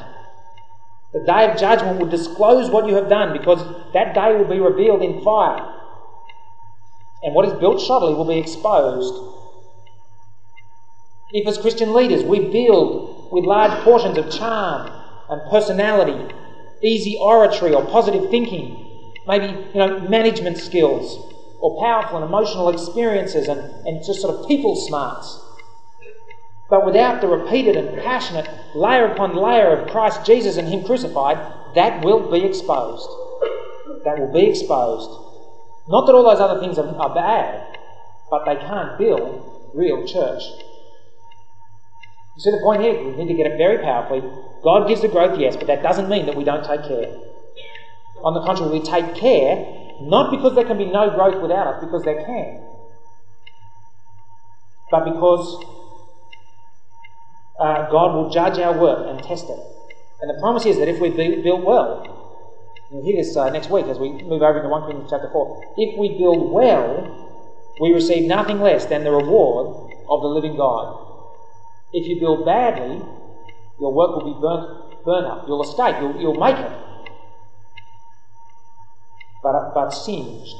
The 1.14 1.22
day 1.22 1.50
of 1.50 1.58
judgment 1.58 2.00
will 2.00 2.10
disclose 2.10 2.70
what 2.70 2.88
you 2.88 2.96
have 2.96 3.08
done 3.08 3.38
because 3.38 3.64
that 3.94 4.14
day 4.14 4.36
will 4.36 4.50
be 4.50 4.60
revealed 4.60 5.02
in 5.02 5.24
fire. 5.24 5.64
And 7.24 7.34
what 7.34 7.46
is 7.46 7.54
built 7.54 7.78
shoddily 7.78 8.18
will 8.18 8.28
be 8.28 8.38
exposed. 8.38 9.14
If, 11.32 11.48
as 11.48 11.58
Christian 11.58 11.94
leaders, 11.94 12.24
we 12.24 12.40
build 12.52 13.32
with 13.32 13.46
large 13.46 13.72
portions 13.84 14.18
of 14.18 14.30
charm 14.30 14.92
and 15.30 15.42
personality, 15.50 16.36
easy 16.82 17.18
oratory 17.18 17.74
or 17.74 17.86
positive 17.86 18.30
thinking, 18.30 18.86
maybe 19.26 19.48
you 19.48 19.80
know 19.80 20.02
management 20.02 20.58
skills 20.58 21.18
or 21.60 21.80
powerful 21.80 22.18
and 22.18 22.26
emotional 22.26 22.70
experiences 22.70 23.48
and, 23.48 23.62
and 23.88 24.04
just 24.06 24.20
sort 24.20 24.36
of 24.36 24.48
people 24.48 24.76
smarts, 24.76 25.40
but 26.70 26.86
without 26.86 27.22
the 27.22 27.28
repeated 27.28 27.76
and 27.76 28.02
passionate 28.02 28.50
layer 28.76 29.06
upon 29.06 29.36
layer 29.36 29.78
of 29.78 29.90
Christ 29.90 30.26
Jesus 30.26 30.58
and 30.58 30.68
Him 30.68 30.84
crucified, 30.84 31.38
that 31.76 32.04
will 32.04 32.32
be 32.32 32.46
exposed. 32.46 33.08
That 34.06 34.20
will 34.20 34.32
be 34.32 34.50
exposed. 34.50 35.10
Not 35.88 36.06
that 36.06 36.14
all 36.14 36.24
those 36.24 36.40
other 36.40 36.60
things 36.60 36.78
are, 36.78 36.88
are 36.96 37.14
bad, 37.14 37.78
but 38.30 38.46
they 38.46 38.56
can't 38.56 38.98
build 38.98 39.72
real 39.74 40.08
church. 40.08 40.44
You 42.36 42.42
see 42.42 42.52
the 42.52 42.62
point 42.64 42.82
here? 42.82 43.04
We 43.04 43.16
need 43.16 43.28
to 43.28 43.34
get 43.36 43.52
it 43.52 43.58
very 43.58 43.78
powerfully. 43.84 44.22
God 44.64 44.88
gives 44.88 45.02
the 45.02 45.08
growth, 45.08 45.40
yes, 45.40 45.56
but 45.56 45.68
that 45.68 45.84
doesn't 45.84 46.10
mean 46.10 46.26
that 46.26 46.36
we 46.36 46.44
don't 46.44 46.66
take 46.66 46.84
care. 46.88 47.14
On 48.24 48.34
the 48.34 48.42
contrary, 48.42 48.80
we 48.80 48.82
take 48.82 49.14
care 49.16 49.84
not 50.02 50.32
because 50.32 50.56
there 50.56 50.66
can 50.66 50.78
be 50.78 50.86
no 50.86 51.10
growth 51.12 51.42
without 51.42 51.68
us, 51.68 51.84
because 51.84 52.04
there 52.04 52.24
can, 52.26 52.62
but 54.90 55.06
because 55.06 55.64
uh, 57.64 57.90
God 57.90 58.14
will 58.14 58.30
judge 58.30 58.60
our 58.60 58.78
work 58.78 59.08
and 59.08 59.24
test 59.24 59.50
it. 59.50 59.60
And 60.22 60.30
the 60.30 60.40
promise 60.40 60.66
is 60.66 60.78
that 60.80 60.90
if 60.90 61.00
we 61.00 61.10
build 61.10 61.64
well, 61.64 62.04
you'll 62.92 63.06
hear 63.06 63.16
this 63.16 63.36
uh, 63.38 63.50
next 63.50 63.70
week 63.70 63.88
as 63.88 64.00
we 64.00 64.12
move 64.24 64.42
over 64.42 64.58
into 64.58 64.68
1 64.68 64.82
Corinthians 64.84 65.10
chapter 65.10 65.30
4. 65.32 65.74
If 65.78 65.98
we 65.98 66.18
build 66.18 66.52
well, 66.52 67.08
we 67.80 67.94
receive 67.94 68.26
nothing 68.26 68.60
less 68.60 68.86
than 68.86 69.04
the 69.04 69.12
reward 69.12 69.74
of 70.10 70.22
the 70.22 70.28
living 70.28 70.58
God. 70.58 70.94
If 71.94 72.08
you 72.08 72.20
build 72.20 72.46
badly, 72.46 73.02
your 73.80 73.94
work 73.94 74.16
will 74.16 74.26
be 74.26 74.38
burnt, 74.40 74.68
burnt 75.06 75.28
up. 75.28 75.46
You'll 75.48 75.64
escape. 75.64 75.96
You'll, 76.00 76.20
you'll 76.20 76.36
make 76.36 76.58
it. 76.58 76.72
But, 79.42 79.74
but 79.74 79.90
singed. 79.92 80.56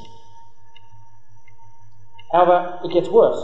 However, 2.32 2.78
it 2.82 2.92
gets 2.92 3.08
worse. 3.10 3.40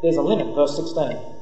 There's 0.00 0.16
a 0.16 0.22
limit, 0.22 0.54
verse 0.54 0.76
16. 0.76 1.39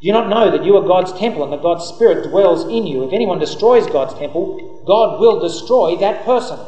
Do 0.00 0.06
you 0.06 0.12
not 0.12 0.28
know 0.28 0.50
that 0.50 0.64
you 0.64 0.76
are 0.76 0.86
God's 0.86 1.18
temple 1.18 1.42
and 1.42 1.52
that 1.52 1.62
God's 1.62 1.86
Spirit 1.86 2.28
dwells 2.28 2.64
in 2.64 2.86
you? 2.86 3.04
If 3.04 3.14
anyone 3.14 3.38
destroys 3.38 3.86
God's 3.86 4.12
temple, 4.12 4.84
God 4.86 5.18
will 5.18 5.40
destroy 5.40 5.96
that 5.96 6.22
person. 6.24 6.58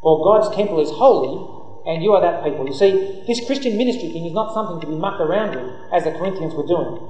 For 0.00 0.24
God's 0.24 0.56
temple 0.56 0.80
is 0.80 0.88
holy, 0.90 1.36
and 1.84 2.02
you 2.02 2.12
are 2.12 2.22
that 2.22 2.42
people. 2.42 2.66
You 2.66 2.72
see, 2.72 3.22
this 3.26 3.44
Christian 3.44 3.76
ministry 3.76 4.10
thing 4.12 4.24
is 4.24 4.32
not 4.32 4.54
something 4.54 4.80
to 4.80 4.86
be 4.86 4.98
mucked 4.98 5.20
around 5.20 5.54
with, 5.56 5.92
as 5.92 6.04
the 6.04 6.12
Corinthians 6.12 6.54
were 6.54 6.66
doing. 6.66 7.06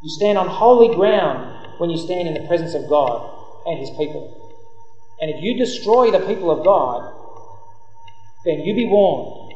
You 0.00 0.10
stand 0.10 0.38
on 0.38 0.46
holy 0.46 0.94
ground 0.94 1.78
when 1.78 1.90
you 1.90 1.98
stand 1.98 2.28
in 2.28 2.34
the 2.34 2.46
presence 2.46 2.74
of 2.74 2.88
God 2.88 3.18
and 3.66 3.80
His 3.80 3.90
people. 3.90 4.30
And 5.20 5.28
if 5.28 5.42
you 5.42 5.58
destroy 5.58 6.12
the 6.12 6.20
people 6.20 6.52
of 6.52 6.64
God, 6.64 7.12
then 8.44 8.60
you 8.60 8.74
be 8.74 8.86
warned. 8.86 9.54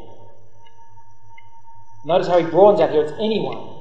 Notice 2.05 2.27
how 2.27 2.39
he 2.39 2.51
broadens 2.51 2.81
out 2.81 2.91
here 2.91 3.03
it's 3.03 3.13
anyone 3.13 3.78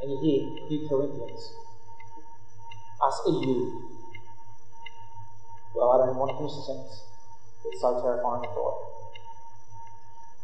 and 0.00 0.10
you 0.10 0.18
hear, 0.20 0.88
Corinthians, 0.88 1.52
us 3.02 3.22
you. 3.26 3.84
Well, 5.74 5.92
I 5.92 6.06
don't 6.06 6.16
want 6.16 6.32
to 6.32 6.36
finish 6.38 6.54
the 6.54 6.62
sentence. 6.62 7.04
It's 7.64 7.80
so 7.80 8.00
terrifying 8.00 8.44
a 8.44 8.48
thought. 8.54 8.78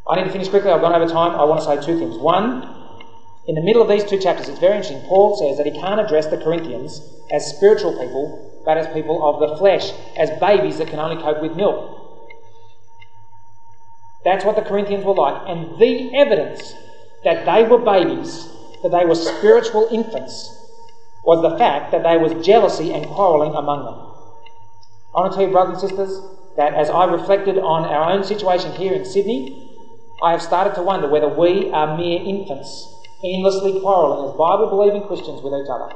I 0.06 0.16
need 0.16 0.24
to 0.24 0.30
finish 0.30 0.48
quickly. 0.48 0.70
I've 0.70 0.80
gone 0.80 0.94
over 0.94 1.10
time. 1.10 1.34
I 1.34 1.44
want 1.44 1.60
to 1.60 1.66
say 1.66 1.76
two 1.80 1.98
things. 1.98 2.18
One, 2.18 2.62
in 3.46 3.54
the 3.54 3.62
middle 3.62 3.82
of 3.82 3.88
these 3.88 4.04
two 4.04 4.18
chapters, 4.18 4.48
it's 4.48 4.58
very 4.58 4.76
interesting. 4.76 5.02
Paul 5.08 5.34
says 5.36 5.56
that 5.56 5.66
he 5.66 5.72
can't 5.72 6.00
address 6.00 6.26
the 6.26 6.36
Corinthians 6.36 7.00
as 7.32 7.46
spiritual 7.56 7.98
people, 7.98 8.62
but 8.64 8.76
as 8.76 8.86
people 8.88 9.24
of 9.26 9.40
the 9.40 9.56
flesh, 9.56 9.92
as 10.16 10.30
babies 10.40 10.78
that 10.78 10.88
can 10.88 10.98
only 10.98 11.16
cope 11.16 11.40
with 11.40 11.54
milk. 11.56 11.90
That's 14.24 14.44
what 14.44 14.56
the 14.56 14.62
Corinthians 14.62 15.04
were 15.04 15.14
like. 15.14 15.42
And 15.46 15.78
the 15.78 16.10
evidence 16.14 16.74
that 17.24 17.44
they 17.44 17.62
were 17.62 17.78
babies 17.78 18.48
that 18.84 18.92
they 18.92 19.04
were 19.06 19.14
spiritual 19.14 19.88
infants 19.90 20.60
was 21.24 21.40
the 21.40 21.56
fact 21.56 21.90
that 21.90 22.02
there 22.02 22.20
was 22.20 22.44
jealousy 22.44 22.92
and 22.92 23.06
quarrelling 23.06 23.54
among 23.54 23.84
them. 23.84 23.96
I 25.16 25.20
want 25.20 25.32
to 25.32 25.38
tell 25.38 25.46
you, 25.46 25.52
brothers 25.52 25.80
and 25.80 25.88
sisters, 25.88 26.20
that 26.56 26.74
as 26.74 26.90
I 26.90 27.06
reflected 27.06 27.56
on 27.58 27.86
our 27.86 28.12
own 28.12 28.22
situation 28.22 28.72
here 28.72 28.92
in 28.92 29.06
Sydney, 29.06 29.56
I 30.22 30.32
have 30.32 30.42
started 30.42 30.74
to 30.74 30.82
wonder 30.82 31.08
whether 31.08 31.28
we 31.28 31.72
are 31.72 31.96
mere 31.96 32.20
infants, 32.20 32.68
endlessly 33.24 33.80
quarrelling 33.80 34.28
as 34.28 34.36
Bible 34.36 34.68
believing 34.68 35.08
Christians 35.08 35.40
with 35.40 35.54
each 35.56 35.70
other. 35.72 35.88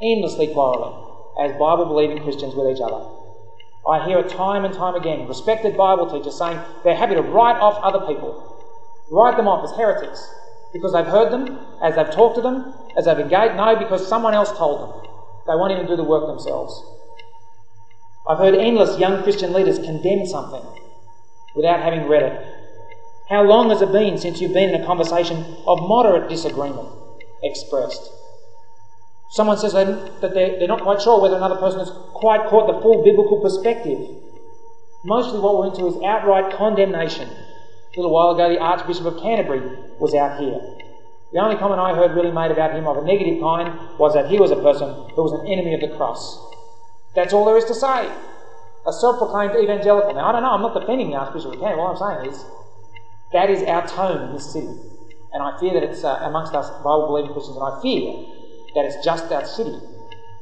Endlessly 0.00 0.48
quarrelling 0.48 0.96
as 1.38 1.52
Bible 1.60 1.84
believing 1.84 2.24
Christians 2.24 2.54
with 2.54 2.74
each 2.74 2.80
other. 2.80 3.04
I 3.86 4.08
hear 4.08 4.20
it 4.20 4.30
time 4.30 4.64
and 4.64 4.72
time 4.72 4.94
again 4.94 5.28
respected 5.28 5.76
Bible 5.76 6.08
teachers 6.08 6.38
saying 6.38 6.58
they're 6.84 6.96
happy 6.96 7.16
to 7.16 7.22
write 7.22 7.60
off 7.60 7.76
other 7.84 8.06
people, 8.06 8.32
write 9.10 9.36
them 9.36 9.46
off 9.46 9.62
as 9.62 9.76
heretics, 9.76 10.24
because 10.74 10.92
they've 10.92 11.06
heard 11.06 11.32
them, 11.32 11.58
as 11.80 11.94
they've 11.94 12.10
talked 12.10 12.34
to 12.34 12.42
them, 12.42 12.74
as 12.98 13.06
they've 13.06 13.18
engaged? 13.18 13.54
No, 13.54 13.76
because 13.76 14.06
someone 14.06 14.34
else 14.34 14.52
told 14.58 14.82
them. 14.82 15.10
They 15.46 15.54
won't 15.54 15.72
even 15.72 15.86
do 15.86 15.96
the 15.96 16.04
work 16.04 16.26
themselves. 16.26 16.82
I've 18.28 18.38
heard 18.38 18.54
endless 18.54 18.98
young 18.98 19.22
Christian 19.22 19.52
leaders 19.52 19.78
condemn 19.78 20.26
something 20.26 20.62
without 21.54 21.80
having 21.80 22.08
read 22.08 22.24
it. 22.24 22.46
How 23.28 23.42
long 23.42 23.70
has 23.70 23.80
it 23.80 23.92
been 23.92 24.18
since 24.18 24.40
you've 24.40 24.52
been 24.52 24.74
in 24.74 24.80
a 24.80 24.84
conversation 24.84 25.56
of 25.66 25.78
moderate 25.80 26.28
disagreement 26.28 26.88
expressed? 27.42 28.10
Someone 29.30 29.58
says 29.58 29.72
that 29.74 30.30
they're 30.34 30.68
not 30.68 30.82
quite 30.82 31.00
sure 31.00 31.20
whether 31.20 31.36
another 31.36 31.56
person 31.56 31.78
has 31.78 31.90
quite 32.14 32.46
caught 32.48 32.66
the 32.66 32.80
full 32.82 33.04
biblical 33.04 33.40
perspective. 33.40 33.98
Mostly 35.04 35.38
what 35.38 35.56
we're 35.56 35.66
into 35.66 35.86
is 35.86 36.02
outright 36.02 36.52
condemnation 36.56 37.28
a 37.96 38.00
little 38.00 38.12
while 38.12 38.30
ago, 38.30 38.48
the 38.48 38.58
Archbishop 38.58 39.06
of 39.06 39.16
Canterbury 39.16 39.62
was 39.98 40.14
out 40.14 40.36
here. 40.38 40.58
The 41.32 41.38
only 41.38 41.56
comment 41.56 41.80
I 41.80 41.94
heard 41.94 42.14
really 42.14 42.30
made 42.30 42.50
about 42.50 42.74
him 42.74 42.86
of 42.86 42.96
a 42.96 43.02
negative 43.02 43.40
kind 43.40 43.74
was 43.98 44.14
that 44.14 44.26
he 44.26 44.38
was 44.38 44.50
a 44.50 44.56
person 44.56 44.94
who 45.14 45.22
was 45.22 45.32
an 45.32 45.46
enemy 45.46 45.74
of 45.74 45.80
the 45.80 45.88
cross. 45.88 46.38
That's 47.14 47.32
all 47.32 47.44
there 47.44 47.56
is 47.56 47.64
to 47.66 47.74
say. 47.74 48.10
A 48.86 48.92
self 48.92 49.18
proclaimed 49.18 49.54
evangelical. 49.54 50.14
Now, 50.14 50.28
I 50.28 50.32
don't 50.32 50.42
know, 50.42 50.52
I'm 50.52 50.62
not 50.62 50.74
defending 50.74 51.10
the 51.10 51.16
Archbishop 51.16 51.52
of 51.52 51.58
Canterbury. 51.58 51.78
What 51.78 51.90
I'm 51.90 52.20
saying 52.20 52.30
is 52.30 52.44
that 53.32 53.50
is 53.50 53.62
our 53.64 53.86
tone 53.86 54.22
in 54.22 54.32
this 54.32 54.52
city. 54.52 54.74
And 55.32 55.42
I 55.42 55.50
fear 55.58 55.74
that 55.74 55.82
it's 55.82 56.04
uh, 56.04 56.18
amongst 56.22 56.54
us 56.54 56.70
Bible 56.82 57.06
believing 57.06 57.32
Christians, 57.32 57.56
and 57.56 57.66
I 57.66 57.74
fear 57.82 58.14
that 58.74 58.84
it's 58.84 59.02
just 59.02 59.30
our 59.32 59.44
city, 59.44 59.74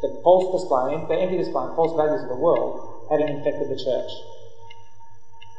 the 0.03 0.12
false 0.22 0.44
display, 0.53 1.00
the 1.09 1.16
empty 1.16 1.36
display, 1.36 1.68
false 1.74 1.94
values 1.96 2.22
of 2.22 2.28
the 2.28 2.36
world 2.36 2.76
having 3.09 3.28
infected 3.28 3.68
the 3.68 3.76
church. 3.76 4.11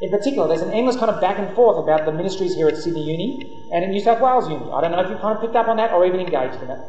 In 0.03 0.09
particular, 0.09 0.49
there's 0.49 0.61
an 0.61 0.73
endless 0.73 0.97
kind 0.97 1.09
of 1.09 1.21
back 1.21 1.39
and 1.39 1.55
forth 1.55 1.81
about 1.81 2.03
the 2.03 2.11
ministries 2.11 2.55
here 2.55 2.67
at 2.67 2.75
Sydney 2.75 3.09
Uni 3.09 3.69
and 3.71 3.85
at 3.85 3.89
New 3.89 4.01
South 4.01 4.19
Wales 4.19 4.49
Uni. 4.49 4.69
I 4.69 4.81
don't 4.81 4.91
know 4.91 4.99
if 4.99 5.09
you've 5.09 5.21
kind 5.21 5.37
of 5.37 5.41
picked 5.41 5.55
up 5.55 5.69
on 5.69 5.77
that 5.77 5.93
or 5.93 6.05
even 6.05 6.19
engaged 6.19 6.61
in 6.61 6.69
it. 6.69 6.79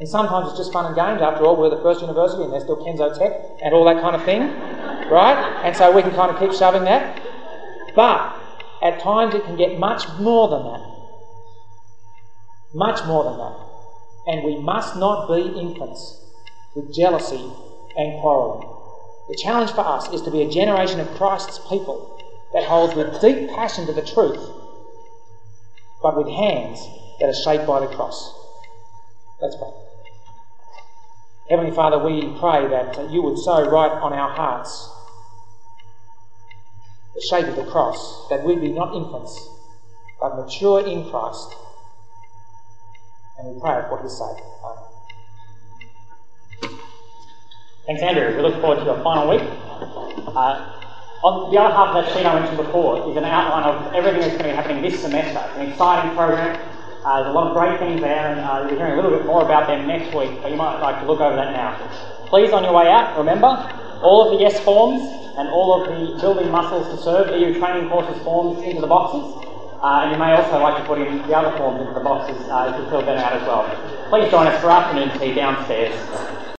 And 0.00 0.08
sometimes 0.08 0.48
it's 0.48 0.58
just 0.58 0.72
fun 0.72 0.84
and 0.86 0.96
games. 0.96 1.22
After 1.22 1.44
all, 1.44 1.54
we're 1.54 1.70
the 1.70 1.80
first 1.80 2.00
university 2.00 2.42
and 2.42 2.52
they're 2.52 2.58
still 2.58 2.82
Kenso 2.84 3.16
Tech 3.16 3.30
and 3.62 3.72
all 3.72 3.84
that 3.84 4.02
kind 4.02 4.16
of 4.16 4.24
thing, 4.24 4.50
right? 5.12 5.62
And 5.62 5.76
so 5.76 5.92
we 5.94 6.02
can 6.02 6.10
kind 6.10 6.34
of 6.34 6.40
keep 6.40 6.52
shoving 6.52 6.82
that. 6.82 7.22
But 7.94 8.34
at 8.82 9.00
times 9.00 9.36
it 9.36 9.44
can 9.44 9.56
get 9.56 9.78
much 9.78 10.08
more 10.18 10.48
than 10.48 10.64
that. 10.64 10.82
Much 12.74 13.06
more 13.06 13.22
than 13.22 13.38
that. 13.38 13.54
And 14.26 14.44
we 14.44 14.58
must 14.58 14.96
not 14.96 15.28
be 15.28 15.56
infants 15.56 16.18
with 16.74 16.92
jealousy 16.92 17.52
and 17.96 18.20
quarrelling. 18.20 18.68
The 19.28 19.36
challenge 19.36 19.70
for 19.70 19.86
us 19.86 20.12
is 20.12 20.20
to 20.22 20.32
be 20.32 20.42
a 20.42 20.50
generation 20.50 20.98
of 20.98 21.06
Christ's 21.14 21.60
people 21.68 22.10
that 22.54 22.64
holds 22.64 22.94
with 22.94 23.20
deep 23.20 23.48
passion 23.48 23.84
to 23.86 23.92
the 23.92 24.00
truth, 24.00 24.52
but 26.00 26.16
with 26.16 26.28
hands 26.28 26.88
that 27.20 27.28
are 27.28 27.34
shaped 27.34 27.66
by 27.66 27.80
the 27.80 27.88
cross. 27.88 28.32
Let's 29.42 29.56
pray. 29.56 29.68
Heavenly 31.50 31.72
Father, 31.72 31.98
we 31.98 32.30
pray 32.38 32.66
that 32.68 33.10
you 33.10 33.22
would 33.22 33.38
so 33.38 33.62
write 33.64 33.92
on 34.00 34.12
our 34.14 34.28
hearts 34.28 34.88
the 37.14 37.20
shape 37.20 37.48
of 37.48 37.56
the 37.56 37.64
cross, 37.64 38.26
that 38.30 38.42
we 38.42 38.56
be 38.56 38.70
not 38.70 38.94
infants, 38.94 39.50
but 40.20 40.34
mature 40.34 40.80
in 40.80 41.04
Christ. 41.04 41.54
And 43.38 43.48
we 43.48 43.60
pray 43.60 43.82
for 43.88 43.98
his 43.98 44.16
sake. 44.16 44.42
Amen. 44.64 44.88
Thanks, 47.86 48.02
Andrew. 48.02 48.34
We 48.36 48.42
look 48.42 48.60
forward 48.60 48.78
to 48.78 48.84
your 48.84 49.02
final 49.02 49.28
week. 49.28 49.42
Uh, 50.34 50.83
on 51.24 51.48
the 51.50 51.56
other 51.56 51.72
half 51.72 51.96
of 51.96 52.04
that 52.04 52.12
sheet 52.12 52.26
I 52.28 52.36
mentioned 52.36 52.60
before 52.60 53.00
is 53.08 53.16
an 53.16 53.24
outline 53.24 53.64
of 53.64 53.94
everything 53.96 54.20
that's 54.20 54.36
going 54.36 54.44
to 54.44 54.52
be 54.52 54.56
happening 54.60 54.84
this 54.84 55.00
semester. 55.00 55.40
It's 55.40 55.56
an 55.56 55.72
exciting 55.72 56.12
program. 56.12 56.52
Uh, 57.00 57.24
there's 57.24 57.32
a 57.32 57.36
lot 57.36 57.48
of 57.48 57.56
great 57.56 57.80
things 57.80 58.00
there, 58.04 58.28
and 58.28 58.44
uh, 58.44 58.60
you'll 58.60 58.76
be 58.76 58.76
hearing 58.76 58.92
a 58.92 58.96
little 59.00 59.16
bit 59.16 59.24
more 59.24 59.40
about 59.40 59.66
them 59.66 59.88
next 59.88 60.12
week, 60.14 60.36
but 60.44 60.52
you 60.52 60.56
might 60.60 60.80
like 60.84 61.00
to 61.00 61.06
look 61.08 61.20
over 61.20 61.36
that 61.36 61.56
now. 61.56 61.72
Please, 62.28 62.52
on 62.52 62.62
your 62.62 62.76
way 62.76 62.92
out, 62.92 63.16
remember 63.16 63.48
all 64.04 64.28
of 64.28 64.36
the 64.36 64.44
yes 64.44 64.60
forms 64.60 65.00
and 65.40 65.48
all 65.48 65.80
of 65.80 65.88
the 65.88 66.20
building 66.20 66.50
muscles 66.52 66.92
to 66.92 67.02
serve 67.02 67.32
EU 67.32 67.58
training 67.58 67.88
courses 67.88 68.20
forms 68.22 68.60
into 68.62 68.82
the 68.84 68.86
boxes. 68.86 69.24
Uh, 69.80 70.04
and 70.04 70.12
you 70.12 70.18
may 70.20 70.32
also 70.32 70.60
like 70.60 70.76
to 70.76 70.84
put 70.84 71.00
in 71.00 71.24
the 71.24 71.32
other 71.36 71.56
forms 71.56 71.80
into 71.80 71.92
the 71.92 72.04
boxes 72.04 72.36
uh, 72.48 72.68
if 72.68 72.76
you 72.76 72.88
fill 72.90 73.00
them 73.00 73.16
out 73.16 73.32
as 73.32 73.42
well. 73.48 73.64
Please 74.08 74.30
join 74.30 74.46
us 74.46 74.60
for 74.60 74.68
afternoon 74.68 75.08
tea 75.18 75.32
downstairs. 75.34 75.92